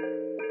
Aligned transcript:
I 0.00 0.44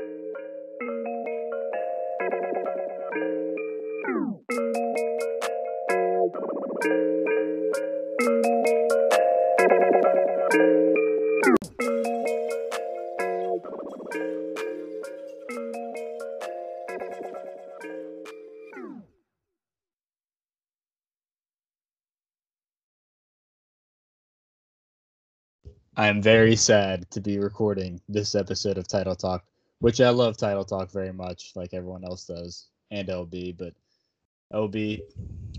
am 26.17 26.23
very 26.23 26.55
sad 26.55 27.09
to 27.11 27.21
be 27.21 27.37
recording 27.37 28.01
this 28.09 28.33
episode 28.33 28.79
of 28.79 28.87
Title 28.87 29.13
Talk, 29.13 29.45
which 29.81 30.01
I 30.01 30.09
love 30.09 30.35
Title 30.35 30.65
Talk 30.65 30.89
very 30.89 31.13
much, 31.13 31.51
like 31.55 31.75
everyone 31.75 32.03
else 32.03 32.25
does, 32.25 32.69
and 32.89 33.07
LB. 33.07 33.55
But 33.55 33.75
LB, 34.51 34.99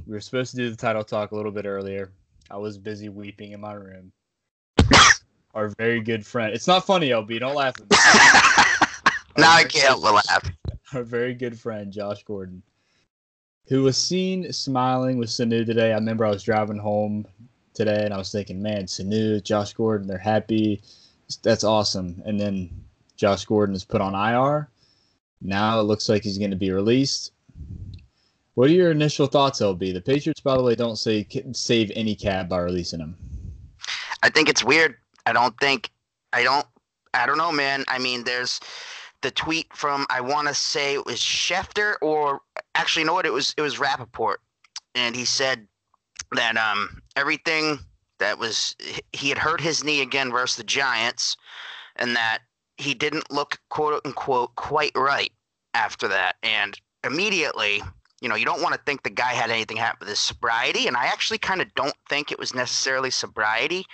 we 0.04 0.12
were 0.12 0.20
supposed 0.20 0.50
to 0.50 0.56
do 0.56 0.68
the 0.68 0.76
Title 0.76 1.04
Talk 1.04 1.30
a 1.30 1.36
little 1.36 1.52
bit 1.52 1.64
earlier. 1.64 2.10
I 2.50 2.56
was 2.56 2.76
busy 2.76 3.08
weeping 3.08 3.52
in 3.52 3.60
my 3.60 3.74
room. 3.74 4.10
Our 5.54 5.68
very 5.78 6.00
good 6.00 6.26
friend. 6.26 6.52
It's 6.52 6.66
not 6.66 6.84
funny, 6.84 7.10
LB. 7.10 7.38
Don't 7.38 7.54
laugh 7.54 7.74
at 7.76 7.88
me. 7.88 7.96
now 9.38 9.52
I 9.52 9.62
can't 9.62 9.86
help 9.86 10.02
but 10.02 10.26
laugh. 10.28 10.50
Our 10.92 11.04
very 11.04 11.34
good 11.34 11.56
friend, 11.56 11.92
Josh 11.92 12.24
Gordon, 12.24 12.64
who 13.68 13.84
was 13.84 13.96
seen 13.96 14.52
smiling 14.52 15.18
with 15.18 15.28
Sanu 15.28 15.64
today. 15.64 15.92
I 15.92 15.94
remember 15.94 16.26
I 16.26 16.30
was 16.30 16.42
driving 16.42 16.78
home 16.78 17.26
today, 17.78 18.04
and 18.04 18.12
I 18.12 18.18
was 18.18 18.30
thinking, 18.30 18.60
man, 18.60 18.84
Sanu, 18.84 19.42
Josh 19.42 19.72
Gordon, 19.72 20.06
they're 20.06 20.18
happy. 20.18 20.82
That's 21.42 21.64
awesome. 21.64 22.22
And 22.26 22.38
then 22.38 22.68
Josh 23.16 23.44
Gordon 23.46 23.74
is 23.74 23.84
put 23.84 24.00
on 24.00 24.14
IR. 24.14 24.68
Now 25.40 25.80
it 25.80 25.84
looks 25.84 26.08
like 26.08 26.22
he's 26.22 26.38
going 26.38 26.50
to 26.50 26.56
be 26.56 26.72
released. 26.72 27.32
What 28.54 28.68
are 28.68 28.72
your 28.72 28.90
initial 28.90 29.28
thoughts, 29.28 29.60
LB? 29.60 29.94
The 29.94 30.00
Patriots, 30.00 30.40
by 30.40 30.56
the 30.56 30.62
way, 30.62 30.74
don't 30.74 30.96
say 30.96 31.26
save 31.52 31.92
any 31.94 32.16
cap 32.16 32.48
by 32.48 32.58
releasing 32.58 32.98
him. 32.98 33.16
I 34.22 34.30
think 34.30 34.48
it's 34.48 34.64
weird. 34.64 34.96
I 35.26 35.32
don't 35.32 35.56
think 35.60 35.90
I 36.32 36.42
don't 36.42 36.66
I 37.14 37.26
don't 37.26 37.38
know, 37.38 37.52
man. 37.52 37.84
I 37.86 37.98
mean, 37.98 38.24
there's 38.24 38.58
the 39.22 39.30
tweet 39.30 39.72
from 39.74 40.06
I 40.10 40.20
want 40.20 40.48
to 40.48 40.54
say 40.54 40.94
it 40.94 41.06
was 41.06 41.18
Schefter 41.20 41.94
or 42.02 42.40
actually, 42.74 43.02
you 43.02 43.06
know 43.06 43.14
what? 43.14 43.26
It 43.26 43.32
was 43.32 43.54
it 43.56 43.62
was 43.62 43.76
Rappaport, 43.76 44.36
and 44.96 45.14
he 45.14 45.24
said 45.24 45.68
that 46.32 46.56
um, 46.56 47.02
everything 47.16 47.78
that 48.18 48.38
was 48.38 48.74
he 49.12 49.28
had 49.28 49.38
hurt 49.38 49.60
his 49.60 49.84
knee 49.84 50.02
again 50.02 50.30
versus 50.30 50.56
the 50.56 50.64
Giants, 50.64 51.36
and 51.96 52.16
that 52.16 52.40
he 52.76 52.94
didn't 52.94 53.30
look 53.30 53.58
quote 53.70 54.00
unquote 54.04 54.54
quite 54.56 54.92
right 54.94 55.32
after 55.74 56.08
that. 56.08 56.36
And 56.42 56.78
immediately, 57.04 57.82
you 58.20 58.28
know, 58.28 58.34
you 58.34 58.44
don't 58.44 58.62
want 58.62 58.74
to 58.74 58.80
think 58.84 59.02
the 59.02 59.10
guy 59.10 59.32
had 59.32 59.50
anything 59.50 59.76
happen 59.76 59.98
with 60.00 60.08
his 60.08 60.18
sobriety, 60.18 60.86
and 60.86 60.96
I 60.96 61.06
actually 61.06 61.38
kind 61.38 61.60
of 61.60 61.72
don't 61.74 61.94
think 62.08 62.30
it 62.30 62.38
was 62.38 62.54
necessarily 62.54 63.10
sobriety, 63.10 63.84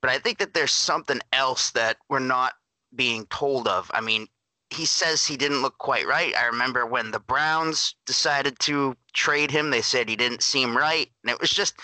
but 0.00 0.10
I 0.10 0.18
think 0.18 0.38
that 0.38 0.54
there's 0.54 0.72
something 0.72 1.20
else 1.32 1.70
that 1.72 1.98
we're 2.08 2.20
not 2.20 2.54
being 2.94 3.26
told 3.26 3.68
of. 3.68 3.90
I 3.92 4.00
mean, 4.00 4.26
he 4.70 4.84
says 4.84 5.26
he 5.26 5.36
didn't 5.36 5.62
look 5.62 5.78
quite 5.78 6.06
right. 6.06 6.34
I 6.36 6.46
remember 6.46 6.86
when 6.86 7.10
the 7.10 7.20
Browns 7.20 7.94
decided 8.06 8.58
to 8.60 8.96
trade 9.12 9.50
him, 9.50 9.70
they 9.70 9.82
said 9.82 10.08
he 10.08 10.16
didn't 10.16 10.42
seem 10.42 10.76
right, 10.76 11.10
and 11.22 11.30
it 11.30 11.40
was 11.40 11.50
just 11.50 11.74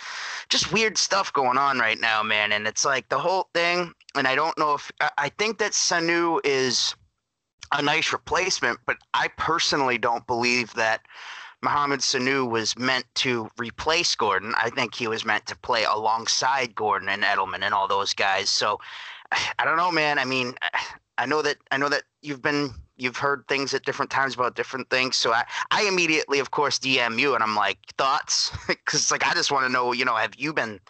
just 0.48 0.73
weird 0.73 0.97
stuff 0.97 1.33
going 1.33 1.59
on 1.59 1.79
right 1.79 2.01
now, 2.01 2.23
man. 2.23 2.53
And 2.53 2.67
it's 2.67 2.84
like 2.84 3.09
the 3.09 3.19
whole 3.19 3.48
thing. 3.55 3.92
And 4.14 4.29
I 4.29 4.34
don't 4.34 4.57
know 4.57 4.75
if 4.75 4.91
I 5.19 5.29
think 5.31 5.59
that 5.59 5.73
Sanu 5.73 6.41
is 6.45 6.95
a 7.73 7.83
nice 7.83 8.12
replacement, 8.12 8.79
but 8.87 8.97
I 9.12 9.29
personally 9.37 9.98
don't 9.98 10.27
believe 10.27 10.73
that 10.75 11.03
Mohamed 11.62 12.01
Sanu 12.01 12.48
was 12.48 12.79
meant 12.79 13.07
to 13.17 13.51
replace 13.58 14.14
Gordon. 14.14 14.55
I 14.57 14.70
think 14.70 14.95
he 14.95 15.08
was 15.08 15.25
meant 15.25 15.46
to 15.46 15.57
play 15.57 15.85
alongside 15.85 16.75
Gordon 16.75 17.08
and 17.08 17.25
Edelman 17.25 17.63
and 17.63 17.75
all 17.75 17.89
those 17.89 18.14
guys. 18.14 18.48
So 18.48 18.79
I 19.58 19.64
don't 19.64 19.77
know, 19.77 19.91
man. 19.91 20.19
I 20.19 20.25
mean, 20.25 20.55
I 21.18 21.27
know 21.27 21.42
that 21.42 21.56
I 21.70 21.78
know 21.78 21.88
that 21.88 22.02
you've 22.22 22.42
been 22.42 22.74
you've 22.96 23.16
heard 23.16 23.44
things 23.48 23.74
at 23.74 23.84
different 23.84 24.10
times 24.10 24.34
about 24.34 24.56
different 24.56 24.88
things. 24.90 25.16
So 25.16 25.32
I, 25.32 25.44
I 25.70 25.84
immediately, 25.84 26.38
of 26.38 26.50
course, 26.50 26.78
DM 26.78 27.18
you 27.18 27.34
and 27.34 27.42
I'm 27.42 27.54
like, 27.54 27.78
thoughts? 27.98 28.50
Because 28.66 29.10
like 29.10 29.27
I 29.27 29.34
just 29.34 29.52
want 29.52 29.66
to 29.66 29.72
know, 29.72 29.92
you 29.92 30.04
know, 30.04 30.16
have 30.16 30.34
you 30.36 30.52
been, 30.52 30.80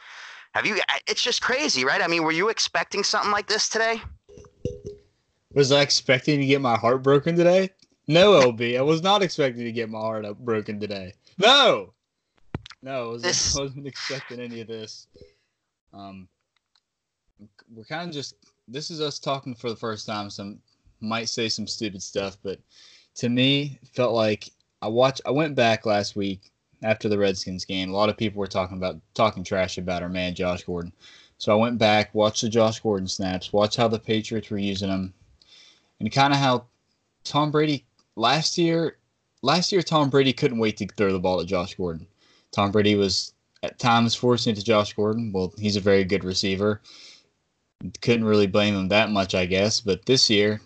have 0.53 0.66
you? 0.66 0.78
It's 1.06 1.22
just 1.22 1.42
crazy, 1.42 1.84
right? 1.84 2.03
I 2.03 2.06
mean, 2.06 2.22
were 2.25 2.32
you 2.32 2.48
expecting 2.48 3.03
something 3.03 3.31
like 3.31 3.47
this 3.47 3.69
today? 3.69 4.00
Was 5.54 5.72
I 5.72 5.81
expecting 5.81 6.41
to 6.41 6.47
get 6.47 6.60
my 6.60 6.76
heart 6.76 7.03
broken 7.03 7.37
today? 7.37 7.70
No, 8.08 8.32
LB, 8.53 8.78
I 8.78 8.82
was 8.82 9.03
not 9.03 9.22
expecting 9.22 9.64
to 9.64 9.72
get 9.72 9.88
my 9.88 9.98
heart 9.98 10.25
up 10.25 10.38
broken 10.38 10.78
today. 10.78 11.14
No, 11.38 11.94
no, 12.82 13.08
I, 13.08 13.12
was, 13.12 13.22
this... 13.22 13.56
I 13.58 13.62
wasn't 13.62 13.87
expecting 13.87 14.41
any 14.41 14.60
of 14.60 14.69
this. 14.69 15.08
Um, 15.93 16.28
we're 17.75 17.84
kind 17.84 18.08
of 18.08 18.14
just 18.14 18.34
this 18.69 18.91
is 18.91 19.00
us 19.00 19.19
talking 19.19 19.54
for 19.54 19.71
the 19.71 19.77
first 19.77 20.06
time. 20.06 20.31
Some 20.31 20.59
might 21.00 21.28
say 21.28 21.49
some 21.49 21.66
stupid 21.66 22.03
stuff, 22.03 22.37
but 22.43 22.59
to 23.16 23.28
me, 23.28 23.78
felt 23.93 24.15
like 24.15 24.50
I 24.82 24.88
watched. 24.88 25.22
I 25.27 25.31
went 25.31 25.54
back 25.54 25.87
last 25.87 26.16
week 26.16 26.53
after 26.82 27.09
the 27.09 27.19
Redskins 27.19 27.65
game. 27.65 27.91
A 27.91 27.97
lot 27.97 28.09
of 28.09 28.16
people 28.16 28.41
were 28.41 28.47
talking 28.47 28.76
about 28.76 29.00
talking 29.15 29.44
trash 29.44 29.78
about 29.78 30.03
our 30.03 30.09
man 30.09 30.34
Josh 30.34 30.65
Gordon. 30.65 30.93
So 31.38 31.53
I 31.53 31.60
went 31.60 31.78
back, 31.78 32.15
watched 32.15 32.43
the 32.43 32.49
Josh 32.49 32.81
Gordon 32.81 33.09
snaps, 33.09 33.53
watched 33.53 33.76
how 33.76 33.88
the 33.88 33.99
Patriots 33.99 34.50
were 34.50 34.59
using 34.59 34.88
him, 34.88 35.12
and 36.00 36.10
kind 36.10 36.32
of 36.32 36.38
how 36.38 36.65
Tom 37.25 37.50
Brady 37.50 37.84
last 38.16 38.59
year. 38.59 38.99
Last 39.43 39.71
year, 39.71 39.82
Tom 39.82 40.10
Brady 40.10 40.32
couldn't 40.32 40.59
wait 40.59 40.78
to 40.78 40.87
throw 40.87 41.12
the 41.12 41.21
ball 41.21 41.41
at 41.41 41.47
Josh 41.47 41.75
Gordon. 41.75 42.06
Tom 42.50 42.72
Brady 42.72 42.97
was 42.97 43.32
at 43.62 43.78
times 43.78 44.15
forcing 44.15 44.53
it 44.53 44.56
to 44.56 44.65
Josh 44.65 44.94
Gordon. 44.94 45.31
Well, 45.31 45.53
he's 45.59 45.76
a 45.76 45.81
very 45.81 46.05
good 46.05 46.25
receiver 46.25 46.81
couldn't 48.00 48.25
really 48.25 48.47
blame 48.47 48.75
him 48.75 48.88
that 48.88 49.10
much, 49.10 49.34
I 49.34 49.47
guess. 49.47 49.81
But 49.81 50.06
this 50.06 50.31
year, 50.31 50.60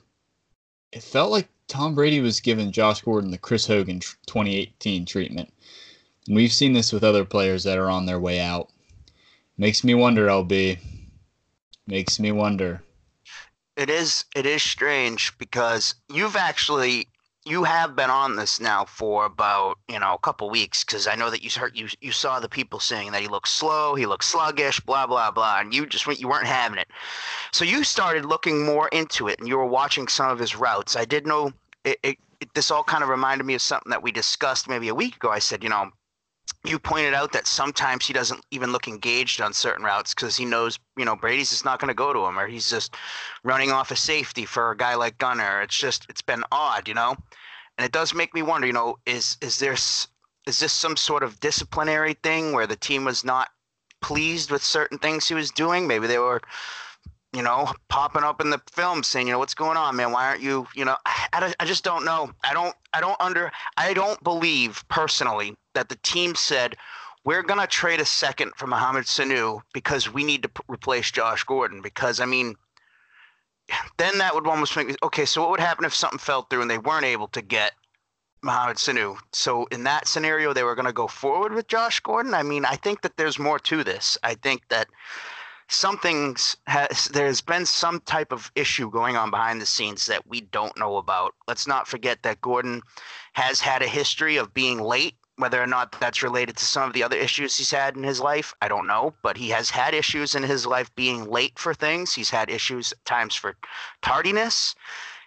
it 0.92 1.02
felt 1.02 1.30
like 1.30 1.48
Tom 1.68 1.94
Brady 1.94 2.20
was 2.20 2.40
giving 2.40 2.72
Josh 2.72 3.02
Gordon 3.02 3.30
the 3.30 3.38
Chris 3.38 3.66
Hogan 3.66 4.00
2018 4.00 5.06
treatment. 5.06 5.52
And 6.26 6.36
we've 6.36 6.52
seen 6.52 6.72
this 6.72 6.92
with 6.92 7.04
other 7.04 7.24
players 7.24 7.64
that 7.64 7.78
are 7.78 7.90
on 7.90 8.06
their 8.06 8.20
way 8.20 8.40
out. 8.40 8.70
Makes 9.56 9.84
me 9.84 9.94
wonder, 9.94 10.26
LB. 10.26 10.78
Makes 11.86 12.20
me 12.20 12.32
wonder. 12.32 12.82
It 13.76 13.88
is 13.88 14.24
it 14.34 14.46
is 14.46 14.62
strange 14.62 15.36
because 15.38 15.94
you've 16.12 16.36
actually 16.36 17.08
you 17.50 17.64
have 17.64 17.96
been 17.96 18.10
on 18.10 18.36
this 18.36 18.60
now 18.60 18.84
for 18.84 19.26
about 19.26 19.76
you 19.88 19.98
know 19.98 20.14
a 20.14 20.18
couple 20.18 20.48
weeks 20.48 20.84
because 20.84 21.06
I 21.06 21.16
know 21.16 21.30
that 21.30 21.42
you 21.42 21.50
heard 21.50 21.76
you 21.76 21.88
you 22.00 22.12
saw 22.12 22.38
the 22.38 22.48
people 22.48 22.78
saying 22.78 23.12
that 23.12 23.20
he 23.20 23.28
looks 23.28 23.50
slow, 23.50 23.94
he 23.94 24.06
looks 24.06 24.26
sluggish, 24.26 24.80
blah 24.80 25.06
blah 25.06 25.30
blah, 25.30 25.58
and 25.60 25.74
you 25.74 25.86
just 25.86 26.06
you 26.20 26.28
weren't 26.28 26.46
having 26.46 26.78
it. 26.78 26.88
So 27.52 27.64
you 27.64 27.82
started 27.82 28.24
looking 28.24 28.64
more 28.64 28.88
into 28.88 29.28
it, 29.28 29.40
and 29.40 29.48
you 29.48 29.56
were 29.56 29.66
watching 29.66 30.06
some 30.08 30.30
of 30.30 30.38
his 30.38 30.54
routes. 30.54 30.96
I 30.96 31.04
did 31.04 31.26
know 31.26 31.52
it, 31.84 31.98
it, 32.02 32.18
it 32.40 32.54
this 32.54 32.70
all 32.70 32.84
kind 32.84 33.02
of 33.02 33.08
reminded 33.08 33.44
me 33.44 33.54
of 33.54 33.62
something 33.62 33.90
that 33.90 34.02
we 34.02 34.12
discussed 34.12 34.68
maybe 34.68 34.88
a 34.88 34.94
week 34.94 35.16
ago. 35.16 35.30
I 35.30 35.40
said, 35.40 35.62
you 35.64 35.70
know, 35.70 35.90
you 36.64 36.78
pointed 36.78 37.14
out 37.14 37.32
that 37.32 37.46
sometimes 37.46 38.06
he 38.06 38.12
doesn't 38.12 38.44
even 38.50 38.70
look 38.70 38.86
engaged 38.86 39.40
on 39.40 39.52
certain 39.52 39.84
routes 39.84 40.14
because 40.14 40.36
he 40.36 40.44
knows, 40.44 40.78
you 40.96 41.04
know, 41.04 41.16
Brady's 41.16 41.50
just 41.50 41.64
not 41.64 41.80
going 41.80 41.88
to 41.88 41.94
go 41.94 42.12
to 42.12 42.26
him 42.26 42.38
or 42.38 42.46
he's 42.46 42.68
just 42.68 42.94
running 43.44 43.72
off 43.72 43.90
a 43.90 43.96
safety 43.96 44.44
for 44.44 44.70
a 44.70 44.76
guy 44.76 44.94
like 44.94 45.18
Gunner. 45.18 45.62
It's 45.62 45.76
just, 45.76 46.06
it's 46.10 46.22
been 46.22 46.44
odd, 46.52 46.86
you 46.86 46.94
know? 46.94 47.16
And 47.78 47.84
it 47.84 47.92
does 47.92 48.14
make 48.14 48.34
me 48.34 48.42
wonder, 48.42 48.66
you 48.66 48.74
know, 48.74 48.98
is, 49.06 49.38
is 49.40 49.58
there, 49.58 49.72
is 49.72 50.58
this 50.58 50.72
some 50.72 50.96
sort 50.96 51.22
of 51.22 51.40
disciplinary 51.40 52.14
thing 52.14 52.52
where 52.52 52.66
the 52.66 52.76
team 52.76 53.04
was 53.04 53.24
not 53.24 53.48
pleased 54.02 54.50
with 54.50 54.62
certain 54.62 54.98
things 54.98 55.26
he 55.26 55.34
was 55.34 55.50
doing? 55.50 55.86
Maybe 55.86 56.06
they 56.06 56.18
were, 56.18 56.42
you 57.32 57.42
know, 57.42 57.72
popping 57.88 58.24
up 58.24 58.42
in 58.42 58.50
the 58.50 58.60
film 58.70 59.02
saying, 59.02 59.28
you 59.28 59.32
know, 59.32 59.38
what's 59.38 59.54
going 59.54 59.78
on, 59.78 59.96
man? 59.96 60.12
Why 60.12 60.26
aren't 60.26 60.42
you, 60.42 60.66
you 60.74 60.84
know, 60.84 60.96
I, 61.06 61.54
I 61.58 61.64
just 61.64 61.84
don't 61.84 62.04
know. 62.04 62.32
I 62.44 62.52
don't, 62.52 62.74
I 62.92 63.00
don't 63.00 63.18
under, 63.18 63.50
I 63.78 63.94
don't 63.94 64.22
believe 64.22 64.84
personally 64.88 65.56
that 65.74 65.88
the 65.88 65.98
team 66.02 66.34
said, 66.34 66.76
we're 67.24 67.42
going 67.42 67.60
to 67.60 67.66
trade 67.66 68.00
a 68.00 68.04
second 68.04 68.52
for 68.56 68.66
Mohamed 68.66 69.04
Sanu 69.04 69.60
because 69.72 70.12
we 70.12 70.24
need 70.24 70.42
to 70.42 70.48
p- 70.48 70.62
replace 70.68 71.10
Josh 71.10 71.44
Gordon. 71.44 71.82
Because, 71.82 72.18
I 72.18 72.26
mean, 72.26 72.56
then 73.98 74.18
that 74.18 74.34
would 74.34 74.46
almost 74.46 74.76
make 74.76 74.88
me, 74.88 74.94
okay, 75.02 75.24
so 75.24 75.42
what 75.42 75.50
would 75.50 75.60
happen 75.60 75.84
if 75.84 75.94
something 75.94 76.18
fell 76.18 76.42
through 76.42 76.62
and 76.62 76.70
they 76.70 76.78
weren't 76.78 77.04
able 77.04 77.28
to 77.28 77.42
get 77.42 77.72
Mohamed 78.42 78.78
Sanu? 78.78 79.18
So 79.32 79.66
in 79.66 79.84
that 79.84 80.08
scenario, 80.08 80.52
they 80.52 80.64
were 80.64 80.74
going 80.74 80.86
to 80.86 80.92
go 80.92 81.06
forward 81.06 81.52
with 81.52 81.68
Josh 81.68 82.00
Gordon. 82.00 82.34
I 82.34 82.42
mean, 82.42 82.64
I 82.64 82.76
think 82.76 83.02
that 83.02 83.16
there's 83.16 83.38
more 83.38 83.58
to 83.60 83.84
this. 83.84 84.16
I 84.22 84.34
think 84.34 84.62
that 84.70 84.88
something's 85.70 86.56
has 86.66 87.04
there's 87.12 87.40
been 87.40 87.64
some 87.64 88.00
type 88.00 88.32
of 88.32 88.50
issue 88.56 88.90
going 88.90 89.16
on 89.16 89.30
behind 89.30 89.60
the 89.60 89.66
scenes 89.66 90.06
that 90.06 90.26
we 90.26 90.40
don't 90.40 90.76
know 90.76 90.96
about. 90.96 91.34
Let's 91.46 91.66
not 91.66 91.86
forget 91.86 92.22
that 92.22 92.40
Gordon 92.40 92.82
has 93.34 93.60
had 93.60 93.82
a 93.82 93.86
history 93.86 94.36
of 94.36 94.52
being 94.52 94.80
late. 94.80 95.14
Whether 95.40 95.62
or 95.62 95.66
not 95.66 95.98
that's 95.98 96.22
related 96.22 96.56
to 96.58 96.64
some 96.64 96.86
of 96.86 96.92
the 96.92 97.02
other 97.02 97.16
issues 97.16 97.56
he's 97.56 97.70
had 97.70 97.96
in 97.96 98.02
his 98.02 98.20
life, 98.20 98.54
I 98.60 98.68
don't 98.68 98.86
know. 98.86 99.14
But 99.22 99.36
he 99.36 99.48
has 99.48 99.70
had 99.70 99.94
issues 99.94 100.34
in 100.34 100.42
his 100.42 100.66
life 100.66 100.94
being 100.94 101.30
late 101.30 101.58
for 101.58 101.74
things. 101.74 102.12
He's 102.12 102.30
had 102.30 102.50
issues 102.50 102.92
at 102.92 103.04
times 103.04 103.34
for 103.34 103.56
tardiness. 104.02 104.74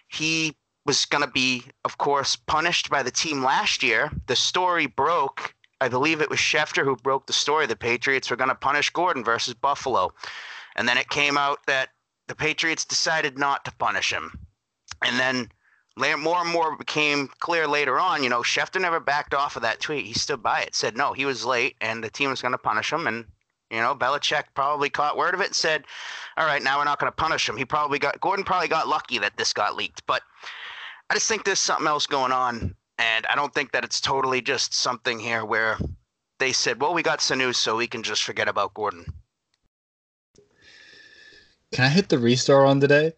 he 0.08 0.56
was 0.86 1.06
going 1.06 1.24
to 1.24 1.30
be, 1.30 1.64
of 1.84 1.98
course, 1.98 2.36
punished 2.36 2.90
by 2.90 3.02
the 3.02 3.10
team 3.10 3.42
last 3.42 3.82
year. 3.82 4.10
The 4.26 4.36
story 4.36 4.86
broke. 4.86 5.54
I 5.80 5.88
believe 5.88 6.20
it 6.20 6.30
was 6.30 6.38
Schefter 6.38 6.84
who 6.84 6.96
broke 6.96 7.26
the 7.26 7.32
story. 7.32 7.66
The 7.66 7.76
Patriots 7.76 8.30
were 8.30 8.36
going 8.36 8.50
to 8.50 8.54
punish 8.54 8.90
Gordon 8.90 9.24
versus 9.24 9.54
Buffalo. 9.54 10.12
And 10.76 10.88
then 10.88 10.98
it 10.98 11.08
came 11.08 11.36
out 11.36 11.66
that 11.66 11.90
the 12.28 12.34
Patriots 12.34 12.84
decided 12.84 13.38
not 13.38 13.64
to 13.64 13.72
punish 13.72 14.12
him. 14.12 14.38
And 15.02 15.18
then 15.18 15.50
more 15.96 16.40
and 16.40 16.50
more 16.50 16.76
became 16.76 17.28
clear 17.38 17.66
later 17.66 17.98
on. 17.98 18.22
You 18.22 18.28
know, 18.28 18.40
Schefter 18.40 18.80
never 18.80 19.00
backed 19.00 19.34
off 19.34 19.56
of 19.56 19.62
that 19.62 19.80
tweet. 19.80 20.06
He 20.06 20.14
stood 20.14 20.42
by 20.42 20.60
it, 20.60 20.74
said 20.74 20.96
no, 20.96 21.12
he 21.12 21.24
was 21.24 21.44
late, 21.44 21.76
and 21.80 22.02
the 22.02 22.10
team 22.10 22.30
was 22.30 22.42
going 22.42 22.52
to 22.52 22.58
punish 22.58 22.92
him. 22.92 23.06
And 23.06 23.24
you 23.70 23.80
know, 23.80 23.94
Belichick 23.94 24.44
probably 24.54 24.90
caught 24.90 25.16
word 25.16 25.34
of 25.34 25.40
it 25.40 25.48
and 25.48 25.56
said, 25.56 25.84
"All 26.36 26.46
right, 26.46 26.62
now 26.62 26.78
we're 26.78 26.84
not 26.84 26.98
going 26.98 27.10
to 27.10 27.16
punish 27.16 27.48
him." 27.48 27.56
He 27.56 27.64
probably 27.64 27.98
got 27.98 28.20
Gordon 28.20 28.44
probably 28.44 28.68
got 28.68 28.88
lucky 28.88 29.18
that 29.18 29.36
this 29.36 29.52
got 29.52 29.76
leaked, 29.76 30.04
but 30.06 30.22
I 31.10 31.14
just 31.14 31.28
think 31.28 31.44
there's 31.44 31.60
something 31.60 31.86
else 31.86 32.06
going 32.06 32.32
on, 32.32 32.74
and 32.98 33.26
I 33.26 33.34
don't 33.34 33.54
think 33.54 33.72
that 33.72 33.84
it's 33.84 34.00
totally 34.00 34.40
just 34.40 34.74
something 34.74 35.18
here 35.18 35.44
where 35.44 35.78
they 36.38 36.52
said, 36.52 36.80
"Well, 36.80 36.94
we 36.94 37.02
got 37.02 37.20
some 37.20 37.38
news, 37.38 37.56
so 37.56 37.76
we 37.76 37.86
can 37.86 38.02
just 38.02 38.24
forget 38.24 38.48
about 38.48 38.74
Gordon." 38.74 39.06
Can 41.72 41.84
I 41.84 41.88
hit 41.88 42.08
the 42.08 42.18
restart 42.18 42.68
on 42.68 42.80
today? 42.80 43.14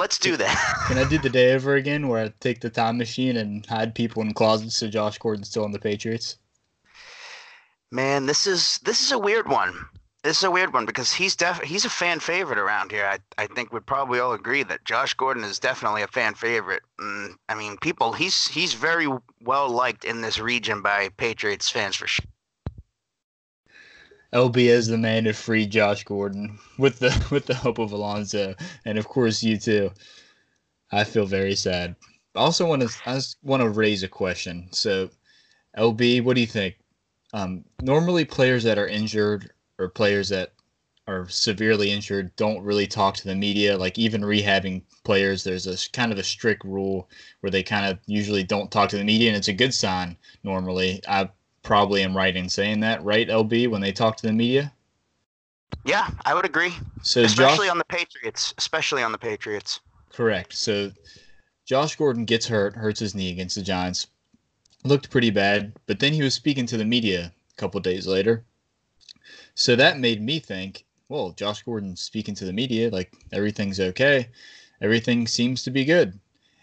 Let's 0.00 0.16
do 0.16 0.38
that. 0.38 0.84
Can 0.88 0.96
I 0.96 1.06
do 1.06 1.18
the 1.18 1.28
day 1.28 1.52
over 1.52 1.74
again 1.74 2.08
where 2.08 2.24
I 2.24 2.32
take 2.40 2.62
the 2.62 2.70
time 2.70 2.96
machine 2.96 3.36
and 3.36 3.66
hide 3.66 3.94
people 3.94 4.22
in 4.22 4.32
closets 4.32 4.76
so 4.76 4.88
Josh 4.88 5.18
Gordon's 5.18 5.50
still 5.50 5.62
on 5.62 5.72
the 5.72 5.78
Patriots? 5.78 6.38
Man, 7.92 8.24
this 8.24 8.46
is 8.46 8.80
this 8.82 9.02
is 9.02 9.12
a 9.12 9.18
weird 9.18 9.46
one. 9.46 9.78
This 10.22 10.38
is 10.38 10.44
a 10.44 10.50
weird 10.50 10.72
one 10.72 10.86
because 10.86 11.12
he's 11.12 11.36
def 11.36 11.60
he's 11.60 11.84
a 11.84 11.90
fan 11.90 12.18
favorite 12.18 12.58
around 12.58 12.92
here. 12.92 13.04
I, 13.04 13.18
I 13.36 13.46
think 13.48 13.74
we'd 13.74 13.84
probably 13.84 14.20
all 14.20 14.32
agree 14.32 14.62
that 14.62 14.86
Josh 14.86 15.12
Gordon 15.12 15.44
is 15.44 15.58
definitely 15.58 16.00
a 16.00 16.08
fan 16.08 16.32
favorite. 16.32 16.82
And, 16.98 17.36
I 17.50 17.54
mean, 17.54 17.76
people 17.76 18.14
he's 18.14 18.48
he's 18.48 18.72
very 18.72 19.08
well 19.42 19.68
liked 19.68 20.06
in 20.06 20.22
this 20.22 20.38
region 20.38 20.80
by 20.80 21.10
Patriots 21.18 21.68
fans 21.68 21.96
for 21.96 22.06
sure. 22.06 22.24
LB 24.32 24.58
is 24.58 24.86
the 24.86 24.96
man 24.96 25.24
to 25.24 25.32
free 25.32 25.66
Josh 25.66 26.04
Gordon 26.04 26.58
with 26.78 27.00
the 27.00 27.26
with 27.30 27.46
the 27.46 27.54
help 27.54 27.78
of 27.78 27.92
Alonso, 27.92 28.54
and 28.84 28.98
of 28.98 29.08
course 29.08 29.42
you 29.42 29.56
too. 29.56 29.90
I 30.92 31.04
feel 31.04 31.26
very 31.26 31.54
sad. 31.54 31.96
I 32.34 32.40
also 32.40 32.66
want 32.66 32.82
to 32.82 32.90
I 33.06 33.20
want 33.42 33.62
to 33.62 33.70
raise 33.70 34.02
a 34.02 34.08
question. 34.08 34.68
So, 34.72 35.10
LB, 35.76 36.22
what 36.22 36.34
do 36.34 36.40
you 36.40 36.46
think? 36.46 36.76
Um, 37.32 37.64
normally, 37.82 38.24
players 38.24 38.62
that 38.64 38.78
are 38.78 38.86
injured 38.86 39.52
or 39.78 39.88
players 39.88 40.28
that 40.28 40.52
are 41.08 41.28
severely 41.28 41.90
injured 41.90 42.34
don't 42.36 42.62
really 42.62 42.86
talk 42.86 43.16
to 43.16 43.24
the 43.26 43.34
media. 43.34 43.76
Like 43.76 43.98
even 43.98 44.22
rehabbing 44.22 44.82
players, 45.04 45.42
there's 45.42 45.66
a 45.66 45.76
kind 45.90 46.12
of 46.12 46.18
a 46.18 46.22
strict 46.22 46.64
rule 46.64 47.10
where 47.40 47.50
they 47.50 47.64
kind 47.64 47.86
of 47.90 47.98
usually 48.06 48.44
don't 48.44 48.70
talk 48.70 48.90
to 48.90 48.98
the 48.98 49.04
media, 49.04 49.28
and 49.28 49.36
it's 49.36 49.48
a 49.48 49.52
good 49.52 49.74
sign 49.74 50.16
normally. 50.44 51.00
I 51.08 51.30
probably 51.62 52.02
am 52.02 52.16
right 52.16 52.34
in 52.34 52.48
saying 52.48 52.80
that, 52.80 53.02
right, 53.04 53.28
LB, 53.28 53.68
when 53.68 53.80
they 53.80 53.92
talk 53.92 54.16
to 54.18 54.26
the 54.26 54.32
media? 54.32 54.72
Yeah, 55.84 56.08
I 56.24 56.34
would 56.34 56.44
agree. 56.44 56.74
So 57.02 57.22
especially 57.22 57.66
Josh, 57.66 57.72
on 57.72 57.78
the 57.78 57.84
Patriots, 57.84 58.54
especially 58.58 59.02
on 59.02 59.12
the 59.12 59.18
Patriots. 59.18 59.80
Correct. 60.12 60.52
So 60.52 60.90
Josh 61.64 61.96
Gordon 61.96 62.24
gets 62.24 62.46
hurt, 62.46 62.74
hurts 62.74 63.00
his 63.00 63.14
knee 63.14 63.30
against 63.30 63.56
the 63.56 63.62
Giants. 63.62 64.08
Looked 64.84 65.10
pretty 65.10 65.30
bad, 65.30 65.72
but 65.86 65.98
then 65.98 66.12
he 66.12 66.22
was 66.22 66.34
speaking 66.34 66.66
to 66.66 66.76
the 66.76 66.84
media 66.84 67.32
a 67.52 67.60
couple 67.60 67.80
days 67.80 68.06
later. 68.06 68.44
So 69.54 69.76
that 69.76 69.98
made 69.98 70.22
me 70.22 70.38
think, 70.38 70.84
well, 71.08 71.32
Josh 71.32 71.62
Gordon 71.62 71.96
speaking 71.96 72.34
to 72.36 72.44
the 72.44 72.52
media, 72.52 72.90
like 72.90 73.12
everything's 73.32 73.80
okay. 73.80 74.28
Everything 74.80 75.26
seems 75.26 75.62
to 75.64 75.70
be 75.70 75.84
good. 75.84 76.18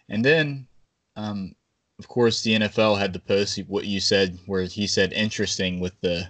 And 0.10 0.26
then 0.26 0.68
um, 1.16 1.54
of 2.00 2.08
course, 2.08 2.42
the 2.42 2.56
NFL 2.56 2.98
had 2.98 3.14
the 3.14 3.20
post 3.20 3.58
what 3.68 3.86
you 3.86 4.00
said, 4.00 4.38
where 4.46 4.64
he 4.64 4.86
said 4.88 5.14
interesting 5.14 5.80
with 5.80 6.00
the 6.02 6.28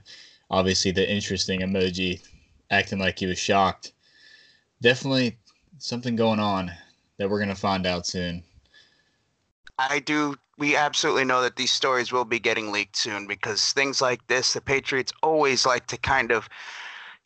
obviously 0.49 0.91
the 0.91 1.09
interesting 1.09 1.59
emoji, 1.59 2.21
acting 2.71 2.99
like 2.99 3.19
he 3.19 3.25
was 3.25 3.37
shocked. 3.37 3.91
Definitely 4.81 5.37
something 5.77 6.15
going 6.15 6.39
on 6.39 6.71
that 7.17 7.29
we're 7.29 7.39
gonna 7.39 7.55
find 7.55 7.85
out 7.85 8.07
soon. 8.07 8.43
I 9.77 9.99
do. 9.99 10.35
We 10.57 10.75
absolutely 10.75 11.25
know 11.25 11.41
that 11.41 11.55
these 11.55 11.71
stories 11.71 12.11
will 12.11 12.25
be 12.25 12.39
getting 12.39 12.71
leaked 12.71 12.97
soon 12.97 13.27
because 13.27 13.73
things 13.73 14.01
like 14.01 14.25
this, 14.27 14.53
the 14.53 14.61
Patriots 14.61 15.13
always 15.21 15.65
like 15.65 15.85
to 15.87 15.97
kind 15.97 16.31
of 16.31 16.49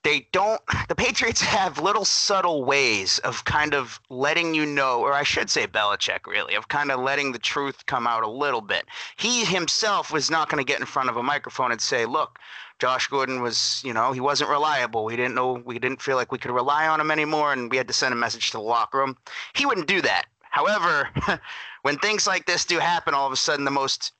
they 0.03 0.27
don't 0.31 0.61
the 0.87 0.95
Patriots 0.95 1.41
have 1.57 1.79
little 1.79 2.05
subtle 2.05 2.63
ways 2.63 3.19
of 3.19 3.45
kind 3.45 3.73
of 3.73 3.99
letting 4.09 4.53
you 4.53 4.65
know, 4.65 5.01
or 5.01 5.13
I 5.13 5.23
should 5.23 5.49
say 5.49 5.67
Belichick 5.67 6.25
really, 6.27 6.55
of 6.55 6.67
kind 6.67 6.91
of 6.91 6.99
letting 6.99 7.31
the 7.31 7.39
truth 7.39 7.85
come 7.85 8.07
out 8.07 8.23
a 8.23 8.29
little 8.29 8.61
bit. 8.61 8.85
He 9.17 9.45
himself 9.45 10.11
was 10.11 10.31
not 10.31 10.49
going 10.49 10.63
to 10.63 10.67
get 10.67 10.79
in 10.79 10.85
front 10.85 11.09
of 11.09 11.17
a 11.17 11.23
microphone 11.23 11.71
and 11.71 11.81
say, 11.81 12.05
look, 12.05 12.39
Josh 12.79 13.07
Gordon 13.07 13.41
was, 13.41 13.81
you 13.85 13.93
know, 13.93 14.11
he 14.11 14.19
wasn't 14.19 14.49
reliable. 14.49 15.05
We 15.05 15.15
didn't 15.15 15.35
know 15.35 15.61
we 15.65 15.77
didn't 15.77 16.01
feel 16.01 16.15
like 16.15 16.31
we 16.31 16.39
could 16.39 16.51
rely 16.51 16.87
on 16.87 16.99
him 16.99 17.11
anymore 17.11 17.53
and 17.53 17.69
we 17.69 17.77
had 17.77 17.87
to 17.87 17.93
send 17.93 18.13
a 18.13 18.17
message 18.17 18.51
to 18.51 18.57
the 18.57 18.63
locker 18.63 18.97
room. 18.97 19.17
He 19.53 19.65
wouldn't 19.65 19.87
do 19.87 20.01
that. 20.01 20.25
However, 20.41 21.09
when 21.83 21.97
things 21.99 22.27
like 22.27 22.45
this 22.45 22.65
do 22.65 22.79
happen, 22.79 23.13
all 23.13 23.27
of 23.27 23.33
a 23.33 23.37
sudden 23.37 23.65
the 23.65 23.71
most 23.71 24.13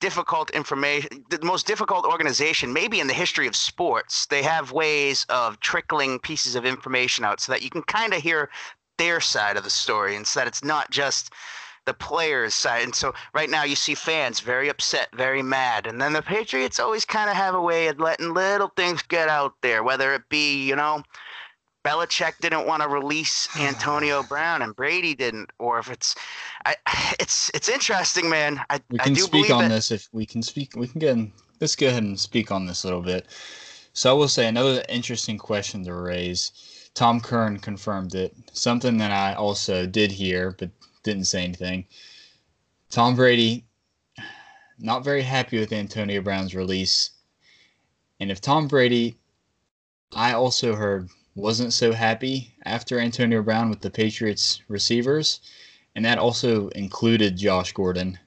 difficult 0.00 0.50
information, 0.50 1.24
the 1.30 1.38
most 1.42 1.66
difficult 1.66 2.04
organization 2.04 2.72
maybe 2.72 3.00
in 3.00 3.06
the 3.06 3.14
history 3.14 3.46
of 3.46 3.56
sports. 3.56 4.26
They 4.26 4.42
have 4.42 4.72
ways 4.72 5.26
of 5.28 5.58
trickling 5.60 6.18
pieces 6.18 6.54
of 6.54 6.64
information 6.64 7.24
out 7.24 7.40
so 7.40 7.52
that 7.52 7.62
you 7.62 7.70
can 7.70 7.82
kind 7.82 8.12
of 8.14 8.22
hear 8.22 8.50
their 8.98 9.20
side 9.20 9.56
of 9.56 9.64
the 9.64 9.70
story 9.70 10.16
and 10.16 10.26
so 10.26 10.40
that 10.40 10.46
it's 10.46 10.64
not 10.64 10.90
just 10.90 11.32
the 11.86 11.94
players' 11.94 12.54
side. 12.54 12.82
And 12.82 12.94
so 12.94 13.14
right 13.32 13.48
now 13.48 13.64
you 13.64 13.76
see 13.76 13.94
fans 13.94 14.40
very 14.40 14.68
upset, 14.68 15.08
very 15.14 15.42
mad. 15.42 15.86
And 15.86 16.00
then 16.00 16.12
the 16.12 16.22
Patriots 16.22 16.80
always 16.80 17.04
kind 17.04 17.30
of 17.30 17.36
have 17.36 17.54
a 17.54 17.60
way 17.60 17.86
of 17.86 18.00
letting 18.00 18.34
little 18.34 18.72
things 18.76 19.02
get 19.02 19.28
out 19.28 19.54
there, 19.62 19.82
whether 19.82 20.12
it 20.12 20.28
be, 20.28 20.66
you 20.66 20.76
know, 20.76 21.02
Belichick 21.86 22.38
didn't 22.40 22.66
want 22.66 22.82
to 22.82 22.88
release 22.88 23.48
Antonio 23.60 24.24
Brown 24.24 24.62
and 24.62 24.74
Brady 24.74 25.14
didn't, 25.14 25.52
or 25.58 25.78
if 25.78 25.88
it's, 25.88 26.16
I, 26.64 26.74
it's 27.20 27.50
it's 27.54 27.68
interesting, 27.68 28.28
man. 28.28 28.60
I, 28.68 28.80
we 28.90 28.98
can 28.98 29.14
speak 29.14 29.50
on 29.50 29.62
that, 29.62 29.68
this 29.68 29.92
if 29.92 30.08
we 30.12 30.26
can 30.26 30.42
speak. 30.42 30.74
We 30.76 30.88
can 30.88 30.98
get. 30.98 31.10
In, 31.10 31.32
let's 31.60 31.76
go 31.76 31.86
ahead 31.86 32.02
and 32.02 32.18
speak 32.18 32.50
on 32.50 32.66
this 32.66 32.82
a 32.82 32.88
little 32.88 33.02
bit. 33.02 33.26
So 33.92 34.10
I 34.10 34.12
will 34.12 34.28
say 34.28 34.48
another 34.48 34.84
interesting 34.88 35.38
question 35.38 35.84
to 35.84 35.94
raise. 35.94 36.90
Tom 36.94 37.20
Curran 37.20 37.58
confirmed 37.60 38.14
it. 38.14 38.34
Something 38.52 38.98
that 38.98 39.10
I 39.10 39.34
also 39.34 39.86
did 39.86 40.10
hear, 40.10 40.56
but 40.58 40.70
didn't 41.02 41.24
say 41.26 41.44
anything. 41.44 41.86
Tom 42.90 43.14
Brady, 43.14 43.64
not 44.78 45.04
very 45.04 45.22
happy 45.22 45.58
with 45.58 45.72
Antonio 45.72 46.20
Brown's 46.20 46.54
release. 46.54 47.10
And 48.18 48.30
if 48.30 48.40
Tom 48.40 48.66
Brady, 48.66 49.18
I 50.12 50.32
also 50.32 50.74
heard 50.74 51.08
wasn't 51.36 51.72
so 51.72 51.92
happy 51.92 52.54
after 52.64 52.98
Antonio 52.98 53.42
Brown 53.42 53.68
with 53.68 53.80
the 53.80 53.90
Patriots 53.90 54.62
receivers, 54.68 55.40
and 55.94 56.04
that 56.04 56.18
also 56.18 56.68
included 56.68 57.36
Josh 57.36 57.72
Gordon. 57.72 58.18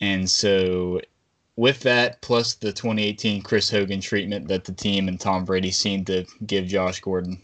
And 0.00 0.28
so, 0.28 1.00
with 1.56 1.80
that, 1.80 2.22
plus 2.22 2.54
the 2.54 2.72
2018 2.72 3.42
Chris 3.42 3.70
Hogan 3.70 4.00
treatment 4.00 4.48
that 4.48 4.64
the 4.64 4.72
team 4.72 5.06
and 5.06 5.20
Tom 5.20 5.44
Brady 5.44 5.70
seemed 5.70 6.06
to 6.06 6.24
give 6.46 6.66
Josh 6.66 7.00
Gordon, 7.00 7.40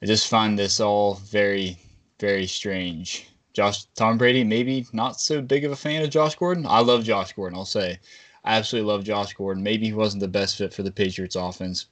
I 0.00 0.06
just 0.06 0.28
find 0.28 0.58
this 0.58 0.78
all 0.78 1.14
very, 1.14 1.78
very 2.20 2.46
strange. 2.46 3.26
Josh 3.54 3.84
Tom 3.96 4.18
Brady 4.18 4.44
maybe 4.44 4.86
not 4.92 5.20
so 5.20 5.40
big 5.40 5.64
of 5.64 5.72
a 5.72 5.76
fan 5.76 6.02
of 6.02 6.10
Josh 6.10 6.36
Gordon. 6.36 6.66
I 6.66 6.80
love 6.80 7.04
Josh 7.04 7.32
Gordon. 7.32 7.58
I'll 7.58 7.64
say, 7.64 7.98
I 8.44 8.56
absolutely 8.56 8.92
love 8.92 9.04
Josh 9.04 9.32
Gordon. 9.32 9.62
Maybe 9.62 9.86
he 9.86 9.92
wasn't 9.92 10.20
the 10.20 10.28
best 10.28 10.58
fit 10.58 10.74
for 10.74 10.82
the 10.82 10.90
Patriots 10.90 11.36
offense, 11.36 11.86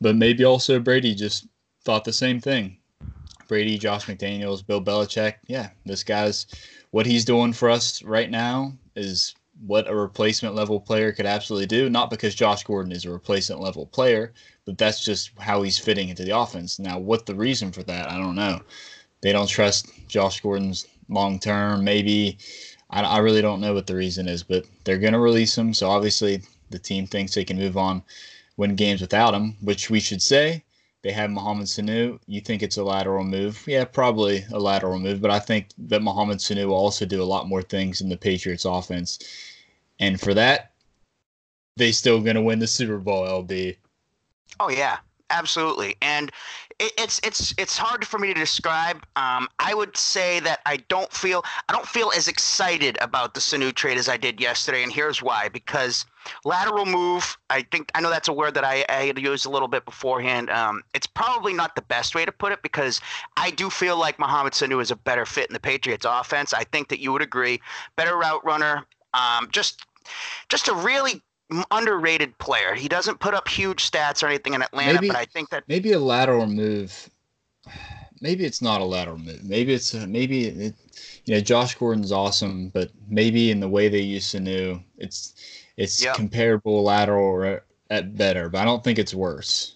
but 0.00 0.16
maybe 0.16 0.44
also 0.44 0.78
Brady 0.78 1.14
just 1.14 1.46
thought 1.84 2.04
the 2.04 2.12
same 2.12 2.40
thing. 2.40 2.76
Brady, 3.48 3.78
Josh 3.78 4.06
McDaniels, 4.06 4.66
Bill 4.66 4.82
Belichick. 4.82 5.34
Yeah, 5.46 5.70
this 5.84 6.02
guy's 6.02 6.46
what 6.90 7.06
he's 7.06 7.24
doing 7.24 7.52
for 7.52 7.70
us 7.70 8.02
right 8.02 8.30
now 8.30 8.72
is 8.96 9.34
what 9.66 9.88
a 9.88 9.94
replacement 9.94 10.54
level 10.54 10.80
player 10.80 11.12
could 11.12 11.26
absolutely 11.26 11.66
do. 11.66 11.88
Not 11.88 12.10
because 12.10 12.34
Josh 12.34 12.64
Gordon 12.64 12.92
is 12.92 13.04
a 13.04 13.10
replacement 13.10 13.60
level 13.60 13.86
player, 13.86 14.32
but 14.64 14.76
that's 14.76 15.04
just 15.04 15.30
how 15.38 15.62
he's 15.62 15.78
fitting 15.78 16.08
into 16.08 16.24
the 16.24 16.36
offense. 16.36 16.78
Now, 16.78 16.98
what 16.98 17.26
the 17.26 17.34
reason 17.34 17.72
for 17.72 17.82
that, 17.84 18.10
I 18.10 18.18
don't 18.18 18.34
know. 18.34 18.60
They 19.22 19.32
don't 19.32 19.48
trust 19.48 19.90
Josh 20.08 20.40
Gordon's 20.40 20.86
long 21.08 21.38
term. 21.38 21.84
Maybe 21.84 22.38
I, 22.90 23.02
I 23.02 23.18
really 23.18 23.42
don't 23.42 23.60
know 23.60 23.74
what 23.74 23.86
the 23.86 23.96
reason 23.96 24.28
is, 24.28 24.42
but 24.42 24.66
they're 24.84 24.98
going 24.98 25.14
to 25.14 25.18
release 25.18 25.56
him. 25.56 25.72
So 25.72 25.88
obviously, 25.88 26.42
the 26.70 26.78
team 26.78 27.06
thinks 27.06 27.34
they 27.34 27.44
can 27.44 27.56
move 27.56 27.76
on 27.76 28.02
win 28.56 28.74
games 28.74 29.00
without 29.00 29.34
him, 29.34 29.56
which 29.60 29.90
we 29.90 30.00
should 30.00 30.22
say 30.22 30.64
they 31.02 31.12
have 31.12 31.30
Mohamed 31.30 31.66
Sanu. 31.66 32.18
You 32.26 32.40
think 32.40 32.62
it's 32.62 32.78
a 32.78 32.84
lateral 32.84 33.24
move? 33.24 33.62
Yeah, 33.66 33.84
probably 33.84 34.44
a 34.52 34.58
lateral 34.58 34.98
move, 34.98 35.20
but 35.20 35.30
I 35.30 35.38
think 35.38 35.68
that 35.78 36.02
Mohamed 36.02 36.38
Sanu 36.38 36.66
will 36.66 36.74
also 36.74 37.06
do 37.06 37.22
a 37.22 37.24
lot 37.24 37.48
more 37.48 37.62
things 37.62 38.00
in 38.00 38.08
the 38.08 38.16
Patriots 38.16 38.64
offense. 38.64 39.18
And 40.00 40.20
for 40.20 40.34
that, 40.34 40.72
they 41.76 41.92
still 41.92 42.20
going 42.20 42.36
to 42.36 42.42
win 42.42 42.58
the 42.58 42.66
Super 42.66 42.98
Bowl, 42.98 43.24
LB. 43.24 43.76
Oh, 44.58 44.70
yeah. 44.70 44.98
Absolutely. 45.30 45.96
And 46.02 46.30
it, 46.78 46.92
it's 46.98 47.20
it's 47.24 47.54
it's 47.58 47.78
hard 47.78 48.06
for 48.06 48.18
me 48.18 48.28
to 48.28 48.34
describe. 48.34 48.96
Um, 49.16 49.48
I 49.58 49.74
would 49.74 49.96
say 49.96 50.40
that 50.40 50.60
I 50.66 50.78
don't 50.88 51.12
feel 51.12 51.44
I 51.68 51.72
don't 51.72 51.86
feel 51.86 52.10
as 52.16 52.28
excited 52.28 52.98
about 53.00 53.34
the 53.34 53.40
Sanu 53.40 53.72
trade 53.72 53.98
as 53.98 54.08
I 54.08 54.16
did 54.16 54.40
yesterday, 54.40 54.82
and 54.82 54.92
here's 54.92 55.22
why. 55.22 55.48
Because 55.48 56.04
lateral 56.44 56.86
move, 56.86 57.36
I 57.50 57.62
think 57.62 57.90
I 57.94 58.00
know 58.00 58.10
that's 58.10 58.28
a 58.28 58.32
word 58.32 58.54
that 58.54 58.64
I, 58.64 58.84
I 58.88 59.06
had 59.06 59.18
used 59.18 59.46
a 59.46 59.50
little 59.50 59.68
bit 59.68 59.84
beforehand. 59.84 60.50
Um, 60.50 60.82
it's 60.94 61.06
probably 61.06 61.54
not 61.54 61.76
the 61.76 61.82
best 61.82 62.14
way 62.14 62.24
to 62.24 62.32
put 62.32 62.52
it 62.52 62.62
because 62.62 63.00
I 63.36 63.50
do 63.50 63.70
feel 63.70 63.98
like 63.98 64.18
Mohamed 64.18 64.52
Sanu 64.52 64.80
is 64.82 64.90
a 64.90 64.96
better 64.96 65.24
fit 65.24 65.48
in 65.48 65.54
the 65.54 65.60
Patriots 65.60 66.06
offense. 66.08 66.52
I 66.52 66.64
think 66.64 66.88
that 66.88 67.00
you 67.00 67.12
would 67.12 67.22
agree. 67.22 67.60
Better 67.96 68.16
route 68.16 68.44
runner. 68.44 68.86
Um, 69.14 69.48
just 69.50 69.86
just 70.48 70.68
a 70.68 70.74
really 70.74 71.22
underrated 71.70 72.36
player. 72.38 72.74
He 72.74 72.88
doesn't 72.88 73.20
put 73.20 73.34
up 73.34 73.48
huge 73.48 73.90
stats 73.90 74.22
or 74.22 74.26
anything 74.26 74.54
in 74.54 74.62
Atlanta, 74.62 74.94
maybe, 74.94 75.08
but 75.08 75.16
I 75.16 75.24
think 75.26 75.50
that 75.50 75.64
maybe 75.68 75.92
a 75.92 75.98
lateral 75.98 76.46
move. 76.46 77.10
Maybe 78.22 78.46
it's 78.46 78.62
not 78.62 78.80
a 78.80 78.84
lateral 78.84 79.18
move. 79.18 79.44
Maybe 79.44 79.74
it's 79.74 79.92
a, 79.92 80.06
maybe 80.06 80.46
it, 80.46 80.74
you 81.26 81.34
know 81.34 81.40
Josh 81.42 81.74
Gordon's 81.74 82.12
awesome, 82.12 82.70
but 82.70 82.90
maybe 83.10 83.50
in 83.50 83.60
the 83.60 83.68
way 83.68 83.88
they 83.88 84.00
use 84.00 84.32
Sanu, 84.32 84.82
it's 84.96 85.34
it's 85.76 86.02
yep. 86.02 86.16
comparable 86.16 86.82
lateral 86.82 87.60
at 87.90 88.16
better, 88.16 88.48
but 88.48 88.62
I 88.62 88.64
don't 88.64 88.82
think 88.82 88.98
it's 88.98 89.12
worse. 89.12 89.75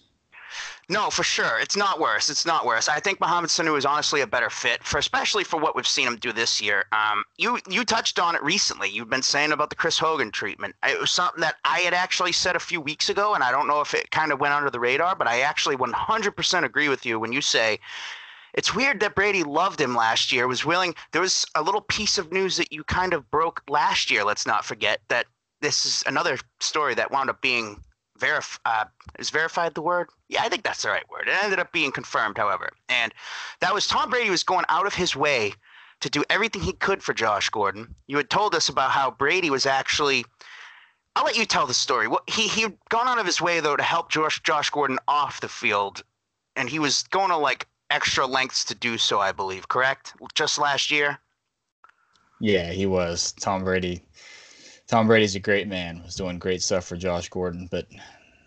No, 0.90 1.08
for 1.08 1.22
sure. 1.22 1.60
It's 1.60 1.76
not 1.76 2.00
worse. 2.00 2.30
It's 2.30 2.44
not 2.44 2.66
worse. 2.66 2.88
I 2.88 2.98
think 2.98 3.20
Mohamed 3.20 3.48
Sanu 3.48 3.78
is 3.78 3.86
honestly 3.86 4.22
a 4.22 4.26
better 4.26 4.50
fit 4.50 4.82
for, 4.82 4.98
especially 4.98 5.44
for 5.44 5.60
what 5.60 5.76
we've 5.76 5.86
seen 5.86 6.08
him 6.08 6.16
do 6.16 6.32
this 6.32 6.60
year. 6.60 6.86
Um, 6.90 7.22
you 7.38 7.60
you 7.68 7.84
touched 7.84 8.18
on 8.18 8.34
it 8.34 8.42
recently. 8.42 8.90
You've 8.90 9.08
been 9.08 9.22
saying 9.22 9.52
about 9.52 9.70
the 9.70 9.76
Chris 9.76 10.00
Hogan 10.00 10.32
treatment. 10.32 10.74
It 10.82 10.98
was 10.98 11.12
something 11.12 11.42
that 11.42 11.58
I 11.64 11.78
had 11.78 11.94
actually 11.94 12.32
said 12.32 12.56
a 12.56 12.60
few 12.60 12.80
weeks 12.80 13.08
ago, 13.08 13.34
and 13.34 13.44
I 13.44 13.52
don't 13.52 13.68
know 13.68 13.80
if 13.80 13.94
it 13.94 14.10
kind 14.10 14.32
of 14.32 14.40
went 14.40 14.52
under 14.52 14.68
the 14.68 14.80
radar, 14.80 15.14
but 15.14 15.28
I 15.28 15.42
actually 15.42 15.76
100% 15.76 16.64
agree 16.64 16.88
with 16.88 17.06
you 17.06 17.20
when 17.20 17.30
you 17.30 17.40
say 17.40 17.78
it's 18.54 18.74
weird 18.74 18.98
that 18.98 19.14
Brady 19.14 19.44
loved 19.44 19.80
him 19.80 19.94
last 19.94 20.32
year. 20.32 20.48
Was 20.48 20.64
willing. 20.64 20.96
There 21.12 21.22
was 21.22 21.46
a 21.54 21.62
little 21.62 21.82
piece 21.82 22.18
of 22.18 22.32
news 22.32 22.56
that 22.56 22.72
you 22.72 22.82
kind 22.82 23.14
of 23.14 23.30
broke 23.30 23.62
last 23.68 24.10
year. 24.10 24.24
Let's 24.24 24.44
not 24.44 24.64
forget 24.64 25.02
that 25.06 25.26
this 25.60 25.86
is 25.86 26.02
another 26.08 26.36
story 26.58 26.96
that 26.96 27.12
wound 27.12 27.30
up 27.30 27.40
being 27.40 27.80
verif- 28.20 28.58
uh, 28.64 28.84
is 29.18 29.30
verified 29.30 29.74
the 29.74 29.82
word? 29.82 30.08
Yeah, 30.28 30.42
I 30.42 30.48
think 30.48 30.62
that's 30.62 30.82
the 30.82 30.90
right 30.90 31.08
word. 31.10 31.28
It 31.28 31.42
ended 31.42 31.58
up 31.58 31.72
being 31.72 31.90
confirmed, 31.90 32.38
however. 32.38 32.70
And 32.88 33.12
that 33.60 33.74
was 33.74 33.86
Tom 33.86 34.10
Brady 34.10 34.30
was 34.30 34.42
going 34.42 34.64
out 34.68 34.86
of 34.86 34.94
his 34.94 35.16
way 35.16 35.54
to 36.00 36.10
do 36.10 36.24
everything 36.30 36.62
he 36.62 36.72
could 36.72 37.02
for 37.02 37.12
Josh 37.12 37.50
Gordon. 37.50 37.94
You 38.06 38.16
had 38.16 38.30
told 38.30 38.54
us 38.54 38.68
about 38.68 38.90
how 38.90 39.10
Brady 39.10 39.50
was 39.50 39.66
actually. 39.66 40.24
I'll 41.16 41.24
let 41.24 41.36
you 41.36 41.44
tell 41.44 41.66
the 41.66 41.74
story. 41.74 42.08
He 42.26 42.48
he'd 42.48 42.78
gone 42.88 43.08
out 43.08 43.18
of 43.18 43.26
his 43.26 43.40
way 43.40 43.60
though 43.60 43.76
to 43.76 43.82
help 43.82 44.10
Josh 44.10 44.40
Josh 44.42 44.70
Gordon 44.70 44.98
off 45.08 45.40
the 45.40 45.48
field, 45.48 46.02
and 46.56 46.68
he 46.68 46.78
was 46.78 47.02
going 47.04 47.30
to 47.30 47.36
like 47.36 47.66
extra 47.90 48.26
lengths 48.26 48.64
to 48.66 48.74
do 48.74 48.96
so. 48.96 49.18
I 49.18 49.32
believe, 49.32 49.68
correct? 49.68 50.14
Just 50.34 50.58
last 50.58 50.90
year. 50.90 51.18
Yeah, 52.40 52.70
he 52.72 52.86
was. 52.86 53.32
Tom 53.32 53.64
Brady 53.64 54.02
Tom 54.90 55.06
Brady's 55.06 55.36
a 55.36 55.40
great 55.40 55.68
man. 55.68 56.02
Was 56.04 56.16
doing 56.16 56.40
great 56.40 56.60
stuff 56.60 56.84
for 56.84 56.96
Josh 56.96 57.28
Gordon, 57.28 57.68
but 57.70 57.86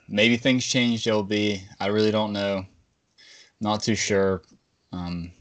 maybe 0.10 0.36
things 0.36 0.66
changed. 0.66 1.08
LB, 1.08 1.62
I 1.80 1.88
really 1.88 2.12
don't 2.12 2.34
know. 2.34 2.66
Not 3.62 3.82
too 3.82 3.96
sure. 3.96 4.42
Um, 4.92 5.32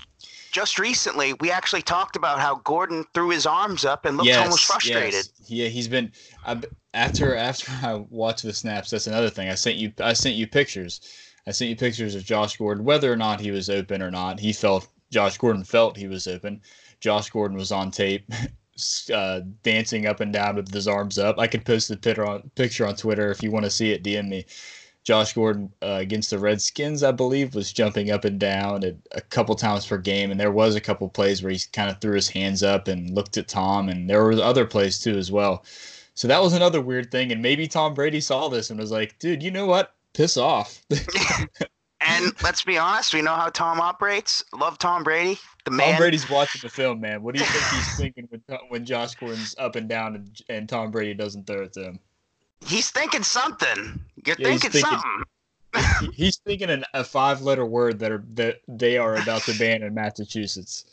just 0.52 0.78
recently, 0.78 1.32
we 1.40 1.50
actually 1.50 1.82
talked 1.82 2.14
about 2.14 2.38
how 2.38 2.60
Gordon 2.62 3.04
threw 3.14 3.30
his 3.30 3.46
arms 3.46 3.84
up 3.84 4.04
and 4.04 4.16
looked 4.16 4.28
yes, 4.28 4.44
almost 4.44 4.66
frustrated. 4.66 5.26
Yes. 5.40 5.50
Yeah, 5.50 5.66
he's 5.66 5.88
been 5.88 6.12
I, 6.46 6.60
after 6.94 7.34
after 7.34 7.72
I 7.82 7.94
watched 8.08 8.44
the 8.44 8.52
snaps. 8.52 8.90
That's 8.90 9.08
another 9.08 9.28
thing. 9.28 9.48
I 9.48 9.56
sent 9.56 9.78
you 9.78 9.92
I 9.98 10.12
sent 10.12 10.36
you 10.36 10.46
pictures. 10.46 11.00
I 11.48 11.50
sent 11.50 11.68
you 11.68 11.74
pictures 11.74 12.14
of 12.14 12.22
Josh 12.22 12.56
Gordon, 12.56 12.84
whether 12.84 13.12
or 13.12 13.16
not 13.16 13.40
he 13.40 13.50
was 13.50 13.68
open 13.68 14.02
or 14.02 14.12
not. 14.12 14.38
He 14.38 14.52
felt 14.52 14.86
Josh 15.10 15.36
Gordon 15.36 15.64
felt 15.64 15.96
he 15.96 16.06
was 16.06 16.28
open. 16.28 16.60
Josh 17.00 17.28
Gordon 17.28 17.56
was 17.56 17.72
on 17.72 17.90
tape 17.90 18.30
uh, 19.12 19.40
dancing 19.62 20.06
up 20.06 20.20
and 20.20 20.32
down 20.32 20.56
with 20.56 20.72
his 20.72 20.88
arms 20.88 21.18
up. 21.18 21.38
I 21.38 21.46
could 21.46 21.64
post 21.64 21.88
the 21.88 21.96
picture 21.96 22.86
on, 22.86 22.96
Twitter 22.96 23.30
if 23.30 23.42
you 23.42 23.50
want 23.50 23.64
to 23.64 23.70
see 23.70 23.92
it. 23.92 24.04
DM 24.04 24.28
me. 24.28 24.46
Josh 25.04 25.32
Gordon 25.32 25.72
uh, 25.82 25.98
against 26.00 26.30
the 26.30 26.38
Redskins, 26.38 27.02
I 27.02 27.10
believe, 27.10 27.56
was 27.56 27.72
jumping 27.72 28.12
up 28.12 28.24
and 28.24 28.38
down 28.38 28.84
a 29.10 29.20
couple 29.20 29.56
times 29.56 29.84
per 29.84 29.98
game, 29.98 30.30
and 30.30 30.38
there 30.38 30.52
was 30.52 30.76
a 30.76 30.80
couple 30.80 31.08
plays 31.08 31.42
where 31.42 31.52
he 31.52 31.58
kind 31.72 31.90
of 31.90 32.00
threw 32.00 32.14
his 32.14 32.28
hands 32.28 32.62
up 32.62 32.86
and 32.86 33.10
looked 33.10 33.36
at 33.36 33.48
Tom, 33.48 33.88
and 33.88 34.08
there 34.08 34.22
were 34.22 34.34
other 34.34 34.64
plays 34.64 35.00
too 35.00 35.18
as 35.18 35.32
well. 35.32 35.64
So 36.14 36.28
that 36.28 36.40
was 36.40 36.52
another 36.52 36.80
weird 36.80 37.10
thing, 37.10 37.32
and 37.32 37.42
maybe 37.42 37.66
Tom 37.66 37.94
Brady 37.94 38.20
saw 38.20 38.48
this 38.48 38.70
and 38.70 38.78
was 38.78 38.92
like, 38.92 39.18
"Dude, 39.18 39.42
you 39.42 39.50
know 39.50 39.66
what? 39.66 39.94
Piss 40.12 40.36
off." 40.36 40.82
and 42.00 42.32
let's 42.42 42.62
be 42.62 42.78
honest, 42.78 43.12
we 43.12 43.22
know 43.22 43.34
how 43.34 43.48
Tom 43.48 43.80
operates. 43.80 44.44
Love 44.52 44.78
Tom 44.78 45.02
Brady. 45.02 45.40
The 45.64 45.70
man. 45.70 45.92
Tom 45.92 45.98
Brady's 45.98 46.28
watching 46.28 46.60
the 46.62 46.68
film, 46.68 47.00
man. 47.00 47.22
What 47.22 47.34
do 47.34 47.40
you 47.40 47.46
think 47.46 47.64
he's 47.66 47.96
thinking 47.96 48.28
when 48.30 48.42
when 48.68 48.84
Josh 48.84 49.14
Gordon's 49.14 49.54
up 49.58 49.76
and 49.76 49.88
down 49.88 50.16
and, 50.16 50.42
and 50.48 50.68
Tom 50.68 50.90
Brady 50.90 51.14
doesn't 51.14 51.46
throw 51.46 51.62
it 51.62 51.72
to 51.74 51.84
him? 51.84 51.98
He's 52.64 52.90
thinking 52.90 53.22
something. 53.22 54.00
You're 54.26 54.36
yeah, 54.38 54.48
thinking, 54.48 54.70
thinking, 54.70 54.98
something. 55.74 56.12
he's 56.12 56.38
thinking 56.38 56.70
an, 56.70 56.84
a 56.94 57.04
five-letter 57.04 57.66
word 57.66 57.98
that 58.00 58.12
are 58.12 58.24
that 58.34 58.60
they 58.68 58.98
are 58.98 59.16
about 59.16 59.42
to 59.42 59.58
ban 59.58 59.82
in 59.82 59.94
Massachusetts. 59.94 60.84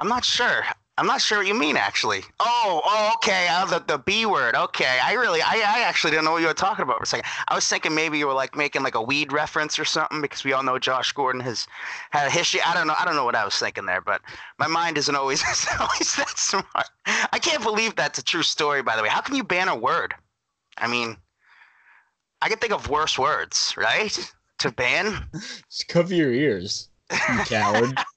I'm 0.00 0.08
not 0.08 0.24
sure. 0.24 0.64
I'm 0.98 1.06
not 1.06 1.22
sure 1.22 1.38
what 1.38 1.46
you 1.46 1.54
mean 1.54 1.76
actually. 1.76 2.20
Oh, 2.38 2.82
oh, 2.84 3.12
okay. 3.16 3.48
Uh, 3.50 3.64
the 3.64 3.78
the 3.86 3.98
B 3.98 4.26
word. 4.26 4.54
Okay. 4.54 4.98
I 5.02 5.14
really, 5.14 5.40
I, 5.40 5.54
I 5.66 5.80
actually 5.86 6.10
didn't 6.10 6.26
know 6.26 6.32
what 6.32 6.42
you 6.42 6.48
were 6.48 6.54
talking 6.54 6.82
about 6.82 6.98
for 6.98 7.04
a 7.04 7.06
second. 7.06 7.24
I 7.48 7.54
was 7.54 7.66
thinking 7.66 7.94
maybe 7.94 8.18
you 8.18 8.26
were 8.26 8.34
like 8.34 8.56
making 8.56 8.82
like 8.82 8.94
a 8.94 9.02
weed 9.02 9.32
reference 9.32 9.78
or 9.78 9.86
something 9.86 10.20
because 10.20 10.44
we 10.44 10.52
all 10.52 10.62
know 10.62 10.78
Josh 10.78 11.12
Gordon 11.12 11.40
has 11.40 11.66
had 12.10 12.26
a 12.26 12.30
history. 12.30 12.60
I 12.64 12.74
don't 12.74 12.86
know. 12.86 12.94
I 12.98 13.06
don't 13.06 13.16
know 13.16 13.24
what 13.24 13.34
I 13.34 13.44
was 13.44 13.56
thinking 13.58 13.86
there, 13.86 14.02
but 14.02 14.20
my 14.58 14.66
mind 14.66 14.98
isn't 14.98 15.14
always 15.14 15.42
isn't 15.50 15.80
always 15.80 16.14
that 16.16 16.38
smart. 16.38 16.88
I 17.06 17.38
can't 17.38 17.62
believe 17.62 17.96
that's 17.96 18.18
a 18.18 18.24
true 18.24 18.42
story. 18.42 18.82
By 18.82 18.96
the 18.96 19.02
way, 19.02 19.08
how 19.08 19.22
can 19.22 19.34
you 19.34 19.44
ban 19.44 19.68
a 19.68 19.76
word? 19.76 20.14
I 20.76 20.88
mean, 20.88 21.16
I 22.42 22.48
can 22.50 22.58
think 22.58 22.72
of 22.72 22.90
worse 22.90 23.18
words, 23.18 23.74
right? 23.78 24.32
To 24.58 24.70
ban. 24.70 25.24
Just 25.70 25.88
cover 25.88 26.14
your 26.14 26.32
ears, 26.32 26.90
you 27.10 27.38
coward. 27.44 27.98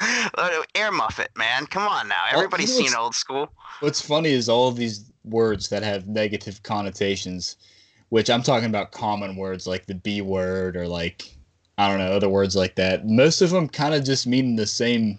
Air 0.74 0.90
Muffet, 0.92 1.30
man. 1.36 1.66
Come 1.66 1.86
on 1.86 2.08
now. 2.08 2.24
Everybody's 2.30 2.70
well, 2.70 2.78
you 2.78 2.84
know 2.84 2.88
seen 2.90 2.98
old 2.98 3.14
school. 3.14 3.52
What's 3.80 4.00
funny 4.00 4.30
is 4.30 4.48
all 4.48 4.68
of 4.68 4.76
these 4.76 5.10
words 5.24 5.68
that 5.68 5.82
have 5.82 6.06
negative 6.06 6.62
connotations, 6.62 7.56
which 8.08 8.30
I'm 8.30 8.42
talking 8.42 8.68
about 8.68 8.92
common 8.92 9.36
words 9.36 9.66
like 9.66 9.86
the 9.86 9.94
B 9.94 10.20
word 10.20 10.76
or 10.76 10.86
like, 10.88 11.34
I 11.78 11.88
don't 11.88 11.98
know, 11.98 12.12
other 12.12 12.28
words 12.28 12.56
like 12.56 12.74
that. 12.76 13.06
Most 13.06 13.40
of 13.40 13.50
them 13.50 13.68
kind 13.68 13.94
of 13.94 14.04
just 14.04 14.26
mean 14.26 14.56
the 14.56 14.66
same 14.66 15.18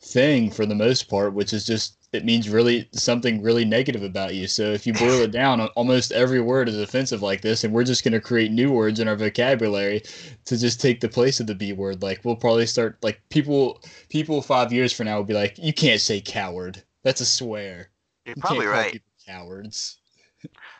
thing 0.00 0.50
for 0.50 0.66
the 0.66 0.74
most 0.74 1.08
part, 1.08 1.32
which 1.34 1.52
is 1.52 1.66
just 1.66 1.95
it 2.12 2.24
means 2.24 2.48
really 2.48 2.88
something 2.92 3.42
really 3.42 3.64
negative 3.64 4.02
about 4.02 4.34
you. 4.34 4.46
So 4.46 4.72
if 4.72 4.86
you 4.86 4.92
boil 4.92 5.20
it 5.20 5.32
down, 5.32 5.60
almost 5.60 6.12
every 6.12 6.40
word 6.40 6.68
is 6.68 6.78
offensive 6.78 7.22
like 7.22 7.40
this, 7.40 7.64
and 7.64 7.72
we're 7.72 7.84
just 7.84 8.04
going 8.04 8.12
to 8.12 8.20
create 8.20 8.52
new 8.52 8.70
words 8.70 9.00
in 9.00 9.08
our 9.08 9.16
vocabulary 9.16 10.02
to 10.44 10.56
just 10.56 10.80
take 10.80 11.00
the 11.00 11.08
place 11.08 11.40
of 11.40 11.46
the 11.46 11.54
B 11.54 11.72
word. 11.72 12.02
Like 12.02 12.20
we'll 12.24 12.36
probably 12.36 12.66
start 12.66 12.96
like 13.02 13.20
people 13.28 13.82
people 14.08 14.40
five 14.40 14.72
years 14.72 14.92
from 14.92 15.06
now 15.06 15.16
will 15.16 15.24
be 15.24 15.34
like, 15.34 15.58
you 15.58 15.72
can't 15.72 16.00
say 16.00 16.20
coward. 16.20 16.82
That's 17.02 17.20
a 17.20 17.26
swear. 17.26 17.90
You're 18.24 18.34
you 18.36 18.42
probably 18.42 18.66
right. 18.66 19.02
cowards. 19.26 19.98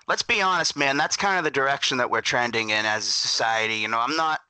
Let's 0.09 0.23
be 0.23 0.41
honest, 0.41 0.77
man. 0.77 0.97
That's 0.97 1.17
kind 1.17 1.39
of 1.39 1.45
the 1.45 1.51
direction 1.51 1.99
that 1.99 2.11
we're 2.11 2.21
trending 2.21 2.71
in 2.71 2.87
as 2.87 3.07
a 3.07 3.11
society. 3.11 3.77
You 3.77 3.89
know, 3.89 3.99
I'm 3.99 4.17
not. 4.17 4.41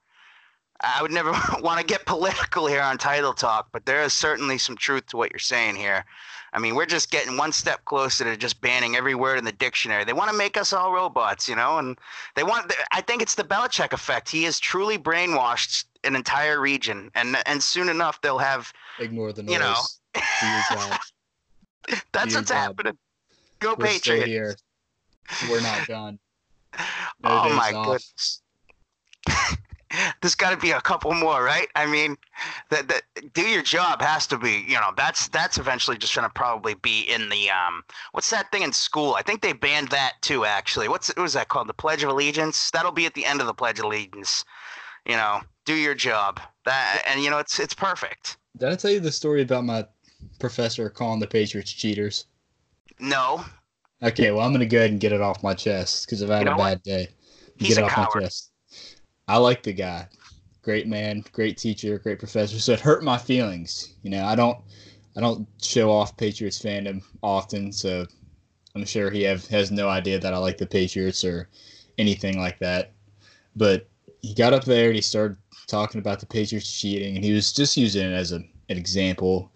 I 0.82 1.00
would 1.00 1.10
never 1.10 1.32
want 1.60 1.80
to 1.80 1.86
get 1.86 2.04
political 2.04 2.66
here 2.66 2.82
on 2.82 2.98
Title 2.98 3.32
Talk, 3.32 3.68
but 3.72 3.86
there 3.86 4.02
is 4.02 4.12
certainly 4.12 4.58
some 4.58 4.76
truth 4.76 5.06
to 5.06 5.16
what 5.16 5.32
you're 5.32 5.38
saying 5.38 5.76
here. 5.76 6.04
I 6.56 6.58
mean, 6.58 6.74
we're 6.74 6.86
just 6.86 7.10
getting 7.10 7.36
one 7.36 7.52
step 7.52 7.84
closer 7.84 8.24
to 8.24 8.34
just 8.34 8.62
banning 8.62 8.96
every 8.96 9.14
word 9.14 9.38
in 9.38 9.44
the 9.44 9.52
dictionary. 9.52 10.04
They 10.04 10.14
want 10.14 10.30
to 10.30 10.36
make 10.36 10.56
us 10.56 10.72
all 10.72 10.90
robots, 10.90 11.50
you 11.50 11.54
know, 11.54 11.76
and 11.76 11.98
they 12.34 12.44
want. 12.44 12.72
I 12.92 13.02
think 13.02 13.20
it's 13.20 13.34
the 13.34 13.44
Belichick 13.44 13.92
effect. 13.92 14.30
He 14.30 14.44
has 14.44 14.58
truly 14.58 14.96
brainwashed 14.96 15.84
an 16.02 16.16
entire 16.16 16.58
region, 16.58 17.10
and 17.14 17.36
and 17.44 17.62
soon 17.62 17.90
enough 17.90 18.22
they'll 18.22 18.38
have 18.38 18.72
ignore 18.98 19.34
the 19.34 19.42
noise. 19.42 19.52
You 19.52 19.58
know, 19.58 19.74
that's 22.12 22.34
what's 22.34 22.48
job. 22.48 22.56
happening. 22.56 22.96
Go 23.60 23.74
We're 23.78 23.84
Patriots! 23.84 24.26
Here. 24.26 24.56
We're 25.50 25.60
not 25.60 25.86
done. 25.86 26.18
No 26.78 26.82
oh 27.24 27.54
my 27.54 27.72
off. 27.74 27.86
goodness. 27.86 28.42
there's 30.20 30.34
got 30.34 30.50
to 30.50 30.56
be 30.56 30.72
a 30.72 30.80
couple 30.80 31.12
more, 31.14 31.42
right? 31.42 31.68
I 31.74 31.86
mean, 31.86 32.16
that 32.70 32.88
that 32.88 33.02
do 33.34 33.42
your 33.42 33.62
job 33.62 34.00
has 34.02 34.26
to 34.28 34.38
be, 34.38 34.64
you 34.66 34.74
know, 34.74 34.90
that's 34.96 35.28
that's 35.28 35.58
eventually 35.58 35.96
just 35.96 36.14
going 36.14 36.26
to 36.26 36.32
probably 36.32 36.74
be 36.74 37.02
in 37.02 37.28
the 37.28 37.50
um, 37.50 37.82
what's 38.12 38.30
that 38.30 38.50
thing 38.50 38.62
in 38.62 38.72
school? 38.72 39.14
I 39.14 39.22
think 39.22 39.42
they 39.42 39.52
banned 39.52 39.88
that 39.88 40.14
too. 40.22 40.44
Actually, 40.44 40.88
what's 40.88 41.08
what 41.08 41.22
was 41.22 41.34
that 41.34 41.48
called? 41.48 41.68
The 41.68 41.74
Pledge 41.74 42.02
of 42.02 42.10
Allegiance. 42.10 42.70
That'll 42.70 42.92
be 42.92 43.06
at 43.06 43.14
the 43.14 43.24
end 43.24 43.40
of 43.40 43.46
the 43.46 43.54
Pledge 43.54 43.78
of 43.78 43.84
Allegiance. 43.84 44.44
You 45.06 45.16
know, 45.16 45.40
do 45.64 45.74
your 45.74 45.94
job. 45.94 46.40
That 46.64 47.02
and 47.06 47.22
you 47.22 47.30
know, 47.30 47.38
it's 47.38 47.60
it's 47.60 47.74
perfect. 47.74 48.38
Did 48.56 48.70
I 48.70 48.76
tell 48.76 48.90
you 48.90 49.00
the 49.00 49.12
story 49.12 49.42
about 49.42 49.64
my 49.64 49.86
professor 50.38 50.88
calling 50.90 51.20
the 51.20 51.26
Patriots 51.26 51.72
cheaters? 51.72 52.26
No. 52.98 53.44
Okay, 54.02 54.30
well, 54.30 54.44
I'm 54.44 54.50
going 54.50 54.60
to 54.60 54.66
go 54.66 54.78
ahead 54.78 54.90
and 54.90 55.00
get 55.00 55.12
it 55.12 55.20
off 55.20 55.42
my 55.42 55.54
chest 55.54 56.06
because 56.06 56.22
I've 56.22 56.28
had 56.28 56.40
you 56.40 56.44
know 56.46 56.54
a 56.54 56.56
bad 56.56 56.78
what? 56.78 56.82
day. 56.82 57.08
He's 57.56 57.76
get 57.76 57.78
it 57.78 57.84
off 57.84 57.90
coward. 57.92 58.08
my 58.14 58.20
chest. 58.22 58.50
I 59.28 59.38
like 59.38 59.62
the 59.62 59.72
guy. 59.72 60.08
Great 60.62 60.86
man, 60.86 61.24
great 61.32 61.56
teacher, 61.56 61.98
great 61.98 62.18
professor. 62.18 62.58
So 62.58 62.72
it 62.72 62.80
hurt 62.80 63.04
my 63.04 63.18
feelings. 63.18 63.94
You 64.02 64.10
know, 64.10 64.24
I 64.24 64.34
don't 64.34 64.58
I 65.16 65.20
don't 65.20 65.46
show 65.62 65.90
off 65.90 66.16
Patriots 66.16 66.60
fandom 66.60 67.02
often, 67.22 67.72
so 67.72 68.06
I'm 68.74 68.84
sure 68.84 69.10
he 69.10 69.22
have 69.22 69.46
has 69.48 69.70
no 69.70 69.88
idea 69.88 70.18
that 70.18 70.34
I 70.34 70.38
like 70.38 70.58
the 70.58 70.66
Patriots 70.66 71.24
or 71.24 71.48
anything 71.98 72.38
like 72.38 72.58
that. 72.58 72.92
But 73.54 73.88
he 74.22 74.34
got 74.34 74.52
up 74.52 74.64
there 74.64 74.86
and 74.86 74.96
he 74.96 75.00
started 75.00 75.36
talking 75.66 75.98
about 75.98 76.20
the 76.20 76.26
Patriots 76.26 76.70
cheating, 76.78 77.16
and 77.16 77.24
he 77.24 77.32
was 77.32 77.52
just 77.52 77.76
using 77.76 78.06
it 78.10 78.14
as 78.14 78.32
a, 78.32 78.36
an 78.36 78.76
example. 78.76 79.50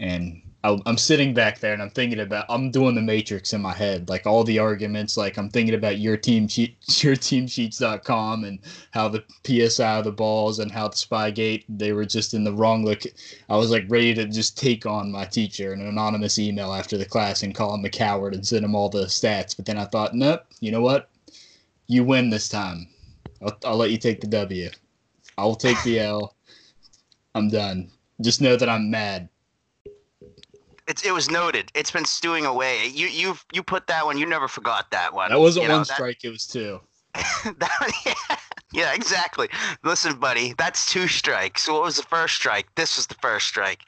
And 0.00 0.42
I'm 0.64 0.98
sitting 0.98 1.34
back 1.34 1.60
there 1.60 1.72
and 1.72 1.80
I'm 1.80 1.90
thinking 1.90 2.18
about 2.18 2.46
I'm 2.48 2.72
doing 2.72 2.96
the 2.96 3.00
matrix 3.00 3.52
in 3.52 3.62
my 3.62 3.72
head, 3.72 4.08
like 4.08 4.26
all 4.26 4.42
the 4.42 4.58
arguments. 4.58 5.16
Like 5.16 5.36
I'm 5.38 5.48
thinking 5.48 5.76
about 5.76 6.00
your 6.00 6.16
team 6.16 6.48
sheet, 6.48 6.76
your 7.02 7.14
team 7.14 7.46
teamsheets.com 7.46 8.42
and 8.42 8.58
how 8.90 9.08
the 9.08 9.24
PSI 9.46 9.98
of 9.98 10.04
the 10.04 10.12
balls 10.12 10.58
and 10.58 10.72
how 10.72 10.88
the 10.88 10.96
Spygate 10.96 11.64
they 11.68 11.92
were 11.92 12.04
just 12.04 12.34
in 12.34 12.42
the 12.42 12.52
wrong 12.52 12.84
look. 12.84 13.04
I 13.48 13.56
was 13.56 13.70
like 13.70 13.84
ready 13.88 14.14
to 14.14 14.26
just 14.26 14.58
take 14.58 14.84
on 14.84 15.12
my 15.12 15.24
teacher 15.24 15.72
in 15.72 15.80
an 15.80 15.86
anonymous 15.86 16.40
email 16.40 16.72
after 16.72 16.98
the 16.98 17.06
class 17.06 17.44
and 17.44 17.54
call 17.54 17.74
him 17.74 17.84
a 17.84 17.90
coward 17.90 18.34
and 18.34 18.44
send 18.44 18.64
him 18.64 18.74
all 18.74 18.88
the 18.88 19.04
stats. 19.04 19.56
But 19.56 19.64
then 19.64 19.78
I 19.78 19.84
thought, 19.84 20.14
nope, 20.14 20.44
you 20.58 20.72
know 20.72 20.80
what? 20.80 21.08
You 21.86 22.02
win 22.02 22.30
this 22.30 22.48
time. 22.48 22.88
I'll, 23.40 23.56
I'll 23.64 23.76
let 23.76 23.90
you 23.92 23.98
take 23.98 24.20
the 24.20 24.26
W. 24.26 24.70
I'll 25.38 25.54
take 25.54 25.80
the 25.84 26.00
L. 26.00 26.34
I'm 27.36 27.48
done. 27.48 27.92
Just 28.20 28.40
know 28.40 28.56
that 28.56 28.68
I'm 28.68 28.90
mad. 28.90 29.28
It's 30.88 31.04
it 31.04 31.12
was 31.12 31.30
noted. 31.30 31.70
It's 31.74 31.90
been 31.90 32.06
stewing 32.06 32.46
away. 32.46 32.86
You 32.86 33.06
you 33.08 33.36
you 33.52 33.62
put 33.62 33.86
that 33.88 34.06
one. 34.06 34.16
You 34.16 34.26
never 34.26 34.48
forgot 34.48 34.90
that 34.90 35.12
one. 35.12 35.30
That 35.30 35.38
wasn't 35.38 35.66
you 35.66 35.72
one 35.72 35.84
strike. 35.84 36.24
It 36.24 36.30
was 36.30 36.46
two. 36.46 36.80
that, 37.14 37.92
yeah, 38.06 38.36
yeah, 38.72 38.94
exactly. 38.94 39.48
Listen, 39.84 40.18
buddy, 40.18 40.54
that's 40.56 40.90
two 40.90 41.06
strikes. 41.06 41.68
What 41.68 41.82
was 41.82 41.96
the 41.96 42.04
first 42.04 42.36
strike? 42.36 42.74
This 42.74 42.96
was 42.96 43.06
the 43.06 43.16
first 43.16 43.46
strike. 43.46 43.80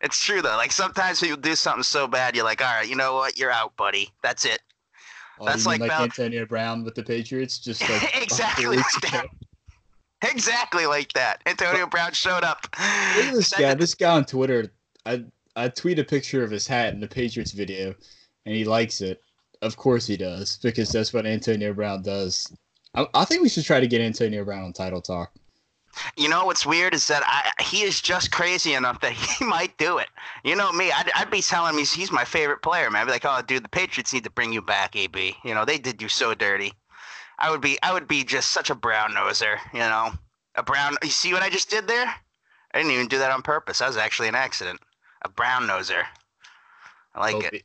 It's 0.00 0.22
true 0.22 0.42
though. 0.42 0.56
Like 0.56 0.72
sometimes 0.72 1.20
people 1.20 1.36
do 1.36 1.54
something 1.54 1.84
so 1.84 2.08
bad, 2.08 2.34
you're 2.34 2.44
like, 2.44 2.60
all 2.60 2.74
right, 2.74 2.88
you 2.88 2.96
know 2.96 3.14
what? 3.14 3.38
You're 3.38 3.52
out, 3.52 3.76
buddy. 3.76 4.10
That's 4.22 4.44
it. 4.44 4.60
Oh, 5.38 5.46
that's 5.46 5.66
like, 5.66 5.80
like 5.80 5.92
Antonio 5.92 6.46
Brown 6.46 6.84
with 6.84 6.96
the 6.96 7.02
Patriots, 7.02 7.58
just 7.58 7.88
like 7.88 8.16
exactly 8.22 8.66
like 8.66 8.84
that. 9.02 9.26
Exactly 10.22 10.86
like 10.86 11.12
that. 11.12 11.42
Antonio 11.46 11.86
Brown 11.86 12.12
showed 12.12 12.44
up. 12.44 12.66
Look 13.16 13.26
at 13.26 13.34
this 13.34 13.52
guy. 13.52 13.74
This 13.74 13.94
guy 13.94 14.16
on 14.16 14.24
Twitter. 14.24 14.72
I 15.06 15.24
I 15.56 15.68
tweet 15.68 15.98
a 15.98 16.04
picture 16.04 16.42
of 16.42 16.50
his 16.50 16.66
hat 16.66 16.94
in 16.94 17.00
the 17.00 17.08
Patriots 17.08 17.52
video, 17.52 17.94
and 18.46 18.54
he 18.54 18.64
likes 18.64 19.00
it. 19.00 19.20
Of 19.62 19.76
course 19.76 20.06
he 20.06 20.16
does, 20.16 20.58
because 20.62 20.90
that's 20.90 21.12
what 21.12 21.26
Antonio 21.26 21.72
Brown 21.72 22.02
does. 22.02 22.52
I, 22.94 23.06
I 23.14 23.24
think 23.24 23.42
we 23.42 23.48
should 23.48 23.64
try 23.64 23.80
to 23.80 23.86
get 23.86 24.00
Antonio 24.00 24.44
Brown 24.44 24.64
on 24.64 24.72
Title 24.72 25.02
Talk. 25.02 25.32
You 26.16 26.28
know 26.28 26.46
what's 26.46 26.64
weird 26.64 26.94
is 26.94 27.08
that 27.08 27.22
I, 27.26 27.62
he 27.62 27.82
is 27.82 28.00
just 28.00 28.30
crazy 28.30 28.74
enough 28.74 29.00
that 29.00 29.12
he 29.38 29.44
might 29.44 29.76
do 29.76 29.98
it. 29.98 30.08
You 30.44 30.56
know 30.56 30.72
me, 30.72 30.90
I'd, 30.92 31.10
I'd 31.14 31.30
be 31.30 31.42
telling 31.42 31.74
him 31.74 31.78
he's, 31.78 31.92
he's 31.92 32.12
my 32.12 32.24
favorite 32.24 32.62
player, 32.62 32.90
man. 32.90 33.02
I'd 33.02 33.06
be 33.06 33.10
like, 33.10 33.24
oh, 33.24 33.42
dude, 33.46 33.64
the 33.64 33.68
Patriots 33.68 34.14
need 34.14 34.24
to 34.24 34.30
bring 34.30 34.52
you 34.52 34.62
back, 34.62 34.96
AB. 34.96 35.36
You 35.44 35.54
know, 35.54 35.64
they 35.64 35.78
did 35.78 36.00
you 36.00 36.08
so 36.08 36.32
dirty. 36.34 36.72
I 37.38 37.50
would 37.50 37.60
be, 37.60 37.78
I 37.82 37.92
would 37.92 38.06
be 38.06 38.22
just 38.22 38.50
such 38.50 38.70
a 38.70 38.74
brown 38.74 39.12
noser. 39.12 39.58
You 39.72 39.80
know, 39.80 40.12
a 40.54 40.62
brown. 40.62 40.96
You 41.02 41.10
see 41.10 41.32
what 41.32 41.42
I 41.42 41.50
just 41.50 41.70
did 41.70 41.88
there? 41.88 42.06
I 42.72 42.78
didn't 42.78 42.92
even 42.92 43.08
do 43.08 43.18
that 43.18 43.32
on 43.32 43.42
purpose. 43.42 43.78
That 43.78 43.88
was 43.88 43.96
actually 43.96 44.28
an 44.28 44.34
accident 44.34 44.80
a 45.22 45.28
brown 45.28 45.66
noser. 45.66 46.02
I 47.14 47.32
like 47.32 47.52
it. 47.52 47.64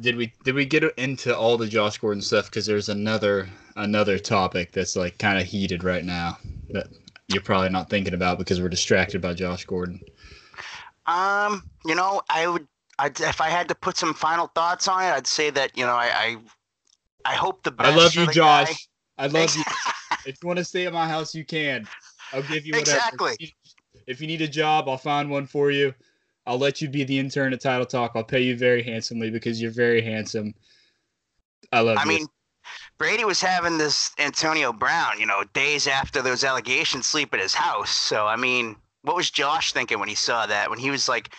Did 0.00 0.16
we 0.16 0.32
did 0.42 0.54
we 0.54 0.64
get 0.64 0.84
into 0.98 1.36
all 1.36 1.58
the 1.58 1.66
Josh 1.66 1.98
Gordon 1.98 2.22
stuff? 2.22 2.46
Because 2.46 2.64
there's 2.64 2.88
another 2.88 3.48
another 3.76 4.18
topic 4.18 4.72
that's 4.72 4.96
like 4.96 5.18
kind 5.18 5.38
of 5.38 5.46
heated 5.46 5.84
right 5.84 6.04
now 6.04 6.38
that 6.70 6.88
you're 7.28 7.42
probably 7.42 7.68
not 7.68 7.90
thinking 7.90 8.14
about 8.14 8.38
because 8.38 8.60
we're 8.60 8.68
distracted 8.68 9.20
by 9.20 9.34
Josh 9.34 9.64
Gordon. 9.64 10.00
Um, 11.06 11.68
you 11.84 11.94
know, 11.94 12.22
I 12.30 12.48
would, 12.48 12.66
I'd, 12.98 13.20
if 13.20 13.40
I 13.40 13.48
had 13.48 13.68
to 13.68 13.74
put 13.74 13.96
some 13.96 14.14
final 14.14 14.48
thoughts 14.48 14.88
on 14.88 15.02
it, 15.02 15.08
I'd 15.08 15.26
say 15.26 15.50
that 15.50 15.76
you 15.76 15.84
know, 15.84 15.94
I, 15.94 16.10
I, 16.14 16.36
I 17.24 17.34
hope 17.34 17.62
the 17.62 17.70
best. 17.70 17.90
I 17.90 17.94
love 17.94 18.14
you, 18.14 18.26
Josh. 18.32 18.88
Guy. 19.18 19.24
I 19.24 19.26
love 19.28 19.54
you. 19.56 19.62
if 20.26 20.38
you 20.42 20.46
want 20.46 20.58
to 20.58 20.64
stay 20.64 20.86
at 20.86 20.92
my 20.92 21.08
house, 21.08 21.34
you 21.34 21.44
can. 21.44 21.86
I'll 22.32 22.42
give 22.42 22.66
you 22.66 22.72
whatever. 22.72 22.96
Exactly. 22.96 23.52
If 24.06 24.20
you 24.20 24.26
need 24.26 24.42
a 24.42 24.48
job, 24.48 24.88
I'll 24.88 24.98
find 24.98 25.30
one 25.30 25.46
for 25.46 25.70
you. 25.70 25.94
I'll 26.46 26.58
let 26.58 26.80
you 26.80 26.88
be 26.88 27.04
the 27.04 27.18
intern 27.18 27.52
at 27.52 27.60
Title 27.60 27.86
Talk. 27.86 28.12
I'll 28.14 28.24
pay 28.24 28.42
you 28.42 28.56
very 28.56 28.82
handsomely 28.82 29.30
because 29.30 29.60
you're 29.60 29.70
very 29.70 30.00
handsome. 30.00 30.54
I 31.72 31.80
love 31.80 31.98
I 31.98 32.02
you. 32.02 32.08
mean, 32.08 32.26
Brady 32.98 33.24
was 33.24 33.40
having 33.40 33.78
this 33.78 34.12
Antonio 34.18 34.72
Brown, 34.72 35.18
you 35.18 35.26
know, 35.26 35.44
days 35.52 35.86
after 35.86 36.22
those 36.22 36.44
allegations 36.44 37.06
sleep 37.06 37.34
at 37.34 37.40
his 37.40 37.54
house. 37.54 37.90
So, 37.90 38.26
I 38.26 38.36
mean, 38.36 38.76
what 39.02 39.16
was 39.16 39.30
Josh 39.30 39.72
thinking 39.72 39.98
when 39.98 40.08
he 40.08 40.14
saw 40.14 40.46
that? 40.46 40.70
When 40.70 40.78
he 40.78 40.90
was 40.90 41.08
like 41.08 41.30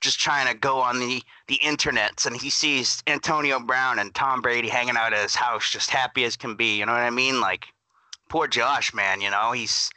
just 0.00 0.20
trying 0.20 0.52
to 0.52 0.58
go 0.58 0.78
on 0.78 0.98
the 1.00 1.22
the 1.48 1.58
internets 1.62 2.26
and 2.26 2.36
he 2.36 2.50
sees 2.50 3.02
Antonio 3.06 3.60
Brown 3.60 3.98
and 3.98 4.14
Tom 4.14 4.42
Brady 4.42 4.68
hanging 4.68 4.96
out 4.96 5.12
at 5.12 5.22
his 5.22 5.34
house 5.34 5.70
just 5.70 5.90
happy 5.90 6.24
as 6.24 6.36
can 6.36 6.54
be, 6.56 6.78
you 6.78 6.86
know 6.86 6.92
what 6.92 7.00
I 7.00 7.10
mean? 7.10 7.40
Like 7.40 7.66
poor 8.28 8.46
Josh, 8.46 8.92
man, 8.92 9.20
you 9.20 9.30
know, 9.30 9.52
he's 9.52 9.90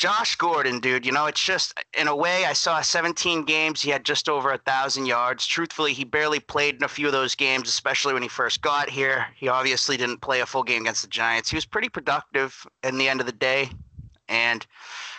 Josh 0.00 0.34
Gordon, 0.36 0.80
dude, 0.80 1.04
you 1.04 1.12
know, 1.12 1.26
it's 1.26 1.44
just 1.44 1.78
in 1.92 2.08
a 2.08 2.16
way. 2.16 2.46
I 2.46 2.54
saw 2.54 2.80
17 2.80 3.44
games. 3.44 3.82
He 3.82 3.90
had 3.90 4.02
just 4.02 4.30
over 4.30 4.50
a 4.50 4.56
thousand 4.56 5.04
yards. 5.04 5.46
Truthfully, 5.46 5.92
he 5.92 6.04
barely 6.04 6.40
played 6.40 6.76
in 6.76 6.84
a 6.84 6.88
few 6.88 7.04
of 7.04 7.12
those 7.12 7.34
games, 7.34 7.68
especially 7.68 8.14
when 8.14 8.22
he 8.22 8.28
first 8.28 8.62
got 8.62 8.88
here. 8.88 9.26
He 9.36 9.48
obviously 9.48 9.98
didn't 9.98 10.22
play 10.22 10.40
a 10.40 10.46
full 10.46 10.62
game 10.62 10.80
against 10.80 11.02
the 11.02 11.08
Giants. 11.08 11.50
He 11.50 11.56
was 11.56 11.66
pretty 11.66 11.90
productive 11.90 12.66
in 12.82 12.96
the 12.96 13.10
end 13.10 13.20
of 13.20 13.26
the 13.26 13.32
day, 13.32 13.68
and 14.26 14.66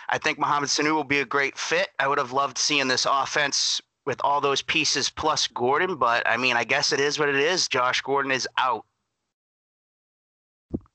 I 0.08 0.18
think 0.18 0.40
Mohamed 0.40 0.68
Sanu 0.68 0.96
will 0.96 1.04
be 1.04 1.20
a 1.20 1.24
great 1.24 1.56
fit. 1.56 1.90
I 2.00 2.08
would 2.08 2.18
have 2.18 2.32
loved 2.32 2.58
seeing 2.58 2.88
this 2.88 3.06
offense 3.08 3.80
with 4.04 4.20
all 4.24 4.40
those 4.40 4.62
pieces 4.62 5.08
plus 5.08 5.46
Gordon, 5.46 5.94
but 5.94 6.28
I 6.28 6.36
mean, 6.36 6.56
I 6.56 6.64
guess 6.64 6.92
it 6.92 6.98
is 6.98 7.20
what 7.20 7.28
it 7.28 7.36
is. 7.36 7.68
Josh 7.68 8.00
Gordon 8.00 8.32
is 8.32 8.48
out. 8.58 8.84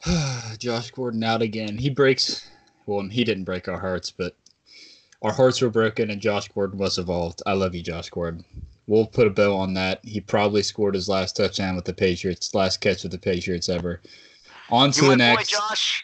Josh 0.57 0.91
Gordon 0.91 1.23
out 1.23 1.41
again. 1.41 1.77
He 1.77 1.89
breaks 1.89 2.49
well, 2.87 3.07
he 3.07 3.23
didn't 3.23 3.43
break 3.43 3.67
our 3.67 3.79
hearts, 3.79 4.09
but 4.09 4.35
our 5.21 5.33
hearts 5.33 5.61
were 5.61 5.69
broken 5.69 6.09
and 6.09 6.21
Josh 6.21 6.47
Gordon 6.47 6.79
was 6.79 6.97
evolved. 6.97 7.43
I 7.45 7.53
love 7.53 7.75
you, 7.75 7.83
Josh 7.83 8.09
Gordon. 8.09 8.43
We'll 8.87 9.05
put 9.05 9.27
a 9.27 9.31
bow 9.31 9.55
on 9.55 9.73
that. 9.73 9.99
He 10.03 10.21
probably 10.21 10.63
scored 10.63 10.95
his 10.95 11.09
last 11.09 11.35
touchdown 11.35 11.75
with 11.75 11.85
the 11.85 11.93
Patriots, 11.93 12.55
last 12.55 12.77
catch 12.77 13.03
with 13.03 13.11
the 13.11 13.17
Patriots 13.17 13.67
ever. 13.67 14.01
On 14.69 14.91
to 14.91 15.09
the 15.09 15.17
next. 15.17 15.51
Boy, 15.51 15.57
Josh. 15.57 16.03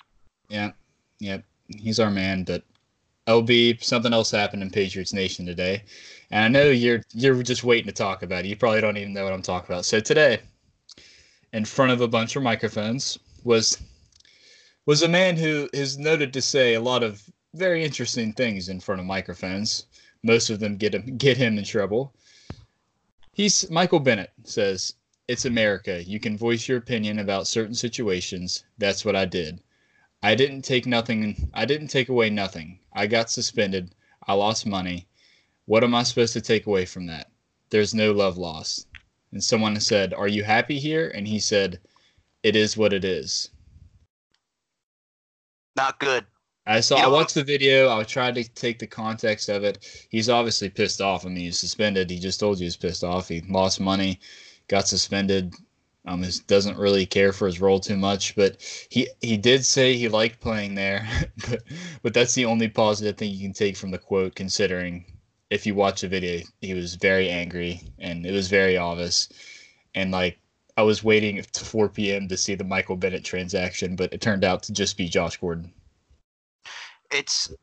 Yeah, 0.50 0.72
yeah, 1.20 1.38
he's 1.68 2.00
our 2.00 2.12
man. 2.12 2.44
But 2.44 2.64
LB, 3.28 3.82
something 3.82 4.14
else 4.14 4.32
happened 4.32 4.64
in 4.64 4.70
Patriots 4.70 5.14
Nation 5.14 5.46
today, 5.46 5.84
and 6.32 6.44
I 6.44 6.48
know 6.50 6.70
you're 6.70 7.02
you're 7.14 7.42
just 7.42 7.64
waiting 7.64 7.88
to 7.88 7.94
talk 7.94 8.24
about 8.24 8.44
it. 8.44 8.50
You 8.50 8.58
probably 8.58 8.82
don't 8.82 8.98
even 8.98 9.14
know 9.14 9.24
what 9.24 9.34
I'm 9.34 9.42
talking 9.42 9.74
about. 9.74 9.86
So 9.86 10.02
today, 10.02 10.40
in 11.54 11.64
front 11.64 11.94
of 11.94 12.02
a 12.02 12.08
bunch 12.08 12.36
of 12.36 12.44
microphones, 12.44 13.18
was 13.46 13.82
was 14.86 15.02
a 15.02 15.08
man 15.08 15.38
who 15.38 15.70
is 15.72 15.98
noted 15.98 16.34
to 16.34 16.42
say 16.42 16.74
a 16.74 16.82
lot 16.82 17.04
of 17.04 17.24
very 17.54 17.86
interesting 17.86 18.34
things 18.34 18.68
in 18.68 18.80
front 18.80 19.00
of 19.00 19.08
microphones. 19.08 19.86
Most 20.24 20.50
of 20.50 20.60
them 20.60 20.76
get 20.78 20.94
him 20.94 21.18
get 21.18 21.38
him 21.38 21.58
in 21.58 21.64
trouble. 21.64 22.14
He's 23.34 23.70
Michael 23.70 24.00
Bennett 24.00 24.32
says, 24.44 24.96
"It's 25.28 25.46
America. 25.46 26.04
You 26.04 26.20
can 26.20 26.38
voice 26.38 26.68
your 26.68 26.78
opinion 26.78 27.20
about 27.20 27.48
certain 27.48 27.76
situations. 27.76 28.66
That's 28.78 29.06
what 29.06 29.16
I 29.16 29.26
did. 29.26 29.62
I 30.22 30.36
didn't 30.36 30.64
take 30.64 30.86
nothing. 30.86 31.50
I 31.54 31.66
didn't 31.66 31.88
take 31.88 32.10
away 32.10 32.30
nothing. 32.30 32.80
I 32.94 33.08
got 33.08 33.32
suspended. 33.32 33.96
I 34.28 34.34
lost 34.34 34.66
money. 34.66 35.08
What 35.66 35.84
am 35.84 35.96
I 35.96 36.04
supposed 36.04 36.34
to 36.34 36.42
take 36.42 36.66
away 36.66 36.86
from 36.86 37.06
that? 37.08 37.32
There's 37.70 37.94
no 37.94 38.12
love 38.12 38.38
lost." 38.38 38.88
And 39.32 39.44
someone 39.44 39.80
said, 39.80 40.14
"Are 40.14 40.28
you 40.28 40.44
happy 40.44 40.78
here?" 40.78 41.10
And 41.10 41.28
he 41.28 41.40
said, 41.40 41.80
"It 42.44 42.56
is 42.56 42.76
what 42.76 42.92
it 42.92 43.06
is." 43.06 43.50
Not 45.76 46.00
good. 46.00 46.26
I 46.66 46.80
saw. 46.80 46.96
You 46.96 47.02
know, 47.04 47.10
I 47.10 47.12
watched 47.12 47.36
the 47.36 47.44
video. 47.44 47.96
I 47.96 48.04
tried 48.04 48.36
to 48.36 48.48
take 48.48 48.80
the 48.80 48.88
context 48.88 49.50
of 49.50 49.64
it. 49.64 49.86
He's 50.10 50.30
obviously 50.30 50.70
pissed 50.70 51.02
off. 51.02 51.26
I 51.26 51.30
mean, 51.30 51.38
he's 51.38 51.60
suspended. 51.60 52.10
He 52.10 52.20
just 52.20 52.40
told 52.40 52.60
you 52.60 52.66
he's 52.66 52.78
pissed 52.78 53.04
off. 53.04 53.28
He 53.28 53.42
lost 53.50 53.80
money, 53.80 54.20
got 54.68 54.88
suspended. 54.88 55.54
Um, 56.06 56.22
he 56.24 56.32
doesn't 56.48 56.78
really 56.78 57.06
care 57.06 57.32
for 57.32 57.48
his 57.48 57.62
role 57.62 57.80
too 57.80 57.98
much, 57.98 58.36
but 58.36 58.62
he 58.90 59.08
he 59.22 59.38
did 59.38 59.66
say 59.66 59.96
he 59.96 60.08
liked 60.08 60.40
playing 60.40 60.76
there. 60.76 61.08
but 61.50 61.64
but 62.02 62.14
that's 62.14 62.36
the 62.36 62.46
only 62.46 62.70
positive 62.70 63.18
thing 63.18 63.32
you 63.32 63.42
can 63.42 63.54
take 63.54 63.76
from 63.76 63.92
the 63.92 63.98
quote, 63.98 64.36
considering 64.36 65.06
if 65.50 65.66
you 65.68 65.76
watch 65.76 66.02
the 66.02 66.08
video, 66.08 66.42
he 66.62 66.74
was 66.74 66.96
very 66.96 67.30
angry 67.30 67.82
and 68.00 68.26
it 68.26 68.32
was 68.32 68.48
very 68.50 68.76
obvious. 68.76 69.30
And 69.96 70.12
like 70.12 70.40
I 70.76 70.82
was 70.82 71.04
waiting 71.04 71.42
to 71.42 71.66
4 71.66 71.90
p.m. 71.90 72.28
to 72.28 72.38
see 72.38 72.56
the 72.56 72.64
Michael 72.64 72.96
Bennett 72.96 73.24
transaction, 73.24 73.96
but 73.96 74.12
it 74.12 74.22
turned 74.22 74.44
out 74.44 74.64
to 74.64 74.74
just 74.74 74.98
be 74.98 75.08
Josh 75.08 75.38
Gordon. 75.38 75.72
It's 77.12 77.54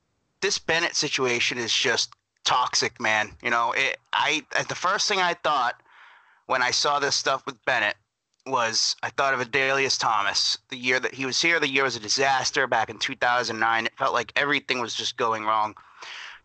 this 0.41 0.59
Bennett 0.59 0.95
situation 0.95 1.59
is 1.59 1.73
just 1.73 2.15
toxic, 2.45 3.01
man. 3.01 3.31
You 3.43 3.51
know, 3.51 3.73
it, 3.77 3.99
I 4.13 4.45
the 4.69 4.75
first 4.75 5.09
thing 5.09 5.19
I 5.19 5.35
thought 5.35 5.83
when 6.47 6.63
I 6.63 6.71
saw 6.71 6.99
this 6.99 7.17
stuff 7.17 7.45
with 7.47 7.63
Bennett 7.65 7.97
was 8.47 8.97
I 9.03 9.11
thought 9.11 9.35
of 9.35 9.41
Adalius 9.41 9.99
Thomas. 9.99 10.59
The 10.69 10.77
year 10.77 11.01
that 11.01 11.15
he 11.15 11.27
was 11.27 11.41
here, 11.41 11.59
the 11.59 11.69
year 11.69 11.85
was 11.85 11.97
a 11.97 12.01
disaster 12.01 12.67
back 12.67 12.91
in 12.91 12.99
2009. 12.99 13.87
It 13.87 13.93
felt 13.99 14.15
like 14.15 14.33
everything 14.37 14.81
was 14.81 14.95
just 14.95 15.17
going 15.17 15.45
wrong. 15.45 15.75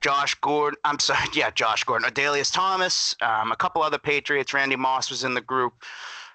Josh 0.02 0.36
Gordon, 0.36 0.78
I'm 0.84 1.00
sorry, 1.00 1.28
yeah, 1.34 1.52
Josh 1.52 1.84
Gordon, 1.84 2.10
Adalius 2.10 2.54
Thomas, 2.54 3.16
um, 3.22 3.52
a 3.52 3.56
couple 3.56 3.82
other 3.82 3.98
Patriots. 3.98 4.54
Randy 4.54 4.76
Moss 4.76 5.10
was 5.10 5.24
in 5.24 5.34
the 5.34 5.42
group. 5.42 5.74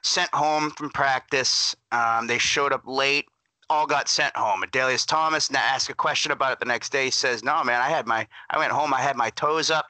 Sent 0.03 0.33
home 0.35 0.71
from 0.71 0.91
practice. 0.91 1.77
Um, 1.93 2.27
they 2.27 2.39
showed 2.39 2.73
up 2.73 2.83
late. 2.87 3.27
All 3.69 3.87
got 3.87 4.09
sent 4.09 4.35
home. 4.37 4.63
Adalius 4.63 5.07
Thomas 5.07 5.51
now 5.51 5.61
asked 5.61 5.89
a 5.89 5.95
question 5.95 6.33
about 6.33 6.53
it 6.53 6.59
the 6.59 6.65
next 6.65 6.91
day. 6.91 7.05
He 7.05 7.11
says, 7.11 7.45
"No, 7.45 7.63
man, 7.63 7.81
I 7.81 7.89
had 7.89 8.07
my, 8.07 8.27
I 8.49 8.59
went 8.59 8.73
home. 8.73 8.93
I 8.93 9.01
had 9.01 9.17
my 9.17 9.31
toes 9.31 9.71
up. 9.71 9.87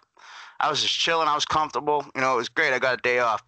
I 0.59 0.69
was 0.69 0.83
just 0.83 0.99
chilling. 0.99 1.29
I 1.29 1.35
was 1.35 1.47
comfortable. 1.47 2.05
You 2.15 2.21
know, 2.21 2.35
it 2.35 2.37
was 2.37 2.51
great. 2.51 2.73
I 2.73 2.79
got 2.79 2.99
a 2.99 3.03
day 3.03 3.21
off." 3.21 3.43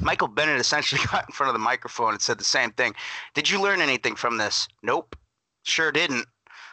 Michael 0.00 0.28
Bennett 0.28 0.60
essentially 0.60 1.00
got 1.10 1.28
in 1.28 1.32
front 1.32 1.48
of 1.48 1.54
the 1.54 1.64
microphone 1.64 2.12
and 2.12 2.22
said 2.22 2.38
the 2.38 2.44
same 2.44 2.70
thing. 2.72 2.94
Did 3.34 3.50
you 3.50 3.60
learn 3.60 3.80
anything 3.80 4.16
from 4.16 4.38
this? 4.38 4.68
Nope. 4.82 5.16
Sure 5.64 5.92
didn't. 5.92 6.26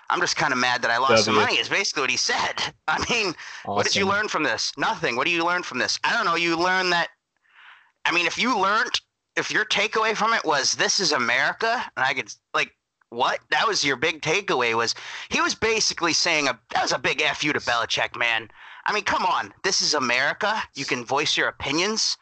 I'm 0.10 0.20
just 0.20 0.36
kind 0.36 0.52
of 0.52 0.60
mad 0.60 0.82
that 0.82 0.90
I 0.90 0.98
lost 0.98 1.26
w. 1.26 1.26
some 1.26 1.36
money, 1.36 1.58
is 1.58 1.70
basically 1.70 2.02
what 2.02 2.10
he 2.10 2.18
said. 2.18 2.54
I 2.88 2.98
mean, 3.10 3.36
awesome. 3.66 3.76
what 3.76 3.86
did 3.86 3.96
you 3.96 4.08
learn 4.08 4.28
from 4.28 4.44
this? 4.44 4.74
Nothing. 4.78 5.16
What 5.16 5.26
do 5.26 5.32
you 5.32 5.46
learn 5.46 5.64
from 5.64 5.78
this? 5.78 6.00
I 6.04 6.14
don't 6.14 6.26
know. 6.26 6.36
You 6.36 6.58
learn 6.58 6.90
that, 6.90 7.10
I 8.06 8.12
mean, 8.12 8.26
if 8.26 8.38
you 8.38 8.58
learned, 8.58 9.00
if 9.36 9.52
your 9.52 9.66
takeaway 9.66 10.16
from 10.16 10.34
it 10.34 10.44
was 10.46 10.74
this 10.74 11.00
is 11.00 11.12
America, 11.12 11.84
and 11.96 12.06
I 12.06 12.14
could, 12.14 12.34
like, 12.54 12.76
what? 13.10 13.40
That 13.50 13.68
was 13.68 13.84
your 13.84 13.96
big 13.96 14.22
takeaway 14.22 14.76
was 14.76 14.94
he 15.30 15.42
was 15.42 15.56
basically 15.56 16.14
saying 16.14 16.48
a 16.48 16.60
that 16.72 16.84
was 16.84 16.92
a 16.92 17.00
big 17.00 17.22
F 17.22 17.44
you 17.44 17.54
to 17.54 17.60
Belichick, 17.60 18.16
man. 18.16 18.50
I 18.86 18.94
mean, 18.94 19.04
come 19.04 19.26
on. 19.26 19.54
This 19.64 19.82
is 19.82 19.94
America. 19.94 20.62
You 20.76 20.86
can 20.86 21.04
voice 21.06 21.36
your 21.36 21.48
opinions. 21.48 22.18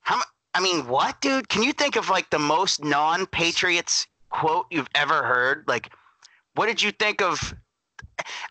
How 0.00 0.20
I 0.54 0.60
mean, 0.60 0.86
what, 0.88 1.20
dude? 1.20 1.48
Can 1.48 1.62
you 1.62 1.72
think 1.72 1.96
of 1.96 2.08
like 2.08 2.30
the 2.30 2.38
most 2.38 2.82
non-Patriots 2.82 4.06
quote 4.30 4.66
you've 4.70 4.88
ever 4.94 5.22
heard? 5.22 5.64
Like, 5.68 5.92
what 6.54 6.66
did 6.66 6.82
you 6.82 6.92
think 6.92 7.22
of? 7.22 7.54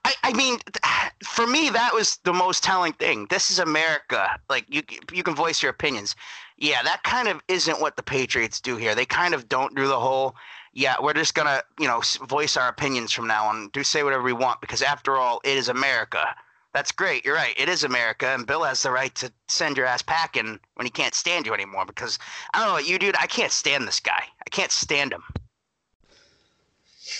I, 0.06 0.14
I 0.24 0.34
mean, 0.34 0.60
for 1.24 1.48
me, 1.48 1.70
that 1.70 1.94
was 1.94 2.18
the 2.24 2.34
most 2.34 2.64
telling 2.64 2.94
thing. 2.94 3.28
This 3.30 3.52
is 3.52 3.60
America. 3.60 4.40
Like, 4.50 4.66
you 4.68 4.84
you 5.12 5.24
can 5.24 5.36
voice 5.36 5.62
your 5.62 5.72
opinions. 5.72 6.16
Yeah, 6.58 6.84
that 6.84 7.04
kind 7.04 7.28
of 7.28 7.42
isn't 7.48 7.80
what 7.80 7.96
the 7.96 8.04
Patriots 8.04 8.60
do 8.60 8.76
here. 8.76 8.96
They 8.96 9.06
kind 9.06 9.34
of 9.34 9.48
don't 9.48 9.76
do 9.76 9.88
the 9.88 10.00
whole. 10.00 10.36
Yeah, 10.74 10.96
we're 11.02 11.14
just 11.14 11.34
gonna, 11.34 11.64
you 11.80 11.88
know, 11.88 12.02
voice 12.28 12.58
our 12.58 12.68
opinions 12.68 13.12
from 13.12 13.28
now 13.28 13.46
on. 13.46 13.70
Do 13.70 13.84
say 13.84 14.04
whatever 14.04 14.24
we 14.24 14.34
want 14.34 14.62
because, 14.62 14.82
after 14.82 15.18
all, 15.18 15.42
it 15.44 15.58
is 15.58 15.70
America. 15.70 16.36
That's 16.74 16.92
great. 16.92 17.26
You're 17.26 17.36
right. 17.36 17.56
It 17.58 17.68
is 17.68 17.84
America, 17.84 18.28
and 18.28 18.46
Bill 18.46 18.64
has 18.64 18.84
the 18.84 18.92
right 18.92 19.14
to 19.16 19.32
send 19.48 19.76
your 19.76 19.88
ass 19.88 20.04
packing 20.04 20.60
when 20.76 20.86
he 20.86 20.92
can't 20.92 21.16
stand 21.16 21.48
you 21.48 21.54
anymore. 21.54 21.86
Because 21.86 22.20
I 22.54 22.60
don't 22.60 22.68
know 22.68 22.74
what 22.74 22.88
you, 22.88 23.00
dude. 23.00 23.16
I 23.18 23.26
can't 23.26 23.52
stand 23.52 23.88
this 23.88 24.00
guy. 24.00 24.24
I 24.46 24.50
can't 24.52 24.72
stand 24.72 25.12
him. 25.12 25.24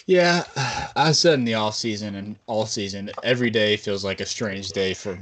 Yeah, 0.06 0.44
I 0.96 1.12
said 1.12 1.36
in 1.36 1.46
the 1.46 1.56
off 1.56 1.76
season 1.76 2.16
and 2.16 2.36
all 2.48 2.66
season, 2.66 3.12
every 3.24 3.50
day 3.50 3.78
feels 3.78 4.04
like 4.04 4.22
a 4.22 4.26
strange 4.26 4.70
day 4.70 4.94
for 4.94 5.20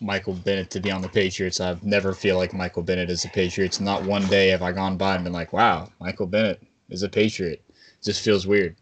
Michael 0.00 0.34
Bennett 0.34 0.70
to 0.70 0.80
be 0.80 0.90
on 0.90 1.02
the 1.02 1.08
Patriots. 1.08 1.60
I've 1.60 1.82
never 1.84 2.12
feel 2.12 2.36
like 2.36 2.52
Michael 2.52 2.82
Bennett 2.82 3.10
is 3.10 3.24
a 3.24 3.28
Patriots. 3.28 3.80
Not 3.80 4.02
one 4.02 4.26
day 4.26 4.48
have 4.48 4.62
I 4.62 4.72
gone 4.72 4.96
by 4.96 5.14
and 5.14 5.24
been 5.24 5.32
like, 5.32 5.52
"Wow, 5.52 5.90
Michael 6.00 6.26
Bennett 6.26 6.62
is 6.90 7.02
a 7.02 7.08
Patriot." 7.08 7.62
It 7.68 8.04
just 8.04 8.22
feels 8.24 8.46
weird. 8.46 8.76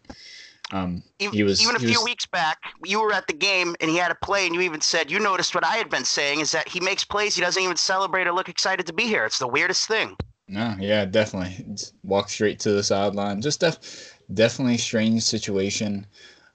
Um, 0.73 1.03
even, 1.19 1.33
he 1.33 1.43
was 1.43 1.61
even 1.61 1.75
a 1.75 1.79
few 1.79 1.89
was, 1.89 2.05
weeks 2.05 2.25
back. 2.25 2.57
You 2.83 3.01
were 3.01 3.13
at 3.13 3.27
the 3.27 3.33
game 3.33 3.75
and 3.81 3.91
he 3.91 3.97
had 3.97 4.11
a 4.11 4.15
play, 4.15 4.45
and 4.47 4.55
you 4.55 4.61
even 4.61 4.81
said 4.81 5.11
you 5.11 5.19
noticed 5.19 5.53
what 5.53 5.65
I 5.65 5.75
had 5.75 5.89
been 5.89 6.05
saying 6.05 6.39
is 6.39 6.51
that 6.51 6.67
he 6.67 6.79
makes 6.79 7.03
plays. 7.03 7.35
He 7.35 7.41
doesn't 7.41 7.61
even 7.61 7.77
celebrate 7.77 8.25
or 8.27 8.31
look 8.31 8.49
excited 8.49 8.87
to 8.87 8.93
be 8.93 9.03
here. 9.03 9.25
It's 9.25 9.39
the 9.39 9.47
weirdest 9.47 9.87
thing. 9.87 10.15
No, 10.47 10.75
yeah, 10.79 11.05
definitely. 11.05 11.65
Walk 12.03 12.29
straight 12.29 12.59
to 12.61 12.71
the 12.71 12.83
sideline. 12.83 13.41
Just 13.41 13.61
def- 13.61 14.10
definitely 14.33 14.77
strange 14.77 15.23
situation. 15.23 16.05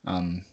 Um, 0.07 0.45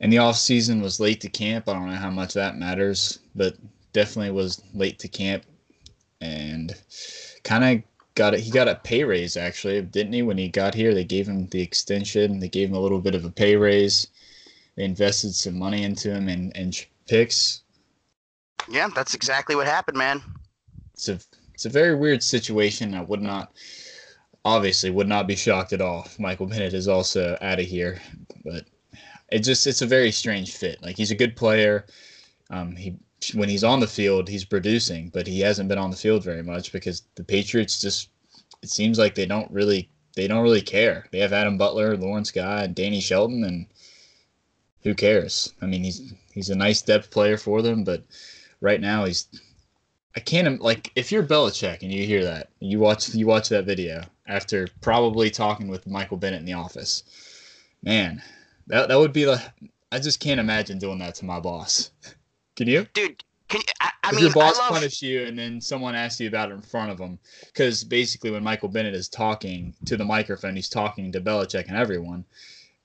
and 0.00 0.12
the 0.12 0.18
off 0.18 0.36
season 0.36 0.80
was 0.80 1.00
late 1.00 1.20
to 1.20 1.28
camp. 1.28 1.68
I 1.68 1.74
don't 1.74 1.90
know 1.90 1.96
how 1.96 2.10
much 2.10 2.34
that 2.34 2.56
matters, 2.56 3.18
but 3.34 3.56
definitely 3.92 4.30
was 4.30 4.62
late 4.74 4.98
to 5.00 5.08
camp, 5.08 5.44
and 6.20 6.74
kind 7.44 7.64
of 7.64 7.82
got 8.14 8.34
it. 8.34 8.40
He 8.40 8.50
got 8.50 8.68
a 8.68 8.76
pay 8.76 9.04
raise 9.04 9.36
actually, 9.36 9.82
didn't 9.82 10.12
he? 10.12 10.22
When 10.22 10.38
he 10.38 10.48
got 10.48 10.74
here, 10.74 10.94
they 10.94 11.04
gave 11.04 11.28
him 11.28 11.46
the 11.48 11.60
extension. 11.60 12.40
They 12.40 12.48
gave 12.48 12.68
him 12.70 12.76
a 12.76 12.80
little 12.80 13.00
bit 13.00 13.14
of 13.14 13.24
a 13.24 13.30
pay 13.30 13.56
raise. 13.56 14.08
They 14.76 14.84
invested 14.84 15.34
some 15.34 15.58
money 15.58 15.82
into 15.82 16.10
him 16.10 16.28
and 16.28 16.56
and 16.56 16.74
picks. 17.06 17.62
Yeah, 18.68 18.88
that's 18.94 19.14
exactly 19.14 19.56
what 19.56 19.66
happened, 19.66 19.98
man. 19.98 20.22
It's 20.94 21.08
a 21.08 21.18
it's 21.54 21.66
a 21.66 21.70
very 21.70 21.94
weird 21.94 22.22
situation. 22.22 22.94
I 22.94 23.02
would 23.02 23.22
not 23.22 23.52
obviously 24.44 24.90
would 24.90 25.08
not 25.08 25.26
be 25.26 25.36
shocked 25.36 25.72
at 25.72 25.80
all. 25.80 26.08
Michael 26.18 26.46
Bennett 26.46 26.74
is 26.74 26.88
also 26.88 27.36
out 27.40 27.60
of 27.60 27.66
here, 27.66 28.00
but 28.44 28.64
it 29.30 29.40
just 29.40 29.66
it's 29.66 29.82
a 29.82 29.86
very 29.86 30.10
strange 30.10 30.56
fit. 30.56 30.82
Like 30.82 30.96
he's 30.96 31.10
a 31.10 31.16
good 31.16 31.36
player. 31.36 31.86
Um, 32.50 32.74
he 32.76 32.96
when 33.34 33.48
he's 33.48 33.64
on 33.64 33.80
the 33.80 33.86
field, 33.86 34.28
he's 34.28 34.44
producing, 34.44 35.10
but 35.10 35.26
he 35.26 35.40
hasn't 35.40 35.68
been 35.68 35.78
on 35.78 35.90
the 35.90 35.96
field 35.96 36.24
very 36.24 36.42
much 36.42 36.72
because 36.72 37.02
the 37.16 37.24
Patriots 37.24 37.80
just 37.80 38.08
it 38.62 38.70
seems 38.70 38.98
like 38.98 39.14
they 39.14 39.26
don't 39.26 39.50
really 39.50 39.90
they 40.16 40.26
don't 40.26 40.42
really 40.42 40.62
care. 40.62 41.06
They 41.12 41.18
have 41.20 41.32
Adam 41.32 41.58
Butler, 41.58 41.96
Lawrence 41.96 42.30
Guy, 42.30 42.64
and 42.64 42.74
Danny 42.74 43.00
Shelton, 43.00 43.44
and 43.44 43.66
who 44.82 44.94
cares? 44.94 45.52
I 45.60 45.66
mean, 45.66 45.84
he's 45.84 46.12
he's 46.32 46.50
a 46.50 46.56
nice 46.56 46.82
depth 46.82 47.10
player 47.10 47.36
for 47.36 47.62
them, 47.62 47.84
but 47.84 48.02
right 48.60 48.80
now 48.80 49.04
he's 49.04 49.28
I 50.16 50.20
can't 50.20 50.60
like 50.60 50.90
if 50.96 51.12
you're 51.12 51.22
Belichick 51.22 51.82
and 51.82 51.92
you 51.92 52.04
hear 52.04 52.24
that, 52.24 52.48
you 52.58 52.78
watch 52.78 53.14
you 53.14 53.26
watch 53.26 53.48
that 53.50 53.66
video 53.66 54.02
after 54.30 54.68
probably 54.80 55.28
talking 55.30 55.68
with 55.68 55.86
Michael 55.86 56.16
Bennett 56.16 56.40
in 56.40 56.46
the 56.46 56.52
office. 56.52 57.02
Man, 57.82 58.22
that 58.68 58.88
that 58.88 58.98
would 58.98 59.12
be 59.12 59.24
the 59.24 59.42
I 59.92 59.98
just 59.98 60.20
can't 60.20 60.40
imagine 60.40 60.78
doing 60.78 60.98
that 61.00 61.16
to 61.16 61.24
my 61.24 61.40
boss. 61.40 61.90
Can 62.56 62.68
you? 62.68 62.86
Dude, 62.94 63.24
can 63.48 63.60
you, 63.60 63.72
I, 63.80 63.90
I 64.04 64.08
if 64.10 64.14
mean, 64.14 64.24
your 64.24 64.32
boss 64.32 64.56
love... 64.58 64.68
punish 64.70 65.02
you 65.02 65.24
and 65.24 65.36
then 65.36 65.60
someone 65.60 65.94
asks 65.94 66.20
you 66.20 66.28
about 66.28 66.50
it 66.50 66.54
in 66.54 66.62
front 66.62 66.92
of 66.92 66.98
them, 66.98 67.18
because 67.46 67.82
basically 67.82 68.30
when 68.30 68.44
Michael 68.44 68.68
Bennett 68.68 68.94
is 68.94 69.08
talking 69.08 69.74
to 69.86 69.96
the 69.96 70.04
microphone, 70.04 70.54
he's 70.54 70.68
talking 70.68 71.10
to 71.10 71.20
Belichick 71.20 71.66
and 71.68 71.76
everyone. 71.76 72.24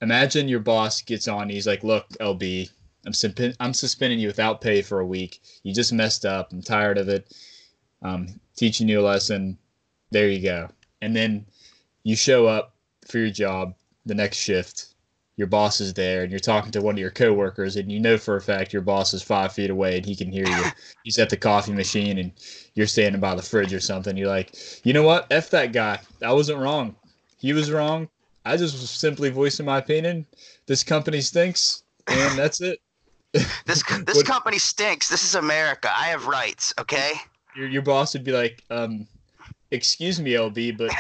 Imagine 0.02 0.48
your 0.48 0.60
boss 0.60 1.02
gets 1.02 1.28
on, 1.28 1.50
he's 1.50 1.68
like, 1.68 1.84
"Look, 1.84 2.08
LB, 2.20 2.70
I'm 3.06 3.14
I'm 3.60 3.74
suspending 3.74 4.20
you 4.20 4.28
without 4.28 4.62
pay 4.62 4.82
for 4.82 5.00
a 5.00 5.06
week. 5.06 5.42
You 5.64 5.74
just 5.74 5.94
messed 5.94 6.26
up. 6.26 6.52
I'm 6.52 6.62
tired 6.62 6.98
of 6.98 7.08
it. 7.08 7.32
Um, 8.02 8.40
teaching 8.56 8.90
you 8.90 9.00
a 9.00 9.04
lesson. 9.04 9.58
There 10.10 10.30
you 10.30 10.42
go." 10.42 10.70
And 11.06 11.16
then 11.16 11.46
you 12.04 12.16
show 12.16 12.48
up 12.48 12.74
for 13.08 13.20
your 13.20 13.30
job 13.30 13.76
the 14.06 14.16
next 14.16 14.38
shift 14.38 14.96
your 15.38 15.48
boss 15.48 15.82
is 15.82 15.94
there 15.94 16.24
and 16.24 16.32
you're 16.32 16.40
talking 16.40 16.72
to 16.72 16.82
one 16.82 16.96
of 16.96 17.00
your 17.00 17.12
coworkers 17.12 17.76
and 17.76 17.92
you 17.92 18.00
know 18.00 18.18
for 18.18 18.38
a 18.38 18.42
fact 18.42 18.72
your 18.72 18.82
boss 18.82 19.14
is 19.14 19.22
five 19.22 19.52
feet 19.52 19.70
away 19.70 19.98
and 19.98 20.06
he 20.06 20.16
can 20.16 20.32
hear 20.32 20.48
you. 20.48 20.64
He's 21.04 21.20
at 21.20 21.30
the 21.30 21.38
coffee 21.38 21.74
machine 21.74 22.18
and 22.18 22.32
you're 22.74 22.88
standing 22.88 23.20
by 23.20 23.36
the 23.36 23.42
fridge 23.42 23.74
or 23.74 23.80
something. 23.80 24.16
You're 24.16 24.30
like, 24.30 24.56
you 24.86 24.94
know 24.94 25.04
what? 25.04 25.28
F 25.32 25.50
that 25.50 25.74
guy. 25.74 26.00
I 26.24 26.32
wasn't 26.32 26.60
wrong. 26.60 26.96
He 27.38 27.54
was 27.54 27.70
wrong. 27.70 28.08
I 28.46 28.58
just 28.58 28.80
was 28.80 28.90
simply 28.90 29.30
voicing 29.30 29.66
my 29.66 29.80
opinion. 29.80 30.26
This 30.68 30.84
company 30.84 31.20
stinks, 31.20 31.84
and 32.08 32.38
that's 32.40 32.62
it. 32.62 32.80
this 33.66 33.84
this 34.06 34.24
company 34.24 34.58
stinks. 34.58 35.10
This 35.10 35.24
is 35.24 35.36
America. 35.36 35.90
I 35.94 36.06
have 36.06 36.28
rights. 36.28 36.74
Okay. 36.80 37.12
Your 37.58 37.68
your 37.68 37.82
boss 37.82 38.14
would 38.14 38.24
be 38.24 38.32
like, 38.32 38.64
um, 38.70 39.08
excuse 39.76 40.20
me, 40.20 40.32
LB, 40.32 40.78
but 40.78 40.92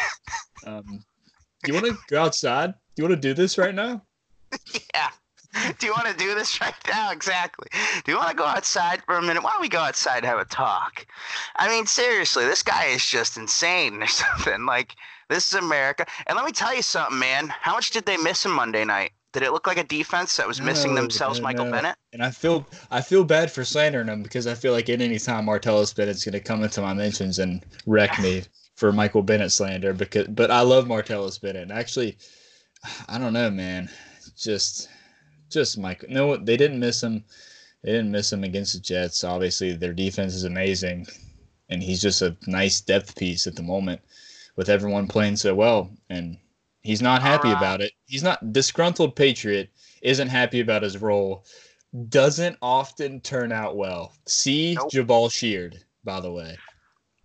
um, 0.65 1.03
do 1.63 1.73
you 1.73 1.81
want 1.81 1.85
to 1.87 1.97
go 2.09 2.21
outside? 2.21 2.73
Do 2.95 3.01
you 3.01 3.09
want 3.09 3.21
to 3.21 3.27
do 3.27 3.33
this 3.33 3.57
right 3.57 3.73
now? 3.73 4.03
yeah. 4.93 5.09
Do 5.79 5.87
you 5.87 5.93
want 5.93 6.07
to 6.07 6.17
do 6.17 6.35
this 6.35 6.59
right 6.59 6.73
now? 6.87 7.11
Exactly. 7.11 7.67
Do 8.03 8.11
you 8.11 8.17
want 8.17 8.29
to 8.29 8.35
go 8.35 8.45
outside 8.45 9.01
for 9.05 9.15
a 9.15 9.21
minute? 9.21 9.41
Why 9.41 9.51
don't 9.51 9.61
we 9.61 9.69
go 9.69 9.79
outside 9.79 10.17
and 10.17 10.25
have 10.25 10.39
a 10.39 10.45
talk? 10.45 11.07
I 11.55 11.69
mean, 11.69 11.85
seriously, 11.85 12.45
this 12.45 12.61
guy 12.61 12.85
is 12.85 13.05
just 13.05 13.37
insane 13.37 14.03
or 14.03 14.07
something. 14.07 14.65
Like, 14.65 14.95
this 15.29 15.47
is 15.47 15.53
America. 15.53 16.05
And 16.27 16.35
let 16.35 16.45
me 16.45 16.51
tell 16.51 16.75
you 16.75 16.81
something, 16.81 17.17
man. 17.17 17.47
How 17.47 17.73
much 17.73 17.91
did 17.91 18.05
they 18.05 18.17
miss 18.17 18.45
him 18.45 18.51
Monday 18.51 18.83
night? 18.83 19.11
Did 19.31 19.43
it 19.43 19.51
look 19.51 19.67
like 19.67 19.77
a 19.77 19.83
defense 19.83 20.37
that 20.37 20.47
was 20.47 20.59
no, 20.59 20.65
missing 20.65 20.95
themselves, 20.95 21.39
no, 21.39 21.43
Michael 21.43 21.65
no. 21.65 21.71
Bennett? 21.71 21.95
And 22.13 22.23
I 22.23 22.31
feel 22.31 22.65
I 22.89 23.01
feel 23.01 23.25
bad 23.25 23.51
for 23.51 23.65
slandering 23.65 24.07
him 24.07 24.23
because 24.23 24.47
I 24.47 24.53
feel 24.53 24.71
like 24.71 24.89
at 24.89 25.01
any 25.01 25.19
time 25.19 25.47
Martellus 25.47 25.93
Bennett's 25.93 26.23
going 26.23 26.33
to 26.33 26.39
come 26.39 26.63
into 26.63 26.81
my 26.81 26.93
mentions 26.93 27.39
and 27.39 27.61
wreck 27.85 28.17
me 28.19 28.43
for 28.75 28.91
Michael 28.91 29.23
Bennett 29.23 29.51
slander. 29.51 29.93
Because, 29.93 30.27
but 30.27 30.51
I 30.51 30.61
love 30.61 30.85
Martellus 30.85 31.41
Bennett. 31.41 31.71
Actually, 31.71 32.17
I 33.09 33.17
don't 33.17 33.33
know, 33.33 33.49
man 33.49 33.89
just 34.35 34.89
just 35.49 35.77
Mike. 35.77 36.05
No, 36.09 36.37
they 36.37 36.57
didn't 36.57 36.79
miss 36.79 37.01
him. 37.01 37.23
They 37.83 37.91
didn't 37.91 38.11
miss 38.11 38.33
him 38.33 38.43
against 38.43 38.73
the 38.73 38.79
Jets. 38.79 39.23
Obviously, 39.23 39.73
their 39.73 39.93
defense 39.93 40.33
is 40.33 40.43
amazing, 40.43 41.07
and 41.69 41.83
he's 41.83 42.01
just 42.01 42.21
a 42.21 42.35
nice 42.47 42.81
depth 42.81 43.15
piece 43.15 43.47
at 43.47 43.55
the 43.55 43.63
moment 43.63 44.01
with 44.55 44.69
everyone 44.69 45.07
playing 45.07 45.35
so 45.35 45.53
well. 45.53 45.89
And 46.09 46.37
he's 46.81 47.01
not 47.01 47.21
happy 47.21 47.49
right. 47.49 47.57
about 47.57 47.81
it. 47.81 47.93
He's 48.07 48.23
not 48.23 48.53
disgruntled 48.53 49.15
Patriot. 49.15 49.69
Isn't 50.01 50.29
happy 50.29 50.59
about 50.61 50.83
his 50.83 51.01
role. 51.01 51.45
Doesn't 52.09 52.57
often 52.61 53.21
turn 53.21 53.51
out 53.51 53.77
well. 53.77 54.13
See 54.25 54.75
nope. 54.75 54.91
Jabaal 54.91 55.31
Sheard, 55.31 55.77
by 56.03 56.19
the 56.19 56.31
way. 56.31 56.57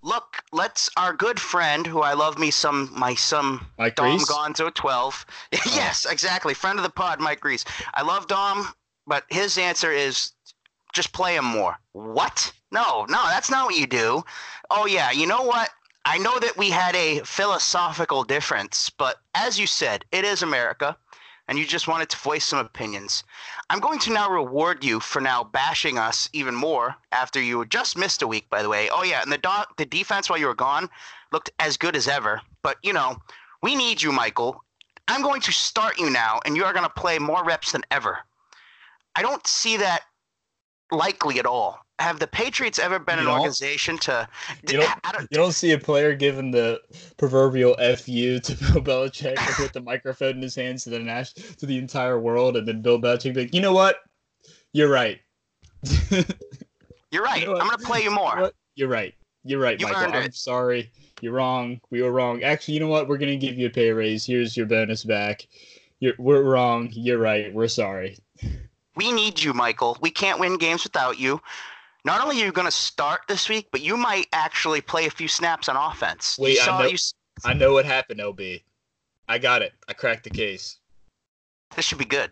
Look, 0.03 0.43
let's 0.53 0.89
our 0.97 1.13
good 1.13 1.39
friend 1.39 1.87
who 1.87 2.01
I 2.01 2.15
love 2.15 2.39
me 2.39 2.51
some 2.51 2.91
my 2.97 3.15
some 3.15 3.67
Mike 3.79 3.97
Dom 3.97 4.07
Reiss? 4.07 4.31
Gonzo 4.31 4.73
twelve. 4.73 5.27
Oh. 5.55 5.73
yes, 5.75 6.07
exactly. 6.07 6.55
Friend 6.55 6.79
of 6.79 6.83
the 6.83 6.91
pod, 6.91 7.21
Mike 7.21 7.45
Reiss. 7.45 7.65
I 7.95 8.03
love 8.03 8.27
Dom, 8.27 8.73
but 9.07 9.25
his 9.29 9.59
answer 9.59 9.93
is 9.93 10.33
just 10.93 11.13
play 11.13 11.37
him 11.37 11.45
more. 11.45 11.79
What? 11.93 12.53
No, 12.73 13.05
no, 13.09 13.23
that's 13.27 13.51
not 13.51 13.67
what 13.67 13.77
you 13.77 13.87
do. 13.87 14.25
Oh 14.71 14.87
yeah, 14.87 15.11
you 15.11 15.27
know 15.27 15.43
what? 15.43 15.71
I 16.05 16.19
know 16.19 16.39
that 16.39 16.57
we 16.57 16.71
had 16.71 16.97
a 16.97 17.21
philosophical 17.21 18.25
difference, 18.25 18.89
but 18.91 19.17
as 19.35 19.59
you 19.59 19.67
said, 19.67 20.05
it 20.13 20.25
is 20.25 20.43
America, 20.43 20.97
and 21.51 21.59
you 21.59 21.67
just 21.67 21.89
wanted 21.89 22.09
to 22.09 22.17
voice 22.17 22.45
some 22.45 22.61
opinions. 22.61 23.25
I'm 23.69 23.81
going 23.81 23.99
to 24.01 24.13
now 24.13 24.31
reward 24.31 24.85
you 24.85 25.01
for 25.01 25.21
now 25.21 25.43
bashing 25.43 25.99
us 25.99 26.31
even 26.33 26.55
more 26.55 26.95
after 27.11 27.43
you 27.43 27.67
just 27.67 27.99
missed 27.99 28.23
a 28.23 28.29
week, 28.29 28.49
by 28.49 28.63
the 28.63 28.69
way. 28.69 28.89
Oh 28.91 29.03
yeah, 29.03 29.21
and 29.21 29.33
the 29.33 29.39
do- 29.39 29.75
the 29.77 29.85
defense 29.85 30.31
while 30.31 30.39
you 30.39 30.47
were 30.47 30.55
gone 30.55 30.89
looked 31.33 31.51
as 31.59 31.77
good 31.77 31.97
as 31.97 32.07
ever. 32.07 32.41
But 32.63 32.77
you 32.85 32.93
know, 32.93 33.17
we 33.63 33.75
need 33.75 34.01
you, 34.01 34.13
Michael. 34.13 34.63
I'm 35.09 35.23
going 35.23 35.41
to 35.41 35.53
start 35.53 35.99
you 35.99 36.09
now, 36.09 36.39
and 36.47 36.57
you 36.57 36.65
are 36.65 36.73
going 36.73 36.85
to 36.85 36.91
play 37.03 37.19
more 37.19 37.45
reps 37.45 37.73
than 37.73 37.83
ever. 37.91 38.19
I 39.17 39.23
don't 39.23 39.45
see 39.45 39.77
that 39.79 40.03
likely 40.93 41.41
at 41.41 41.47
all. 41.47 41.81
Have 42.01 42.19
the 42.19 42.27
Patriots 42.27 42.79
ever 42.79 42.99
been 42.99 43.19
You 43.19 43.29
an 43.29 43.31
organization 43.31 43.99
to? 43.99 44.27
You 44.69 44.79
don't- 44.79 45.03
don't 45.13 45.29
You 45.31 45.37
don't 45.37 45.53
see 45.53 45.73
a 45.73 45.79
player 45.79 46.15
giving 46.15 46.51
the 46.51 46.81
proverbial 47.19 47.75
"fu" 47.97 48.39
to 48.41 48.55
Bill 48.73 48.83
Belichick 48.83 49.37
with 49.61 49.73
the 49.73 49.81
microphone 49.83 50.37
in 50.37 50.43
his 50.43 50.55
hands 50.55 50.85
to 50.85 50.91
the 50.91 50.99
nas- 50.99 51.35
to 51.35 51.67
the 51.67 51.79
entire 51.79 52.19
world, 52.19 52.57
and 52.57 52.67
then 52.67 52.81
Bill 52.83 52.99
Belichick 53.01 53.35
be 53.35 53.43
like, 53.43 53.55
"You 53.55 53.61
know 53.61 53.73
what? 53.75 53.97
You're 54.73 54.89
right. 54.91 55.21
You're 57.11 57.23
right. 57.23 57.41
You 57.41 57.47
know? 57.47 57.57
I'm 57.59 57.67
going 57.67 57.79
to 57.79 57.85
play 57.85 58.03
you 58.03 58.11
more. 58.11 58.41
What? 58.41 58.55
You're 58.77 58.89
right. 58.89 59.15
You're 59.45 59.61
right, 59.61 59.81
You 59.81 59.87
Michael. 59.87 60.13
I'm 60.15 60.23
it. 60.25 60.35
sorry. 60.35 60.91
You're 61.21 61.33
wrong. 61.33 61.81
We 61.91 62.03
were 62.03 62.13
wrong. 62.13 62.43
Actually, 62.43 62.75
you 62.75 62.81
know 62.81 62.89
what? 62.89 63.09
We're 63.09 63.19
gonna 63.19 63.37
give 63.37 63.59
you 63.59 63.67
a 63.67 63.71
pay 63.71 63.91
raise. 63.91 64.25
Here's 64.25 64.57
your 64.57 64.67
bonus 64.67 65.05
back. 65.05 65.47
You're 65.99 66.15
we're 66.19 66.43
wrong. 66.43 66.89
You're 66.93 67.19
right. 67.19 67.53
We're 67.53 67.69
sorry. 67.69 68.19
We 68.97 69.13
need 69.13 69.43
you, 69.43 69.53
Michael. 69.55 69.97
We 70.01 70.11
can't 70.11 70.39
win 70.41 70.57
games 70.59 70.85
without 70.85 71.19
you. 71.19 71.41
Not 72.05 72.23
only 72.23 72.41
are 72.43 72.47
you 72.47 72.53
going 72.53 72.67
to 72.67 72.71
start 72.73 73.23
this 73.29 73.49
week, 73.49 73.69
but 73.73 73.83
you 73.83 73.97
might 73.97 74.27
actually 74.33 74.81
play 74.81 75.07
a 75.07 75.11
few 75.11 75.29
snaps 75.29 75.69
on 75.69 75.77
offense. 75.77 76.37
Wait, 76.39 76.59
I 76.63 76.79
know- 76.79 76.89
you 76.89 76.97
I 77.45 77.55
know 77.55 77.73
what 77.73 77.85
happened, 77.85 78.21
LB. 78.21 78.63
I 79.29 79.39
got 79.39 79.63
it. 79.63 79.73
I 79.89 79.93
cracked 79.93 80.25
the 80.25 80.31
case. 80.31 80.79
this 81.77 81.85
should 81.85 81.99
be 81.99 82.05
good. 82.05 82.31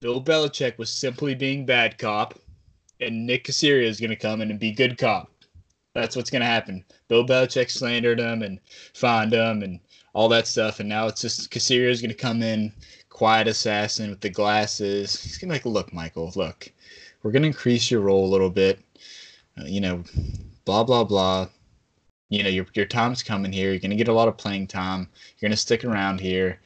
Bill 0.00 0.22
Belichick 0.22 0.78
was 0.78 0.90
simply 0.90 1.34
being 1.34 1.64
bad 1.64 1.96
cop, 1.98 2.38
and 3.00 3.26
Nick 3.26 3.44
Caserio 3.44 3.84
is 3.84 4.00
going 4.00 4.10
to 4.10 4.16
come 4.16 4.40
in 4.40 4.50
and 4.50 4.58
be 4.58 4.72
good 4.72 4.98
cop. 4.98 5.30
That's 5.94 6.16
what's 6.16 6.30
going 6.30 6.40
to 6.40 6.46
happen. 6.46 6.84
Bill 7.08 7.24
Belichick 7.26 7.70
slandered 7.70 8.18
him 8.18 8.42
and 8.42 8.58
fined 8.94 9.32
him 9.32 9.62
and 9.62 9.80
all 10.12 10.28
that 10.30 10.46
stuff, 10.48 10.80
and 10.80 10.88
now 10.88 11.06
it's 11.06 11.20
just 11.20 11.50
Caserio 11.50 11.90
is 11.90 12.00
going 12.00 12.10
to 12.10 12.16
come 12.16 12.42
in, 12.42 12.72
quiet 13.10 13.46
assassin 13.46 14.10
with 14.10 14.20
the 14.20 14.30
glasses. 14.30 15.22
He's 15.22 15.38
going 15.38 15.50
to 15.50 15.54
like, 15.54 15.66
look, 15.66 15.92
Michael, 15.92 16.32
look, 16.34 16.72
we're 17.22 17.32
going 17.32 17.42
to 17.42 17.48
increase 17.48 17.90
your 17.90 18.00
role 18.00 18.24
a 18.24 18.30
little 18.30 18.50
bit. 18.50 18.80
Uh, 19.58 19.64
you 19.64 19.80
know, 19.80 20.02
blah 20.64 20.84
blah 20.84 21.04
blah. 21.04 21.48
You 22.28 22.42
know, 22.42 22.48
your 22.48 22.66
your 22.74 22.86
time's 22.86 23.22
coming 23.22 23.52
here. 23.52 23.70
You're 23.70 23.80
going 23.80 23.90
to 23.90 23.96
get 23.96 24.08
a 24.08 24.12
lot 24.12 24.28
of 24.28 24.36
playing 24.36 24.68
time. 24.68 25.08
You're 25.38 25.48
going 25.48 25.56
to 25.56 25.56
stick 25.56 25.84
around 25.84 26.20
here. 26.20 26.60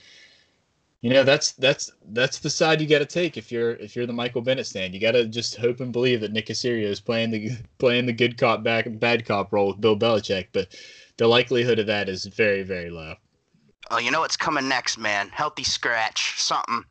You 1.00 1.10
know, 1.10 1.22
that's 1.22 1.52
that's 1.52 1.92
that's 2.12 2.38
the 2.38 2.48
side 2.48 2.80
you 2.80 2.86
got 2.86 3.00
to 3.00 3.06
take 3.06 3.36
if 3.36 3.52
you're 3.52 3.72
if 3.72 3.94
you're 3.94 4.06
the 4.06 4.12
Michael 4.12 4.40
Bennett 4.40 4.66
stand. 4.66 4.94
You 4.94 5.00
got 5.00 5.12
to 5.12 5.26
just 5.26 5.56
hope 5.56 5.80
and 5.80 5.92
believe 5.92 6.22
that 6.22 6.32
Nick 6.32 6.46
Caserio 6.46 6.84
is 6.84 7.00
playing 7.00 7.30
the 7.30 7.50
playing 7.78 8.06
the 8.06 8.12
good 8.12 8.38
cop 8.38 8.62
back 8.62 8.86
bad 8.88 9.26
cop 9.26 9.52
role 9.52 9.68
with 9.68 9.80
Bill 9.80 9.98
Belichick, 9.98 10.48
but 10.52 10.68
the 11.18 11.26
likelihood 11.26 11.78
of 11.78 11.86
that 11.88 12.08
is 12.08 12.24
very 12.24 12.62
very 12.62 12.88
low. 12.88 13.16
Oh, 13.90 13.98
you 13.98 14.10
know 14.10 14.20
what's 14.20 14.36
coming 14.36 14.66
next, 14.66 14.96
man? 14.96 15.28
Healthy 15.28 15.64
scratch, 15.64 16.40
something. 16.40 16.84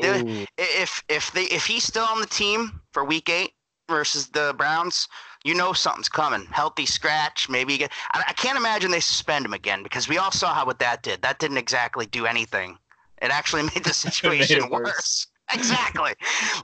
Dude. 0.00 0.28
Ooh, 0.28 0.42
I- 0.42 0.46
If 0.82 1.02
if 1.08 1.32
they 1.32 1.44
if 1.44 1.66
he's 1.66 1.84
still 1.84 2.04
on 2.04 2.20
the 2.20 2.26
team 2.26 2.80
for 2.92 3.04
Week 3.04 3.28
Eight 3.28 3.52
versus 3.88 4.28
the 4.28 4.54
Browns, 4.56 5.08
you 5.44 5.54
know 5.54 5.72
something's 5.72 6.08
coming. 6.08 6.46
Healthy 6.50 6.86
scratch, 6.86 7.48
maybe. 7.48 7.72
You 7.72 7.78
get, 7.80 7.92
I, 8.12 8.24
I 8.28 8.32
can't 8.34 8.56
imagine 8.58 8.90
they 8.90 9.00
suspend 9.00 9.44
him 9.44 9.52
again 9.54 9.82
because 9.82 10.08
we 10.08 10.18
all 10.18 10.30
saw 10.30 10.54
how 10.54 10.66
what 10.66 10.78
that 10.80 11.02
did. 11.02 11.22
That 11.22 11.38
didn't 11.38 11.56
exactly 11.58 12.06
do 12.06 12.26
anything. 12.26 12.78
It 13.22 13.30
actually 13.30 13.62
made 13.74 13.84
the 13.84 13.92
situation 14.06 14.64
it 14.64 14.70
worse. 14.70 14.84
worse. 14.86 15.26
Exactly. 15.52 16.12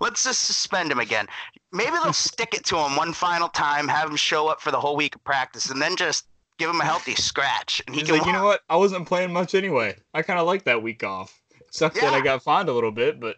Let's 0.00 0.22
just 0.22 0.42
suspend 0.44 0.92
him 0.92 1.00
again. 1.00 1.26
Maybe 1.72 1.90
they'll 1.90 2.12
stick 2.12 2.54
it 2.54 2.64
to 2.66 2.76
him 2.78 2.94
one 2.94 3.12
final 3.12 3.48
time, 3.48 3.88
have 3.88 4.08
him 4.08 4.14
show 4.14 4.46
up 4.46 4.60
for 4.60 4.70
the 4.70 4.78
whole 4.78 4.94
week 4.94 5.16
of 5.16 5.24
practice, 5.24 5.70
and 5.70 5.82
then 5.82 5.96
just 5.96 6.24
give 6.56 6.70
him 6.70 6.80
a 6.80 6.84
healthy 6.84 7.16
scratch, 7.16 7.82
and 7.88 7.96
he 7.96 8.02
he's 8.02 8.08
can. 8.08 8.18
like, 8.18 8.26
you 8.28 8.32
know 8.32 8.44
what? 8.44 8.60
I 8.68 8.76
wasn't 8.76 9.08
playing 9.08 9.32
much 9.32 9.56
anyway. 9.56 9.96
I 10.14 10.22
kind 10.22 10.38
of 10.38 10.46
like 10.46 10.62
that 10.66 10.84
week 10.84 11.02
off. 11.02 11.36
Sucks 11.76 12.00
that 12.00 12.14
I 12.14 12.22
got 12.22 12.42
fined 12.42 12.68
a 12.70 12.72
little 12.72 12.90
bit, 12.90 13.20
but 13.20 13.36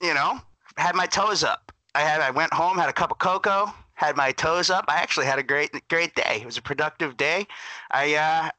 you 0.00 0.14
know, 0.14 0.40
had 0.78 0.94
my 0.94 1.06
toes 1.06 1.44
up. 1.44 1.70
I 1.94 2.00
had 2.00 2.20
I 2.20 2.30
went 2.30 2.52
home, 2.52 2.78
had 2.78 2.88
a 2.88 2.92
cup 2.94 3.10
of 3.10 3.18
cocoa, 3.18 3.72
had 3.94 4.16
my 4.16 4.32
toes 4.32 4.70
up. 4.70 4.86
I 4.88 4.96
actually 4.96 5.26
had 5.26 5.38
a 5.38 5.42
great 5.42 5.70
great 5.88 6.14
day. 6.14 6.38
It 6.40 6.46
was 6.46 6.56
a 6.56 6.62
productive 6.62 7.16
day. 7.16 7.46
I 7.90 8.14
uh, 8.14 8.50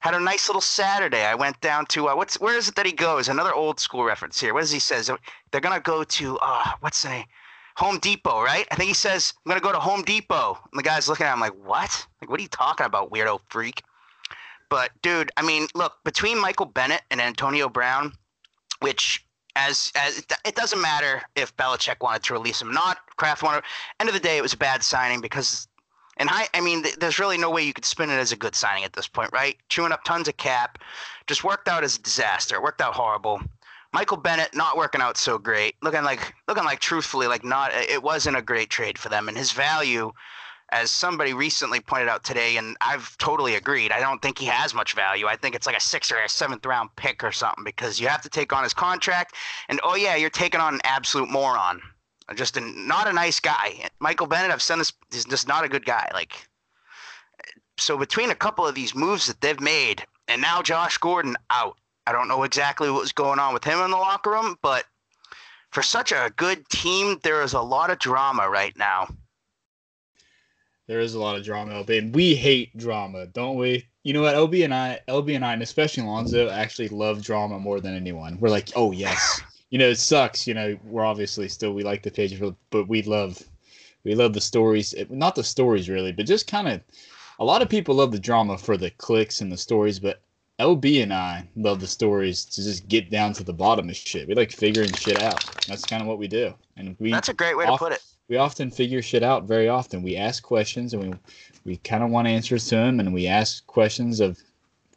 had 0.00 0.14
a 0.14 0.20
nice 0.20 0.48
little 0.48 0.60
Saturday. 0.60 1.24
I 1.24 1.34
went 1.34 1.58
down 1.62 1.86
to 1.86 2.08
uh, 2.08 2.16
what's 2.16 2.38
where 2.38 2.58
is 2.58 2.68
it 2.68 2.74
that 2.74 2.84
he 2.84 2.92
goes? 2.92 3.28
Another 3.28 3.54
old 3.54 3.80
school 3.80 4.04
reference 4.04 4.38
here. 4.38 4.52
What 4.52 4.60
does 4.60 4.72
he 4.72 4.78
says? 4.78 5.10
They're 5.50 5.60
gonna 5.62 5.80
go 5.80 6.04
to 6.04 6.38
uh, 6.42 6.72
what's 6.80 7.02
the 7.02 7.08
name? 7.08 7.24
Home 7.76 7.98
Depot, 7.98 8.42
right? 8.42 8.66
I 8.70 8.74
think 8.74 8.88
he 8.88 8.94
says 8.94 9.32
I'm 9.46 9.50
gonna 9.50 9.60
go 9.62 9.72
to 9.72 9.80
Home 9.80 10.02
Depot. 10.02 10.58
And 10.70 10.78
the 10.78 10.82
guy's 10.82 11.08
looking 11.08 11.24
at 11.24 11.32
him 11.32 11.40
like, 11.40 11.54
what? 11.64 12.06
Like, 12.20 12.28
what 12.28 12.38
are 12.38 12.42
you 12.42 12.48
talking 12.48 12.84
about, 12.84 13.10
weirdo 13.10 13.40
freak? 13.48 13.82
But 14.68 14.90
dude, 15.02 15.30
I 15.36 15.42
mean, 15.42 15.68
look 15.74 15.94
between 16.04 16.38
Michael 16.38 16.66
Bennett 16.66 17.02
and 17.10 17.20
Antonio 17.20 17.68
Brown, 17.68 18.12
which 18.84 19.24
as 19.56 19.90
as 19.94 20.18
it, 20.44 20.54
doesn't 20.54 20.80
matter 20.80 21.22
if 21.36 21.56
Belichick 21.56 22.02
wanted 22.02 22.22
to 22.24 22.34
release 22.34 22.60
him, 22.60 22.68
or 22.68 22.72
not 22.72 22.98
Kraft 23.16 23.42
wanted. 23.42 23.62
End 23.98 24.10
of 24.10 24.14
the 24.14 24.20
day, 24.20 24.36
it 24.36 24.42
was 24.42 24.52
a 24.52 24.58
bad 24.58 24.82
signing 24.82 25.22
because, 25.22 25.68
and 26.18 26.28
I, 26.30 26.48
I 26.52 26.60
mean, 26.60 26.82
th- 26.82 26.96
there's 26.96 27.18
really 27.18 27.38
no 27.38 27.50
way 27.50 27.62
you 27.62 27.72
could 27.72 27.86
spin 27.86 28.10
it 28.10 28.18
as 28.18 28.30
a 28.30 28.36
good 28.36 28.54
signing 28.54 28.84
at 28.84 28.92
this 28.92 29.08
point, 29.08 29.30
right? 29.32 29.56
Chewing 29.70 29.90
up 29.90 30.04
tons 30.04 30.28
of 30.28 30.36
cap, 30.36 30.78
just 31.26 31.44
worked 31.44 31.66
out 31.66 31.82
as 31.82 31.96
a 31.96 32.02
disaster. 32.02 32.56
It 32.56 32.62
worked 32.62 32.82
out 32.82 32.92
horrible. 32.94 33.40
Michael 33.94 34.18
Bennett 34.18 34.54
not 34.54 34.76
working 34.76 35.00
out 35.00 35.16
so 35.16 35.38
great, 35.38 35.76
looking 35.80 36.02
like 36.02 36.34
looking 36.46 36.64
like 36.64 36.80
truthfully 36.80 37.26
like 37.26 37.44
not. 37.44 37.72
It 37.72 38.02
wasn't 38.02 38.36
a 38.36 38.42
great 38.42 38.68
trade 38.68 38.98
for 38.98 39.08
them, 39.08 39.28
and 39.28 39.38
his 39.38 39.52
value. 39.52 40.12
As 40.74 40.90
somebody 40.90 41.32
recently 41.32 41.78
pointed 41.78 42.08
out 42.08 42.24
today, 42.24 42.56
and 42.56 42.76
I've 42.80 43.16
totally 43.18 43.54
agreed, 43.54 43.92
I 43.92 44.00
don't 44.00 44.20
think 44.20 44.38
he 44.38 44.46
has 44.46 44.74
much 44.74 44.94
value. 44.94 45.28
I 45.28 45.36
think 45.36 45.54
it's 45.54 45.68
like 45.68 45.76
a 45.76 45.80
sixth 45.80 46.10
or 46.10 46.16
a 46.16 46.28
seventh 46.28 46.66
round 46.66 46.90
pick 46.96 47.22
or 47.22 47.30
something 47.30 47.62
because 47.62 48.00
you 48.00 48.08
have 48.08 48.22
to 48.22 48.28
take 48.28 48.52
on 48.52 48.64
his 48.64 48.74
contract 48.74 49.36
and 49.68 49.78
oh 49.84 49.94
yeah, 49.94 50.16
you're 50.16 50.30
taking 50.30 50.60
on 50.60 50.74
an 50.74 50.80
absolute 50.82 51.30
moron. 51.30 51.80
Just 52.34 52.56
a, 52.56 52.60
not 52.60 53.06
a 53.06 53.12
nice 53.12 53.38
guy. 53.38 53.88
Michael 54.00 54.26
Bennett, 54.26 54.50
I've 54.50 54.60
said 54.60 54.80
this, 54.80 54.92
is 55.12 55.24
just 55.24 55.46
not 55.46 55.64
a 55.64 55.68
good 55.68 55.86
guy. 55.86 56.10
Like, 56.12 56.48
so 57.78 57.96
between 57.96 58.30
a 58.30 58.34
couple 58.34 58.66
of 58.66 58.74
these 58.74 58.96
moves 58.96 59.28
that 59.28 59.40
they've 59.40 59.60
made, 59.60 60.04
and 60.26 60.42
now 60.42 60.60
Josh 60.60 60.98
Gordon 60.98 61.36
out. 61.50 61.76
I 62.04 62.10
don't 62.10 62.28
know 62.28 62.42
exactly 62.42 62.90
what 62.90 63.00
was 63.00 63.12
going 63.12 63.38
on 63.38 63.54
with 63.54 63.62
him 63.62 63.78
in 63.78 63.92
the 63.92 63.96
locker 63.96 64.30
room, 64.30 64.58
but 64.60 64.86
for 65.70 65.82
such 65.82 66.10
a 66.10 66.32
good 66.36 66.68
team, 66.68 67.20
there 67.22 67.42
is 67.42 67.52
a 67.52 67.60
lot 67.60 67.90
of 67.90 68.00
drama 68.00 68.48
right 68.50 68.76
now. 68.76 69.08
There 70.86 71.00
is 71.00 71.14
a 71.14 71.20
lot 71.20 71.36
of 71.36 71.44
drama, 71.44 71.72
LB, 71.72 71.98
and 71.98 72.14
we 72.14 72.34
hate 72.34 72.76
drama, 72.76 73.26
don't 73.26 73.56
we? 73.56 73.86
You 74.02 74.12
know 74.12 74.22
what, 74.22 74.34
LB 74.34 74.64
and 74.64 74.74
I, 74.74 75.00
LB 75.08 75.34
and 75.34 75.44
I, 75.44 75.54
and 75.54 75.62
especially 75.62 76.02
Lonzo, 76.02 76.50
actually 76.50 76.88
love 76.88 77.22
drama 77.22 77.58
more 77.58 77.80
than 77.80 77.94
anyone. 77.94 78.38
We're 78.38 78.50
like, 78.50 78.70
oh 78.76 78.92
yes, 78.92 79.40
you 79.70 79.78
know, 79.78 79.88
it 79.88 79.98
sucks. 79.98 80.46
You 80.46 80.54
know, 80.54 80.78
we're 80.84 81.04
obviously 81.04 81.48
still 81.48 81.72
we 81.72 81.82
like 81.82 82.02
the 82.02 82.10
Patriots, 82.10 82.56
but 82.70 82.86
we 82.86 83.02
love, 83.02 83.42
we 84.04 84.14
love 84.14 84.34
the 84.34 84.40
stories. 84.40 84.94
Eh, 84.96 85.04
not 85.08 85.34
the 85.34 85.44
stories 85.44 85.88
really, 85.88 86.12
but 86.12 86.26
just 86.26 86.46
kind 86.46 86.68
of. 86.68 86.80
A 87.40 87.44
lot 87.44 87.62
of 87.62 87.68
people 87.68 87.96
love 87.96 88.12
the 88.12 88.20
drama 88.20 88.56
for 88.56 88.76
the 88.76 88.90
clicks 88.90 89.40
and 89.40 89.50
the 89.50 89.56
stories, 89.56 89.98
but 89.98 90.22
LB 90.60 91.02
and 91.02 91.12
I 91.12 91.48
love 91.56 91.80
the 91.80 91.86
stories 91.88 92.44
to 92.44 92.62
just 92.62 92.86
get 92.86 93.10
down 93.10 93.32
to 93.32 93.42
the 93.42 93.52
bottom 93.52 93.88
of 93.88 93.96
shit. 93.96 94.28
We 94.28 94.34
like 94.34 94.52
figuring 94.52 94.92
shit 94.92 95.20
out. 95.20 95.44
That's 95.66 95.84
kind 95.84 96.00
of 96.00 96.06
what 96.06 96.18
we 96.18 96.28
do, 96.28 96.54
and 96.76 96.94
we 97.00 97.10
That's 97.10 97.30
a 97.30 97.34
great 97.34 97.56
way 97.56 97.66
to 97.66 97.76
put 97.76 97.90
it. 97.90 98.04
We 98.28 98.36
often 98.36 98.70
figure 98.70 99.02
shit 99.02 99.22
out 99.22 99.44
very 99.44 99.68
often. 99.68 100.02
We 100.02 100.16
ask 100.16 100.42
questions 100.42 100.94
and 100.94 101.02
we 101.10 101.18
we 101.64 101.76
kind 101.78 102.02
of 102.04 102.10
want 102.10 102.28
answers 102.28 102.66
to 102.68 102.76
them, 102.76 103.00
and 103.00 103.14
we 103.14 103.26
ask 103.26 103.66
questions 103.66 104.20
of 104.20 104.38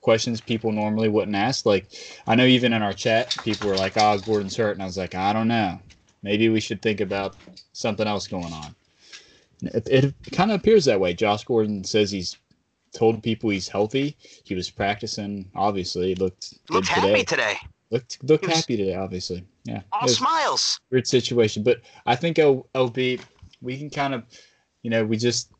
questions 0.02 0.40
people 0.42 0.72
normally 0.72 1.08
wouldn't 1.10 1.36
ask. 1.36 1.66
Like 1.66 1.86
I 2.28 2.36
know 2.36 2.46
even 2.46 2.74
in 2.74 2.82
our 2.82 2.94
chat, 2.94 3.36
people 3.44 3.70
were 3.70 3.76
like, 3.78 3.94
"Oh, 3.96 4.18
Gordon's 4.20 4.56
hurt," 4.56 4.72
and 4.74 4.82
I 4.84 4.86
was 4.86 4.98
like, 4.98 5.16
"I 5.16 5.32
don't 5.34 5.48
know. 5.48 5.80
Maybe 6.24 6.50
we 6.50 6.60
should 6.60 6.82
think 6.82 7.00
about 7.02 7.36
something 7.74 8.08
else 8.08 8.28
going 8.28 8.52
on." 8.54 8.76
It, 9.62 9.88
it 9.90 10.13
kind 10.32 10.52
of 10.52 10.60
appears 10.60 10.86
that 10.86 11.00
way. 11.00 11.13
Josh 11.13 11.44
Gordon 11.46 11.84
says 11.84 12.12
he's 12.12 12.38
told 12.94 13.24
people 13.24 13.50
he's 13.50 13.68
healthy. 13.68 14.16
He 14.44 14.56
was 14.56 14.70
practicing. 14.70 15.50
Obviously, 15.56 16.16
looked 16.16 16.54
good 16.68 16.76
Looked 16.76 16.88
today. 16.88 17.10
happy 17.10 17.24
today. 17.24 17.56
Looked 17.92 18.24
looked 18.24 18.46
He 18.46 18.50
was- 18.52 18.58
happy 18.60 18.78
today. 18.78 18.96
Obviously, 18.96 19.44
yeah. 19.68 19.82
All 19.92 20.08
smiles. 20.08 20.80
weird 20.90 21.08
situation. 21.08 21.62
But 21.62 21.82
I 22.06 22.16
think 22.16 22.38
LB, 22.38 23.22
we 23.62 23.78
can 23.78 23.90
kind 23.90 24.14
of, 24.14 24.24
you 24.82 24.90
know, 24.90 25.04
we 25.06 25.18
just 25.18 25.52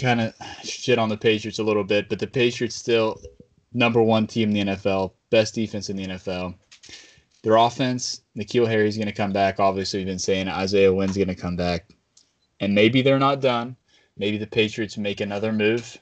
kind 0.00 0.20
of 0.20 0.34
shit 0.62 0.98
on 0.98 1.08
the 1.08 1.16
Patriots 1.16 1.58
a 1.58 1.62
little 1.62 1.84
bit, 1.84 2.08
but 2.08 2.18
the 2.18 2.26
Patriots 2.26 2.74
still 2.74 3.20
number 3.72 4.02
one 4.02 4.26
team 4.26 4.54
in 4.54 4.66
the 4.66 4.74
NFL, 4.74 5.12
best 5.30 5.54
defense 5.54 5.88
in 5.88 5.96
the 5.96 6.06
NFL. 6.06 6.54
Their 7.42 7.56
offense, 7.56 8.22
N'Keal 8.36 8.66
Harry's 8.66 8.96
going 8.96 9.06
to 9.06 9.12
come 9.12 9.32
back. 9.32 9.60
Obviously, 9.60 10.00
we've 10.00 10.06
been 10.06 10.18
saying 10.18 10.48
Isaiah 10.48 10.92
Wynn's 10.92 11.16
going 11.16 11.28
to 11.28 11.34
come 11.34 11.54
back. 11.54 11.94
And 12.58 12.74
maybe 12.74 13.02
they're 13.02 13.18
not 13.18 13.40
done. 13.40 13.76
Maybe 14.16 14.38
the 14.38 14.46
Patriots 14.46 14.98
make 14.98 15.20
another 15.20 15.52
move. 15.52 15.96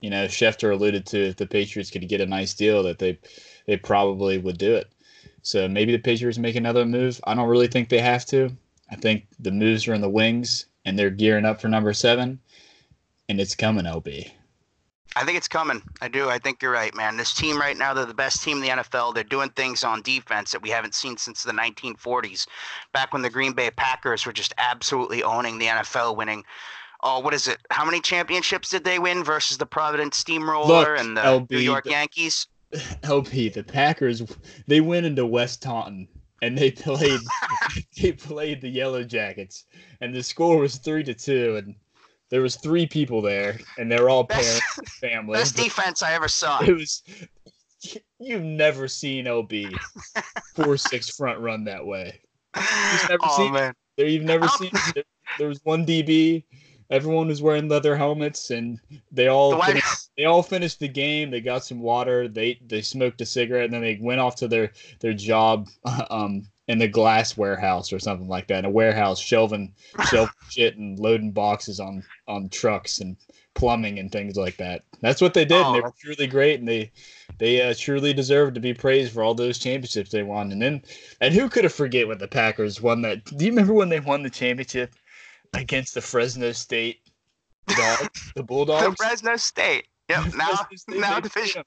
You 0.00 0.08
know, 0.10 0.26
Schefter 0.26 0.72
alluded 0.72 1.04
to 1.06 1.28
if 1.28 1.36
the 1.36 1.46
Patriots 1.46 1.90
could 1.90 2.08
get 2.08 2.20
a 2.20 2.26
nice 2.26 2.54
deal 2.54 2.82
that 2.84 2.98
they 2.98 3.18
they 3.66 3.76
probably 3.76 4.38
would 4.38 4.58
do 4.58 4.74
it. 4.74 4.93
So 5.44 5.68
maybe 5.68 5.92
the 5.92 5.98
Patriots 5.98 6.38
make 6.38 6.56
another 6.56 6.86
move. 6.86 7.20
I 7.24 7.34
don't 7.34 7.48
really 7.48 7.68
think 7.68 7.90
they 7.90 8.00
have 8.00 8.24
to. 8.26 8.50
I 8.90 8.96
think 8.96 9.26
the 9.38 9.52
moves 9.52 9.86
are 9.86 9.94
in 9.94 10.00
the 10.00 10.08
wings 10.08 10.66
and 10.84 10.98
they're 10.98 11.10
gearing 11.10 11.44
up 11.44 11.60
for 11.60 11.68
number 11.68 11.92
seven, 11.92 12.40
and 13.28 13.40
it's 13.40 13.54
coming, 13.54 13.84
LB. 13.84 14.30
I 15.16 15.24
think 15.24 15.36
it's 15.36 15.48
coming. 15.48 15.82
I 16.00 16.08
do. 16.08 16.28
I 16.28 16.38
think 16.38 16.60
you're 16.60 16.72
right, 16.72 16.94
man. 16.94 17.16
This 17.16 17.32
team 17.32 17.58
right 17.58 17.76
now, 17.76 17.94
they're 17.94 18.04
the 18.04 18.14
best 18.14 18.42
team 18.42 18.56
in 18.58 18.62
the 18.62 18.82
NFL. 18.82 19.14
They're 19.14 19.22
doing 19.22 19.50
things 19.50 19.84
on 19.84 20.02
defense 20.02 20.50
that 20.50 20.62
we 20.62 20.70
haven't 20.70 20.94
seen 20.94 21.16
since 21.16 21.42
the 21.42 21.52
1940s, 21.52 22.48
back 22.92 23.12
when 23.12 23.22
the 23.22 23.30
Green 23.30 23.52
Bay 23.52 23.70
Packers 23.70 24.26
were 24.26 24.32
just 24.32 24.54
absolutely 24.58 25.22
owning 25.22 25.58
the 25.58 25.66
NFL, 25.66 26.16
winning. 26.16 26.42
Oh, 27.02 27.20
what 27.20 27.34
is 27.34 27.46
it? 27.46 27.58
How 27.70 27.84
many 27.84 28.00
championships 28.00 28.70
did 28.70 28.82
they 28.82 28.98
win 28.98 29.22
versus 29.22 29.58
the 29.58 29.66
Providence 29.66 30.16
Steamroller 30.16 30.66
Look, 30.66 30.98
and 30.98 31.16
the 31.16 31.20
LB, 31.20 31.50
New 31.50 31.58
York 31.58 31.86
Yankees? 31.86 32.48
LP, 33.02 33.48
the 33.48 33.62
Packers, 33.62 34.22
they 34.66 34.80
went 34.80 35.06
into 35.06 35.26
West 35.26 35.62
Taunton 35.62 36.08
and 36.42 36.56
they 36.58 36.70
played 36.70 37.20
they 38.00 38.12
played 38.12 38.60
the 38.60 38.68
Yellow 38.68 39.02
Jackets, 39.02 39.64
and 40.00 40.14
the 40.14 40.22
score 40.22 40.58
was 40.58 40.76
three 40.76 41.02
to 41.04 41.14
two, 41.14 41.56
and 41.56 41.74
there 42.30 42.42
was 42.42 42.56
three 42.56 42.86
people 42.86 43.22
there, 43.22 43.58
and 43.78 43.90
they 43.90 44.00
were 44.00 44.10
all 44.10 44.24
parents, 44.24 44.60
best, 44.76 44.96
family. 45.00 45.38
Best 45.38 45.56
defense 45.56 46.02
I 46.02 46.12
ever 46.12 46.28
saw. 46.28 46.60
It 46.62 46.74
was. 46.74 47.02
You've 48.18 48.42
never 48.42 48.88
seen 48.88 49.26
OB 49.26 49.52
four 50.56 50.76
six 50.76 51.10
front 51.10 51.38
run 51.40 51.64
that 51.64 51.84
way. 51.84 52.20
You've 52.56 53.08
never 53.08 53.22
oh, 53.22 53.36
seen. 53.36 53.52
Man. 53.52 53.74
There, 53.96 54.06
you've 54.06 54.24
never 54.24 54.48
seen. 54.48 54.70
There, 54.94 55.04
there 55.38 55.48
was 55.48 55.60
one 55.64 55.84
DB 55.84 56.44
everyone 56.90 57.28
was 57.28 57.42
wearing 57.42 57.68
leather 57.68 57.96
helmets 57.96 58.50
and 58.50 58.78
they 59.10 59.28
all 59.28 59.50
the 59.50 60.03
they 60.16 60.24
all 60.24 60.42
finished 60.42 60.78
the 60.80 60.88
game 60.88 61.30
they 61.30 61.40
got 61.40 61.64
some 61.64 61.80
water 61.80 62.28
they 62.28 62.58
they 62.66 62.82
smoked 62.82 63.20
a 63.20 63.26
cigarette 63.26 63.64
and 63.64 63.74
then 63.74 63.82
they 63.82 63.98
went 64.00 64.20
off 64.20 64.36
to 64.36 64.48
their 64.48 64.70
their 65.00 65.12
job 65.12 65.68
um 66.10 66.46
in 66.66 66.78
the 66.78 66.88
glass 66.88 67.36
warehouse 67.36 67.92
or 67.92 67.98
something 67.98 68.28
like 68.28 68.46
that 68.46 68.60
in 68.60 68.64
a 68.64 68.70
warehouse 68.70 69.20
shelving 69.20 69.72
shelving 70.08 70.32
shit 70.48 70.76
and 70.76 70.98
loading 70.98 71.30
boxes 71.30 71.80
on 71.80 72.02
on 72.28 72.48
trucks 72.48 73.00
and 73.00 73.16
plumbing 73.54 73.98
and 73.98 74.10
things 74.10 74.36
like 74.36 74.56
that 74.56 74.82
that's 75.00 75.20
what 75.20 75.34
they 75.34 75.44
did 75.44 75.62
oh, 75.62 75.66
and 75.66 75.76
they 75.76 75.80
were 75.80 75.94
truly 76.00 76.26
great 76.26 76.58
and 76.58 76.68
they 76.68 76.90
they 77.38 77.60
uh, 77.62 77.74
truly 77.76 78.12
deserve 78.12 78.52
to 78.54 78.60
be 78.60 78.74
praised 78.74 79.12
for 79.12 79.22
all 79.22 79.34
those 79.34 79.58
championships 79.58 80.10
they 80.10 80.22
won 80.22 80.50
and 80.50 80.60
then 80.60 80.82
and 81.20 81.34
who 81.34 81.48
could 81.48 81.62
have 81.64 81.72
forget 81.72 82.08
when 82.08 82.18
the 82.18 82.26
packers 82.26 82.80
won 82.80 83.02
that 83.02 83.24
do 83.24 83.44
you 83.44 83.52
remember 83.52 83.74
when 83.74 83.88
they 83.88 84.00
won 84.00 84.22
the 84.22 84.30
championship 84.30 84.92
against 85.54 85.94
the 85.94 86.00
Fresno 86.00 86.52
State 86.52 86.98
Dogs, 87.68 88.32
the 88.34 88.42
Bulldogs. 88.46 88.84
the 88.84 88.96
Fresno 88.96 89.36
State. 89.36 89.86
Yep. 90.08 90.34
Now, 90.36 90.66
State, 90.74 91.00
now 91.00 91.14
they 91.20 91.28
division. 91.28 91.62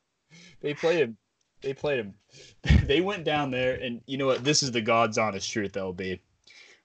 They 0.62 0.74
played 0.74 1.00
him. 1.00 1.18
They 1.62 1.74
played 1.74 2.00
him. 2.00 2.14
they 2.84 3.02
went 3.02 3.24
down 3.24 3.52
there, 3.52 3.76
and 3.76 4.02
you 4.06 4.18
know 4.18 4.28
what? 4.28 4.44
This 4.44 4.62
is 4.64 4.72
the 4.72 4.82
God's 4.82 5.18
honest 5.18 5.52
truth. 5.52 5.74
LB. 5.74 6.20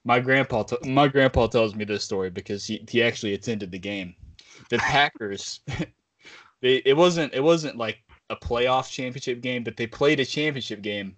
My 0.05 0.21
grandpa. 0.21 0.63
T- 0.65 0.89
my 0.89 1.09
grandpa 1.09 1.47
tells 1.47 1.75
me 1.75 1.85
this 1.85 2.05
story 2.05 2.31
because 2.31 2.67
he 2.67 2.85
he 2.89 3.03
actually 3.03 3.35
attended 3.35 3.71
the 3.71 3.79
game. 3.79 4.15
The 4.71 4.79
Packers. 4.79 5.61
they 6.61 6.77
it 6.85 6.97
wasn't 6.97 7.35
it 7.35 7.43
wasn't 7.43 7.77
like 7.77 7.99
a 8.31 8.37
playoff 8.37 8.91
championship 8.91 9.41
game, 9.41 9.63
but 9.63 9.77
they 9.77 9.87
played 9.87 10.21
a 10.21 10.25
championship 10.25 10.83
game. 10.83 11.17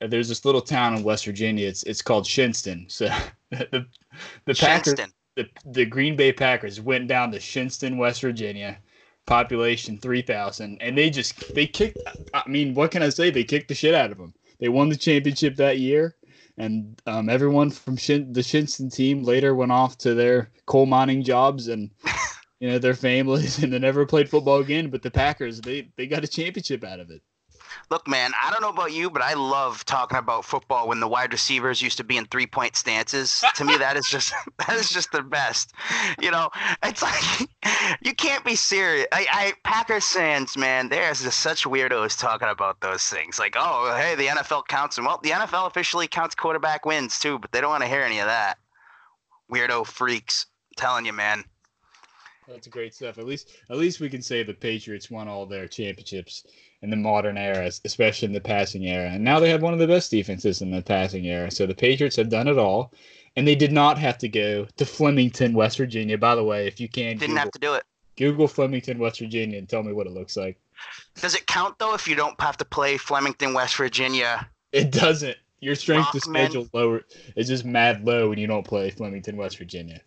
There's 0.00 0.28
this 0.28 0.44
little 0.44 0.60
town 0.60 0.96
in 0.96 1.02
West 1.02 1.24
Virginia. 1.24 1.68
It's 1.68 1.82
it's 1.84 2.02
called 2.02 2.24
Shinnston. 2.24 2.90
So 2.90 3.08
the 3.50 3.86
the 4.44 4.54
Packers 4.54 4.94
the, 5.38 5.48
the 5.66 5.86
Green 5.86 6.16
Bay 6.16 6.32
Packers 6.32 6.80
went 6.80 7.06
down 7.06 7.30
to 7.30 7.38
Shinnston, 7.38 7.96
West 7.96 8.22
Virginia, 8.22 8.76
population 9.28 9.98
3,000, 9.98 10.78
and 10.80 10.96
they 10.96 11.10
just 11.10 11.54
they 11.54 11.66
kicked. 11.66 11.98
I 12.32 12.42
mean, 12.48 12.74
what 12.74 12.90
can 12.90 13.02
I 13.02 13.10
say? 13.10 13.30
They 13.30 13.44
kicked 13.44 13.68
the 13.68 13.74
shit 13.74 13.94
out 13.94 14.10
of 14.10 14.16
them. 14.16 14.32
They 14.58 14.70
won 14.70 14.88
the 14.88 14.96
championship 14.96 15.54
that 15.56 15.78
year, 15.78 16.16
and 16.56 17.00
um, 17.06 17.28
everyone 17.28 17.70
from 17.70 17.96
Shin, 17.96 18.32
the 18.32 18.40
Shinnston 18.40 18.92
team 18.92 19.22
later 19.22 19.54
went 19.54 19.70
off 19.70 19.98
to 19.98 20.14
their 20.14 20.50
coal 20.66 20.86
mining 20.86 21.22
jobs 21.22 21.68
and 21.68 21.90
you 22.60 22.70
know 22.70 22.78
their 22.78 22.94
families, 22.94 23.58
and 23.62 23.72
they 23.72 23.78
never 23.78 24.06
played 24.06 24.30
football 24.30 24.60
again. 24.60 24.88
But 24.88 25.02
the 25.02 25.10
Packers, 25.10 25.60
they 25.60 25.90
they 25.96 26.06
got 26.06 26.24
a 26.24 26.28
championship 26.28 26.82
out 26.82 26.98
of 26.98 27.10
it. 27.10 27.22
Look, 27.90 28.06
man, 28.06 28.32
I 28.40 28.50
don't 28.50 28.60
know 28.60 28.68
about 28.68 28.92
you, 28.92 29.10
but 29.10 29.22
I 29.22 29.34
love 29.34 29.84
talking 29.84 30.18
about 30.18 30.44
football 30.44 30.88
when 30.88 31.00
the 31.00 31.08
wide 31.08 31.32
receivers 31.32 31.80
used 31.80 31.96
to 31.98 32.04
be 32.04 32.16
in 32.16 32.26
three 32.26 32.46
point 32.46 32.76
stances. 32.76 33.44
to 33.54 33.64
me, 33.64 33.76
that 33.76 33.96
is 33.96 34.08
just 34.08 34.32
that 34.58 34.76
is 34.76 34.90
just 34.90 35.12
the 35.12 35.22
best. 35.22 35.72
You 36.20 36.30
know, 36.30 36.50
it's 36.82 37.02
like 37.02 37.48
you 38.02 38.14
can't 38.14 38.44
be 38.44 38.54
serious. 38.54 39.06
I, 39.12 39.26
I 39.30 39.52
Packers 39.64 40.06
fans, 40.06 40.56
man, 40.56 40.88
there's 40.88 41.22
just 41.22 41.40
such 41.40 41.64
weirdos 41.64 42.18
talking 42.18 42.48
about 42.48 42.80
those 42.80 43.04
things. 43.04 43.38
Like, 43.38 43.54
oh, 43.56 43.94
hey, 43.96 44.14
the 44.14 44.26
NFL 44.26 44.66
counts, 44.68 44.98
and 44.98 45.06
well, 45.06 45.20
the 45.22 45.30
NFL 45.30 45.66
officially 45.66 46.08
counts 46.08 46.34
quarterback 46.34 46.84
wins 46.84 47.18
too, 47.18 47.38
but 47.38 47.52
they 47.52 47.60
don't 47.60 47.70
want 47.70 47.82
to 47.82 47.88
hear 47.88 48.02
any 48.02 48.18
of 48.18 48.26
that. 48.26 48.58
Weirdo 49.50 49.86
freaks, 49.86 50.46
I'm 50.70 50.82
telling 50.82 51.06
you, 51.06 51.12
man. 51.12 51.44
That's 52.48 52.66
great 52.66 52.94
stuff. 52.94 53.18
At 53.18 53.26
least, 53.26 53.50
at 53.68 53.76
least 53.76 54.00
we 54.00 54.08
can 54.08 54.22
say 54.22 54.42
the 54.42 54.54
Patriots 54.54 55.10
won 55.10 55.28
all 55.28 55.44
their 55.44 55.68
championships 55.68 56.46
in 56.80 56.90
the 56.90 56.96
modern 56.96 57.36
era, 57.36 57.70
especially 57.84 58.26
in 58.26 58.32
the 58.32 58.40
passing 58.40 58.86
era. 58.86 59.10
And 59.10 59.22
now 59.22 59.38
they 59.38 59.50
have 59.50 59.62
one 59.62 59.74
of 59.74 59.78
the 59.78 59.86
best 59.86 60.10
defenses 60.10 60.62
in 60.62 60.70
the 60.70 60.80
passing 60.80 61.26
era. 61.26 61.50
So 61.50 61.66
the 61.66 61.74
Patriots 61.74 62.16
have 62.16 62.30
done 62.30 62.48
it 62.48 62.58
all. 62.58 62.92
And 63.36 63.46
they 63.46 63.54
did 63.54 63.70
not 63.70 63.98
have 63.98 64.18
to 64.18 64.28
go 64.28 64.66
to 64.76 64.86
Flemington, 64.86 65.52
West 65.52 65.76
Virginia. 65.76 66.16
By 66.16 66.34
the 66.34 66.42
way, 66.42 66.66
if 66.66 66.80
you 66.80 66.88
can, 66.88 67.18
didn't 67.18 67.20
Google, 67.20 67.36
have 67.36 67.50
to 67.52 67.58
do 67.58 67.74
it. 67.74 67.84
Google 68.16 68.48
Flemington, 68.48 68.98
West 68.98 69.20
Virginia, 69.20 69.58
and 69.58 69.68
tell 69.68 69.82
me 69.82 69.92
what 69.92 70.06
it 70.06 70.12
looks 70.12 70.36
like. 70.36 70.58
Does 71.20 71.34
it 71.34 71.46
count 71.46 71.78
though 71.78 71.94
if 71.94 72.08
you 72.08 72.16
don't 72.16 72.40
have 72.40 72.56
to 72.56 72.64
play 72.64 72.96
Flemington, 72.96 73.52
West 73.54 73.76
Virginia? 73.76 74.48
It 74.72 74.90
doesn't. 74.90 75.36
Your 75.60 75.74
strength 75.74 76.12
to 76.12 76.20
schedule 76.20 76.68
lower 76.72 77.02
It's 77.34 77.48
just 77.48 77.64
mad 77.64 78.04
low 78.04 78.28
when 78.28 78.38
you 78.38 78.46
don't 78.46 78.66
play 78.66 78.90
Flemington, 78.90 79.36
West 79.36 79.58
Virginia. 79.58 80.00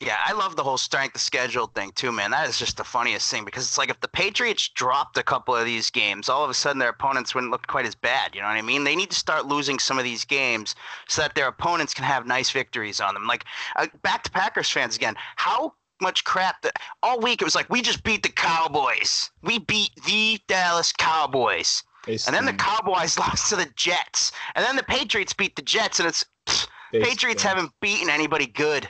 Yeah, 0.00 0.16
I 0.24 0.32
love 0.32 0.56
the 0.56 0.62
whole 0.62 0.78
strength 0.78 1.14
of 1.14 1.20
schedule 1.20 1.66
thing 1.66 1.92
too, 1.92 2.10
man. 2.12 2.30
That 2.30 2.48
is 2.48 2.58
just 2.58 2.76
the 2.76 2.84
funniest 2.84 3.30
thing 3.30 3.44
because 3.44 3.64
it's 3.64 3.78
like 3.78 3.90
if 3.90 4.00
the 4.00 4.08
Patriots 4.08 4.68
dropped 4.68 5.18
a 5.18 5.22
couple 5.22 5.54
of 5.54 5.64
these 5.64 5.90
games, 5.90 6.28
all 6.28 6.42
of 6.42 6.50
a 6.50 6.54
sudden 6.54 6.78
their 6.78 6.88
opponents 6.88 7.34
wouldn't 7.34 7.50
look 7.50 7.66
quite 7.66 7.86
as 7.86 7.94
bad. 7.94 8.34
You 8.34 8.40
know 8.40 8.48
what 8.48 8.56
I 8.56 8.62
mean? 8.62 8.84
They 8.84 8.96
need 8.96 9.10
to 9.10 9.16
start 9.16 9.46
losing 9.46 9.78
some 9.78 9.98
of 9.98 10.04
these 10.04 10.24
games 10.24 10.74
so 11.08 11.22
that 11.22 11.34
their 11.34 11.48
opponents 11.48 11.92
can 11.94 12.04
have 12.04 12.26
nice 12.26 12.50
victories 12.50 13.00
on 13.00 13.14
them. 13.14 13.26
Like 13.26 13.44
uh, 13.76 13.86
back 14.02 14.22
to 14.24 14.30
Packers 14.30 14.70
fans 14.70 14.96
again. 14.96 15.14
How 15.36 15.74
much 16.00 16.24
crap 16.24 16.62
that 16.62 16.76
all 17.02 17.20
week 17.20 17.42
it 17.42 17.44
was 17.44 17.54
like 17.54 17.68
we 17.68 17.82
just 17.82 18.02
beat 18.02 18.22
the 18.22 18.30
Cowboys. 18.30 19.30
We 19.42 19.58
beat 19.58 19.90
the 20.06 20.38
Dallas 20.48 20.92
Cowboys. 20.92 21.82
and 22.26 22.34
then 22.34 22.46
the 22.46 22.52
Cowboys 22.54 23.18
lost 23.18 23.50
to 23.50 23.56
the 23.56 23.68
Jets. 23.76 24.32
And 24.54 24.64
then 24.64 24.76
the 24.76 24.82
Patriots 24.82 25.34
beat 25.34 25.56
the 25.56 25.62
Jets 25.62 26.00
and 26.00 26.08
it's 26.08 26.24
pfft, 26.46 26.68
Patriots 26.92 27.42
haven't 27.42 27.72
beaten 27.80 28.08
anybody 28.10 28.46
good. 28.46 28.88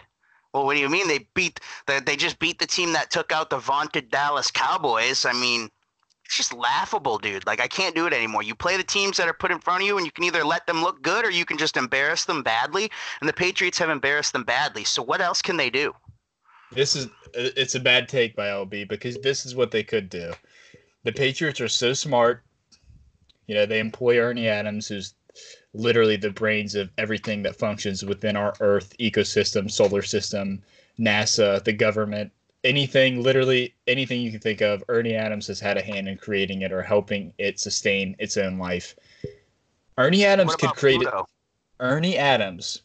Well, 0.53 0.67
what 0.67 0.75
do 0.75 0.81
you 0.81 0.89
mean 0.89 1.07
they 1.07 1.27
beat? 1.35 1.61
The, 1.87 2.03
they 2.05 2.17
just 2.17 2.39
beat 2.39 2.59
the 2.59 2.67
team 2.67 2.93
that 2.93 3.11
took 3.11 3.33
out 3.33 3.51
the 3.51 3.59
vaunted 3.59 4.11
Dallas 4.11 4.51
Cowboys. 4.51 5.25
I 5.25 5.33
mean, 5.33 5.71
it's 6.25 6.37
just 6.37 6.53
laughable, 6.53 7.19
dude. 7.19 7.47
Like 7.47 7.61
I 7.61 7.69
can't 7.69 7.95
do 7.95 8.07
it 8.07 8.13
anymore. 8.13 8.43
You 8.43 8.55
play 8.55 8.77
the 8.77 8.83
teams 8.83 9.17
that 9.17 9.29
are 9.29 9.35
put 9.35 9.51
in 9.51 9.59
front 9.59 9.83
of 9.83 9.87
you, 9.87 9.97
and 9.97 10.07
you 10.07 10.13
can 10.13 10.25
either 10.25 10.45
let 10.45 10.67
them 10.67 10.83
look 10.83 11.03
good 11.03 11.25
or 11.25 11.31
you 11.31 11.45
can 11.45 11.59
just 11.59 11.77
embarrass 11.77 12.25
them 12.25 12.43
badly. 12.43 12.91
And 13.21 13.29
the 13.29 13.33
Patriots 13.33 13.79
have 13.79 13.91
embarrassed 13.91 14.33
them 14.33 14.45
badly. 14.45 14.85
So 14.85 15.03
what 15.03 15.21
else 15.21 15.43
can 15.43 15.57
they 15.57 15.71
do? 15.71 15.95
This 16.73 16.95
is 16.95 17.09
it's 17.35 17.75
a 17.75 17.81
bad 17.81 18.09
take 18.09 18.35
by 18.35 18.47
LB 18.47 18.89
because 18.89 19.17
this 19.19 19.47
is 19.47 19.55
what 19.55 19.71
they 19.71 19.83
could 19.83 20.09
do. 20.09 20.33
The 21.05 21.13
Patriots 21.13 21.61
are 21.61 21.69
so 21.69 21.93
smart. 21.93 22.43
You 23.47 23.55
know, 23.55 23.67
they 23.67 23.81
employ 23.81 24.19
Ernie 24.19 24.49
Adams, 24.49 24.87
who's 24.87 25.15
literally 25.73 26.17
the 26.17 26.31
brains 26.31 26.75
of 26.75 26.91
everything 26.99 27.43
that 27.43 27.57
functions 27.57 28.05
within 28.05 28.37
our 28.37 28.55
Earth 28.61 28.97
ecosystem, 28.99 29.71
solar 29.71 30.03
system, 30.03 30.63
NASA, 30.99 31.63
the 31.65 31.73
government, 31.73 32.33
anything, 32.65 33.23
literally 33.23 33.75
anything 33.87 34.21
you 34.21 34.31
can 34.31 34.41
think 34.41 34.61
of. 34.61 34.83
Ernie 34.89 35.15
Adams 35.15 35.47
has 35.47 35.61
had 35.61 35.77
a 35.77 35.83
hand 35.83 36.09
in 36.09 36.17
creating 36.17 36.63
it 36.63 36.73
or 36.73 36.83
helping 36.83 37.33
it 37.39 37.61
sustain 37.61 38.17
its 38.19 38.37
own 38.37 38.59
life. 38.59 38.97
Ernie 39.97 40.25
Adams 40.25 40.57
could 40.57 40.71
create 40.71 41.01
Pluto? 41.01 41.21
it. 41.21 41.27
Ernie 41.81 42.19
Adams 42.19 42.83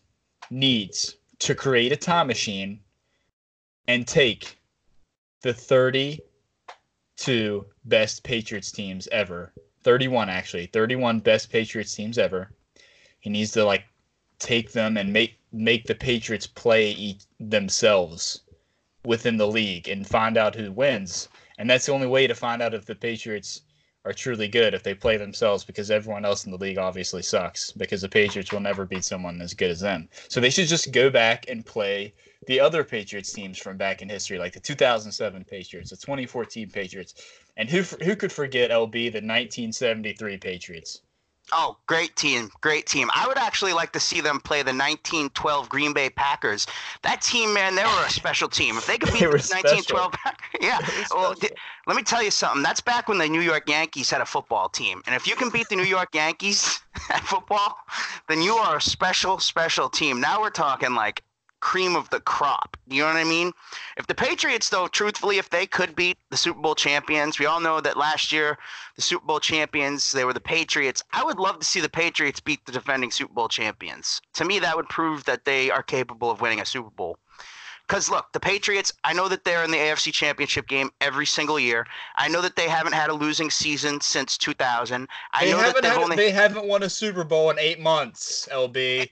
needs 0.49 1.17
to 1.39 1.55
create 1.55 1.91
a 1.91 1.97
time 1.97 2.27
machine 2.27 2.79
and 3.88 4.07
take 4.07 4.57
the 5.41 5.53
32 5.53 7.65
best 7.86 8.23
Patriots 8.23 8.71
teams 8.71 9.07
ever. 9.11 9.51
31 9.83 10.29
actually, 10.29 10.67
31 10.67 11.19
best 11.19 11.51
Patriots 11.51 11.93
teams 11.93 12.17
ever 12.17 12.49
he 13.26 13.32
needs 13.32 13.51
to 13.53 13.65
like 13.65 13.86
take 14.38 14.71
them 14.73 14.97
and 14.97 15.11
make 15.11 15.39
make 15.51 15.86
the 15.86 15.95
Patriots 15.95 16.45
play 16.45 16.91
each, 16.91 17.23
themselves 17.39 18.41
within 19.03 19.38
the 19.38 19.47
league 19.47 19.89
and 19.89 20.05
find 20.05 20.38
out 20.38 20.53
who 20.53 20.71
wins. 20.71 21.28
And 21.57 21.67
that's 21.67 21.88
the 21.88 21.91
only 21.91 22.05
way 22.05 22.28
to 22.28 22.36
find 22.36 22.61
out 22.61 22.76
if 22.76 22.86
the 22.86 22.93
Patriots 22.93 23.61
are 24.03 24.13
truly 24.13 24.47
good 24.47 24.76
if 24.76 24.84
they 24.84 24.93
play 24.93 25.17
themselves 25.17 25.63
because 25.63 25.89
everyone 25.89 26.23
else 26.23 26.45
in 26.45 26.51
the 26.51 26.57
league 26.59 26.78
obviously 26.78 27.23
sucks 27.23 27.71
because 27.71 28.01
the 28.01 28.09
Patriots 28.09 28.51
will 28.51 28.59
never 28.59 28.86
beat 28.86 29.03
someone 29.03 29.41
as 29.41 29.55
good 29.55 29.71
as 29.71 29.80
them. 29.80 30.07
So 30.28 30.39
they 30.39 30.51
should 30.51 30.67
just 30.67 30.91
go 30.91 31.09
back 31.09 31.45
and 31.49 31.65
play 31.65 32.13
the 32.45 32.59
other 32.59 32.84
Patriots 32.84 33.34
teams 33.34 33.57
from 33.57 33.76
back 33.76 34.03
in 34.03 34.09
history, 34.09 34.38
like 34.38 34.53
the 34.53 34.59
2007 34.59 35.45
Patriots, 35.45 35.89
the 35.89 35.95
2014 35.95 36.69
Patriots, 36.69 37.15
and 37.57 37.67
who 37.71 37.82
who 38.03 38.15
could 38.15 38.32
forget 38.32 38.69
LB 38.69 38.91
the 38.91 39.26
1973 39.26 40.38
Patriots? 40.38 41.01
Oh, 41.51 41.77
great 41.85 42.15
team, 42.15 42.49
great 42.61 42.87
team. 42.87 43.09
I 43.13 43.27
would 43.27 43.37
actually 43.37 43.73
like 43.73 43.91
to 43.93 43.99
see 43.99 44.19
them 44.19 44.39
play 44.39 44.59
the 44.59 44.71
1912 44.71 45.69
Green 45.69 45.93
Bay 45.93 46.09
Packers. 46.09 46.65
That 47.03 47.21
team, 47.21 47.53
man, 47.53 47.75
they 47.75 47.83
were 47.83 48.05
a 48.05 48.09
special 48.09 48.49
team. 48.49 48.77
If 48.77 48.87
they 48.87 48.97
could 48.97 49.13
beat 49.13 49.19
they 49.19 49.25
the 49.25 49.33
1912, 49.33 50.11
Packers, 50.11 50.49
yeah. 50.59 50.79
Well, 51.11 51.35
th- 51.35 51.53
let 51.85 51.95
me 51.95 52.01
tell 52.01 52.23
you 52.23 52.31
something. 52.31 52.63
That's 52.63 52.81
back 52.81 53.07
when 53.07 53.19
the 53.19 53.27
New 53.27 53.41
York 53.41 53.69
Yankees 53.69 54.09
had 54.09 54.21
a 54.21 54.25
football 54.25 54.69
team, 54.69 55.03
and 55.05 55.15
if 55.15 55.27
you 55.27 55.35
can 55.35 55.49
beat 55.49 55.69
the 55.69 55.75
New 55.75 55.83
York 55.83 56.15
Yankees 56.15 56.79
at 57.09 57.21
football, 57.21 57.77
then 58.27 58.41
you 58.41 58.55
are 58.55 58.77
a 58.77 58.81
special, 58.81 59.37
special 59.37 59.87
team. 59.87 60.19
Now 60.19 60.41
we're 60.41 60.49
talking 60.49 60.95
like 60.95 61.23
cream 61.66 61.95
of 61.95 62.07
the 62.11 62.20
crop. 62.20 62.78
You 62.88 63.01
know 63.01 63.07
what 63.07 63.16
I 63.16 63.24
mean? 63.24 63.51
If 63.97 64.05
the 64.05 64.13
Patriots, 64.13 64.70
though, 64.70 64.88
truthfully, 64.88 65.39
if 65.39 65.49
they 65.49 65.66
could 65.66 65.95
beat 65.95 66.16
the 66.30 66.38
Super 66.38 66.59
Bowl 66.59 66.76
champions, 66.76 67.39
we 67.39 67.47
all 67.47 67.59
know 67.59 67.82
that 67.82 67.97
last 67.97 68.32
year 68.32 68.59
the 68.95 69.01
Super 69.01 69.26
Bowl 69.26 69.39
champions 69.39 70.11
they 70.11 70.26
were 70.26 70.34
the 70.34 70.39
Patriots. 70.39 71.01
I 71.11 71.24
would 71.24 71.39
love 71.39 71.57
to 71.57 71.66
see 71.66 71.82
the 71.82 71.89
Patriots 71.89 72.39
beat 72.39 72.63
the 72.68 72.72
defending 72.72 73.09
Super 73.09 73.34
Bowl 73.34 73.47
champions. 73.47 74.22
To 74.36 74.45
me, 74.45 74.59
that 74.59 74.76
would 74.76 74.89
prove 74.89 75.26
that 75.26 75.45
they 75.45 75.72
are 75.72 75.82
capable 75.82 76.30
of 76.30 76.39
winning 76.39 76.61
a 76.61 76.68
Super 76.68 76.91
Bowl. 76.91 77.18
Because 77.88 78.11
look, 78.11 78.32
the 78.32 78.39
Patriots, 78.39 78.93
I 79.03 79.13
know 79.13 79.28
that 79.28 79.43
they're 79.43 79.63
in 79.63 79.72
the 79.72 79.78
AFC 79.78 80.13
Championship 80.13 80.68
game 80.68 80.91
every 81.01 81.26
single 81.26 81.59
year. 81.59 81.88
I 82.16 82.28
know 82.28 82.41
that 82.41 82.55
they 82.55 82.70
haven't 82.70 82.93
had 82.93 83.09
a 83.09 83.13
losing 83.13 83.49
season 83.49 84.01
since 84.01 84.38
2000. 84.38 85.07
I 85.34 85.45
they 85.45 85.51
know 85.51 85.57
that 85.57 85.82
they've 85.82 85.91
had, 85.91 86.01
only 86.01 86.16
they 86.16 86.32
haven't 86.32 86.68
won 86.68 86.84
a 86.84 86.89
Super 86.89 87.24
Bowl 87.24 87.49
in 87.49 87.57
eight 87.57 87.80
months. 87.80 88.47
LB. 88.51 89.01
Eh, 89.01 89.05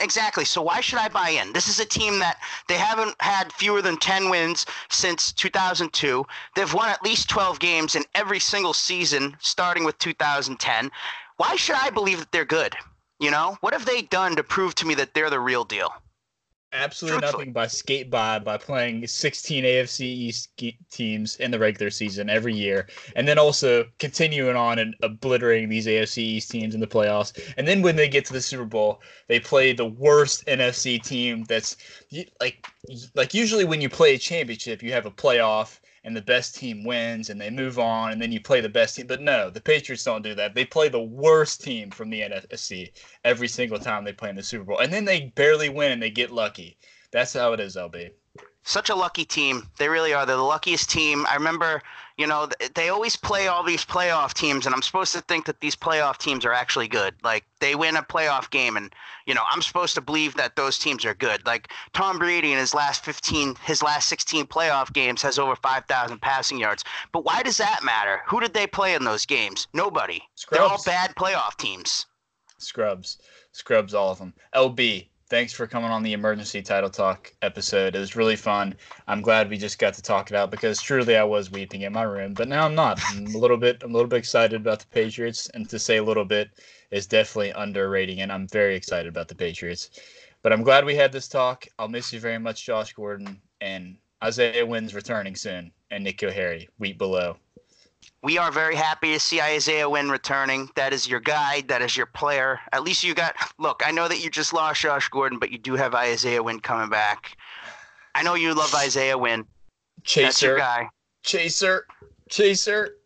Exactly. 0.00 0.44
So 0.44 0.62
why 0.62 0.80
should 0.80 0.98
I 0.98 1.08
buy 1.08 1.30
in? 1.30 1.52
This 1.52 1.68
is 1.68 1.80
a 1.80 1.84
team 1.84 2.18
that 2.18 2.38
they 2.68 2.78
haven't 2.78 3.14
had 3.20 3.52
fewer 3.52 3.82
than 3.82 3.96
10 3.96 4.30
wins 4.30 4.66
since 4.88 5.32
2002. 5.32 6.24
They've 6.54 6.74
won 6.74 6.88
at 6.88 7.02
least 7.02 7.28
12 7.28 7.58
games 7.58 7.94
in 7.94 8.04
every 8.14 8.40
single 8.40 8.72
season 8.72 9.36
starting 9.40 9.84
with 9.84 9.98
2010. 9.98 10.90
Why 11.36 11.56
should 11.56 11.76
I 11.76 11.90
believe 11.90 12.18
that 12.18 12.32
they're 12.32 12.44
good? 12.44 12.76
You 13.20 13.30
know, 13.30 13.56
what 13.60 13.72
have 13.72 13.84
they 13.84 14.02
done 14.02 14.36
to 14.36 14.42
prove 14.42 14.74
to 14.76 14.86
me 14.86 14.94
that 14.94 15.14
they're 15.14 15.30
the 15.30 15.40
real 15.40 15.64
deal? 15.64 15.92
Absolutely 16.72 17.20
nothing 17.20 17.52
by 17.52 17.66
skate 17.66 18.10
by 18.10 18.38
by 18.38 18.56
playing 18.56 19.06
16 19.06 19.64
AFC 19.64 20.00
East 20.00 20.62
teams 20.90 21.36
in 21.36 21.50
the 21.50 21.58
regular 21.58 21.90
season 21.90 22.28
every 22.28 22.54
year, 22.54 22.88
and 23.16 23.26
then 23.26 23.38
also 23.38 23.84
continuing 23.98 24.56
on 24.56 24.78
and 24.78 24.94
obliterating 25.02 25.68
these 25.68 25.86
AFC 25.86 26.18
East 26.18 26.50
teams 26.50 26.74
in 26.74 26.80
the 26.80 26.86
playoffs. 26.86 27.32
And 27.56 27.66
then 27.66 27.82
when 27.82 27.96
they 27.96 28.08
get 28.08 28.24
to 28.26 28.32
the 28.32 28.40
Super 28.40 28.64
Bowl, 28.64 29.00
they 29.28 29.40
play 29.40 29.72
the 29.72 29.86
worst 29.86 30.46
NFC 30.46 31.02
team. 31.02 31.44
That's 31.44 31.76
like 32.40 32.66
like 33.14 33.34
usually 33.34 33.64
when 33.64 33.80
you 33.80 33.88
play 33.88 34.14
a 34.14 34.18
championship, 34.18 34.82
you 34.82 34.92
have 34.92 35.06
a 35.06 35.10
playoff 35.10 35.80
and 36.04 36.16
the 36.16 36.22
best 36.22 36.54
team 36.54 36.84
wins 36.84 37.30
and 37.30 37.40
they 37.40 37.50
move 37.50 37.78
on 37.78 38.12
and 38.12 38.20
then 38.20 38.32
you 38.32 38.40
play 38.40 38.60
the 38.60 38.68
best 38.68 38.96
team. 38.96 39.06
But 39.06 39.20
no, 39.20 39.50
the 39.50 39.60
Patriots 39.60 40.04
don't 40.04 40.22
do 40.22 40.34
that. 40.34 40.54
They 40.54 40.64
play 40.64 40.88
the 40.88 41.02
worst 41.02 41.62
team 41.62 41.90
from 41.90 42.10
the 42.10 42.20
NFC 42.20 42.92
every 43.24 43.48
single 43.48 43.78
time 43.78 44.04
they 44.04 44.12
play 44.12 44.30
in 44.30 44.36
the 44.36 44.42
Super 44.42 44.64
Bowl. 44.64 44.78
And 44.78 44.92
then 44.92 45.04
they 45.04 45.32
barely 45.34 45.68
win 45.68 45.92
and 45.92 46.02
they 46.02 46.10
get 46.10 46.30
lucky. 46.30 46.78
That's 47.10 47.32
how 47.32 47.52
it 47.52 47.60
is, 47.60 47.76
LB 47.76 48.10
such 48.68 48.90
a 48.90 48.94
lucky 48.94 49.24
team. 49.24 49.66
They 49.78 49.88
really 49.88 50.12
are. 50.12 50.26
They're 50.26 50.36
the 50.36 50.42
luckiest 50.42 50.90
team. 50.90 51.26
I 51.26 51.34
remember, 51.34 51.82
you 52.18 52.26
know, 52.26 52.48
they 52.74 52.88
always 52.88 53.14
play 53.14 53.46
all 53.46 53.62
these 53.62 53.84
playoff 53.84 54.34
teams, 54.34 54.66
and 54.66 54.74
I'm 54.74 54.82
supposed 54.82 55.12
to 55.12 55.20
think 55.20 55.46
that 55.46 55.60
these 55.60 55.76
playoff 55.76 56.18
teams 56.18 56.44
are 56.44 56.52
actually 56.52 56.88
good. 56.88 57.14
Like 57.22 57.44
they 57.60 57.76
win 57.76 57.94
a 57.94 58.02
playoff 58.02 58.50
game, 58.50 58.76
and 58.76 58.92
you 59.24 59.34
know, 59.34 59.44
I'm 59.48 59.62
supposed 59.62 59.94
to 59.94 60.00
believe 60.00 60.34
that 60.34 60.56
those 60.56 60.78
teams 60.80 61.04
are 61.04 61.14
good. 61.14 61.46
Like 61.46 61.68
Tom 61.92 62.18
Brady 62.18 62.52
in 62.52 62.58
his 62.58 62.74
last 62.74 63.04
15, 63.04 63.54
his 63.64 63.84
last 63.84 64.08
16 64.08 64.46
playoff 64.46 64.92
games 64.92 65.22
has 65.22 65.38
over 65.38 65.54
5,000 65.54 66.20
passing 66.20 66.58
yards. 66.58 66.82
But 67.12 67.24
why 67.24 67.44
does 67.44 67.56
that 67.58 67.84
matter? 67.84 68.20
Who 68.26 68.40
did 68.40 68.52
they 68.52 68.66
play 68.66 68.94
in 68.94 69.04
those 69.04 69.24
games? 69.24 69.68
Nobody. 69.72 70.20
Scrubs. 70.34 70.58
They're 70.58 70.68
all 70.68 70.82
bad 70.84 71.14
playoff 71.14 71.56
teams. 71.56 72.06
Scrubs, 72.58 73.18
scrubs, 73.52 73.94
all 73.94 74.10
of 74.10 74.18
them. 74.18 74.34
LB, 74.56 75.07
thanks 75.28 75.52
for 75.52 75.66
coming 75.66 75.90
on 75.90 76.02
the 76.02 76.14
emergency 76.14 76.62
title 76.62 76.88
talk 76.88 77.32
episode. 77.42 77.94
It 77.94 77.98
was 77.98 78.16
really 78.16 78.36
fun. 78.36 78.74
I'm 79.06 79.20
glad 79.20 79.50
we 79.50 79.58
just 79.58 79.78
got 79.78 79.94
to 79.94 80.02
talk 80.02 80.30
it 80.30 80.36
out 80.36 80.50
because 80.50 80.80
truly 80.80 81.16
I 81.16 81.24
was 81.24 81.50
weeping 81.50 81.82
in 81.82 81.92
my 81.92 82.02
room, 82.02 82.32
but 82.32 82.48
now 82.48 82.64
I'm 82.64 82.74
not. 82.74 82.98
I'm 83.10 83.26
a 83.34 83.38
little 83.38 83.58
bit 83.58 83.82
I'm 83.82 83.90
a 83.90 83.92
little 83.92 84.08
bit 84.08 84.18
excited 84.18 84.60
about 84.60 84.80
the 84.80 84.86
Patriots 84.86 85.50
and 85.54 85.68
to 85.68 85.78
say 85.78 85.98
a 85.98 86.02
little 86.02 86.24
bit 86.24 86.50
is 86.90 87.06
definitely 87.06 87.50
underrating 87.50 88.20
and 88.20 88.32
I'm 88.32 88.48
very 88.48 88.74
excited 88.74 89.08
about 89.08 89.28
the 89.28 89.34
Patriots. 89.34 89.90
But 90.42 90.52
I'm 90.52 90.62
glad 90.62 90.84
we 90.84 90.94
had 90.94 91.12
this 91.12 91.28
talk. 91.28 91.66
I'll 91.78 91.88
miss 91.88 92.12
you 92.12 92.20
very 92.20 92.38
much, 92.38 92.64
Josh 92.64 92.92
Gordon, 92.92 93.40
and 93.60 93.96
Isaiah 94.22 94.64
Wynn's 94.64 94.94
returning 94.94 95.34
soon, 95.34 95.72
and 95.90 96.06
N'Keal 96.06 96.32
Harry, 96.32 96.68
week 96.78 96.96
below 96.96 97.36
we 98.22 98.36
are 98.36 98.50
very 98.50 98.74
happy 98.74 99.12
to 99.12 99.20
see 99.20 99.40
Isaiah 99.40 99.88
Wynn 99.88 100.10
returning. 100.10 100.68
That 100.74 100.92
is 100.92 101.08
your 101.08 101.20
guide. 101.20 101.68
That 101.68 101.82
is 101.82 101.96
your 101.96 102.06
player. 102.06 102.58
At 102.72 102.82
least 102.82 103.04
you 103.04 103.14
got. 103.14 103.36
Look, 103.58 103.82
I 103.84 103.92
know 103.92 104.08
that 104.08 104.22
you 104.22 104.30
just 104.30 104.52
lost 104.52 104.80
Josh 104.80 105.08
Gordon, 105.08 105.38
but 105.38 105.50
you 105.50 105.58
do 105.58 105.74
have 105.74 105.94
Isaiah 105.94 106.42
Wynn 106.42 106.60
coming 106.60 106.88
back. 106.88 107.36
I 108.14 108.22
know 108.22 108.34
you 108.34 108.54
love 108.54 108.74
Isaiah 108.74 109.16
Wynn. 109.16 109.44
Chaser. 110.02 110.26
That's 110.26 110.42
your 110.42 110.58
guy. 110.58 110.88
Chaser. 111.22 111.86
Chaser. 112.28 112.96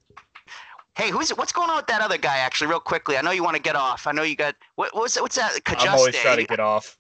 Hey, 0.97 1.11
who's 1.11 1.31
what's 1.31 1.53
going 1.53 1.71
on 1.71 1.77
with 1.77 1.87
that 1.87 2.03
other 2.03 2.19
guy? 2.19 2.39
Actually, 2.39 2.69
real 2.69 2.81
quickly, 2.81 3.17
I 3.17 3.23
know 3.23 3.31
you 3.31 3.43
want 3.43 3.57
to 3.57 3.63
get 3.63 3.77
off. 3.77 4.07
I 4.07 4.13
know 4.13 4.23
you 4.23 4.37
got 4.37 4.55
what, 4.77 4.95
what's 4.95 5.21
what's 5.21 5.37
that? 5.37 5.53
Cajuste. 5.65 5.89
I'm 5.89 5.99
always 5.99 6.15
trying 6.17 6.39
to 6.39 6.45
get 6.45 6.61
off. 6.61 6.99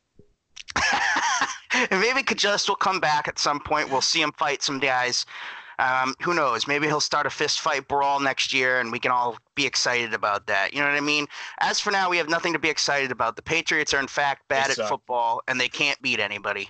Maybe 1.90 2.22
Cajuste 2.22 2.68
will 2.68 2.76
come 2.76 3.00
back 3.00 3.28
at 3.28 3.38
some 3.38 3.60
point. 3.60 3.90
We'll 3.90 4.00
see 4.00 4.22
him 4.22 4.32
fight 4.32 4.62
some 4.62 4.78
guys. 4.78 5.26
Um, 5.78 6.14
who 6.22 6.34
knows? 6.34 6.66
Maybe 6.66 6.86
he'll 6.86 7.00
start 7.00 7.26
a 7.26 7.30
fist 7.30 7.60
fight 7.60 7.88
brawl 7.88 8.20
next 8.20 8.52
year, 8.52 8.80
and 8.80 8.92
we 8.92 8.98
can 8.98 9.10
all 9.10 9.36
be 9.54 9.66
excited 9.66 10.14
about 10.14 10.46
that. 10.46 10.72
You 10.72 10.80
know 10.80 10.86
what 10.86 10.96
I 10.96 11.00
mean? 11.00 11.26
As 11.60 11.80
for 11.80 11.90
now, 11.90 12.10
we 12.10 12.16
have 12.18 12.28
nothing 12.28 12.52
to 12.52 12.58
be 12.58 12.68
excited 12.68 13.10
about. 13.10 13.36
The 13.36 13.42
Patriots 13.42 13.92
are, 13.94 14.00
in 14.00 14.08
fact, 14.08 14.48
bad 14.48 14.70
at 14.70 14.76
football, 14.76 15.42
and 15.48 15.60
they 15.60 15.68
can't 15.68 16.00
beat 16.02 16.20
anybody. 16.20 16.68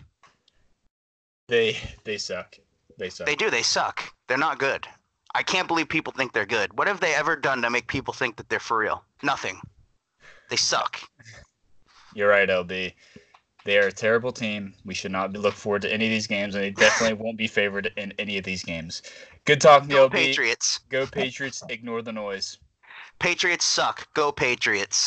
They 1.49 1.77
they 2.05 2.19
suck. 2.19 2.59
They 2.99 3.11
suck. 3.11 3.27
They 3.27 3.35
do. 3.35 3.51
They 3.51 3.63
suck. 3.63 4.15
They're 4.29 4.39
not 4.39 4.59
good. 4.59 4.87
I 5.35 5.43
can't 5.43 5.69
believe 5.69 5.89
people 5.89 6.13
think 6.13 6.33
they're 6.33 6.47
good. 6.47 6.77
What 6.77 6.89
have 6.89 7.01
they 7.01 7.15
ever 7.15 7.37
done 7.37 7.63
to 7.63 7.71
make 7.71 7.87
people 7.87 8.15
think 8.15 8.37
that 8.37 8.49
they're 8.49 8.61
for 8.61 8.79
real? 8.79 9.05
Nothing. 9.23 9.61
They 10.51 10.57
suck. 10.57 11.01
You're 12.15 12.29
right, 12.29 12.49
LB. 12.49 12.93
They 13.65 13.79
are 13.79 13.87
a 13.87 13.93
terrible 13.93 14.33
team. 14.33 14.75
We 14.85 14.95
should 14.95 15.13
not 15.13 15.33
look 15.33 15.55
forward 15.55 15.83
to 15.83 15.93
any 15.93 16.07
of 16.07 16.11
these 16.11 16.27
games, 16.27 16.55
and 16.55 16.65
they 16.65 16.71
definitely 16.71 17.23
won't 17.23 17.39
be 17.39 17.47
favored 17.47 17.93
in 17.97 18.13
any 18.19 18.39
of 18.39 18.45
these 18.45 18.65
games. 18.65 19.03
Good 19.45 19.61
talking, 19.61 19.89
Go 19.89 20.09
LB. 20.09 20.13
Patriots. 20.13 20.81
Go 20.89 21.07
Patriots. 21.07 21.63
Ignore 21.69 22.03
the 22.03 22.13
noise. 22.13 22.59
Patriots 23.19 23.65
suck. 23.65 24.13
Go 24.15 24.33
Patriots. 24.33 25.07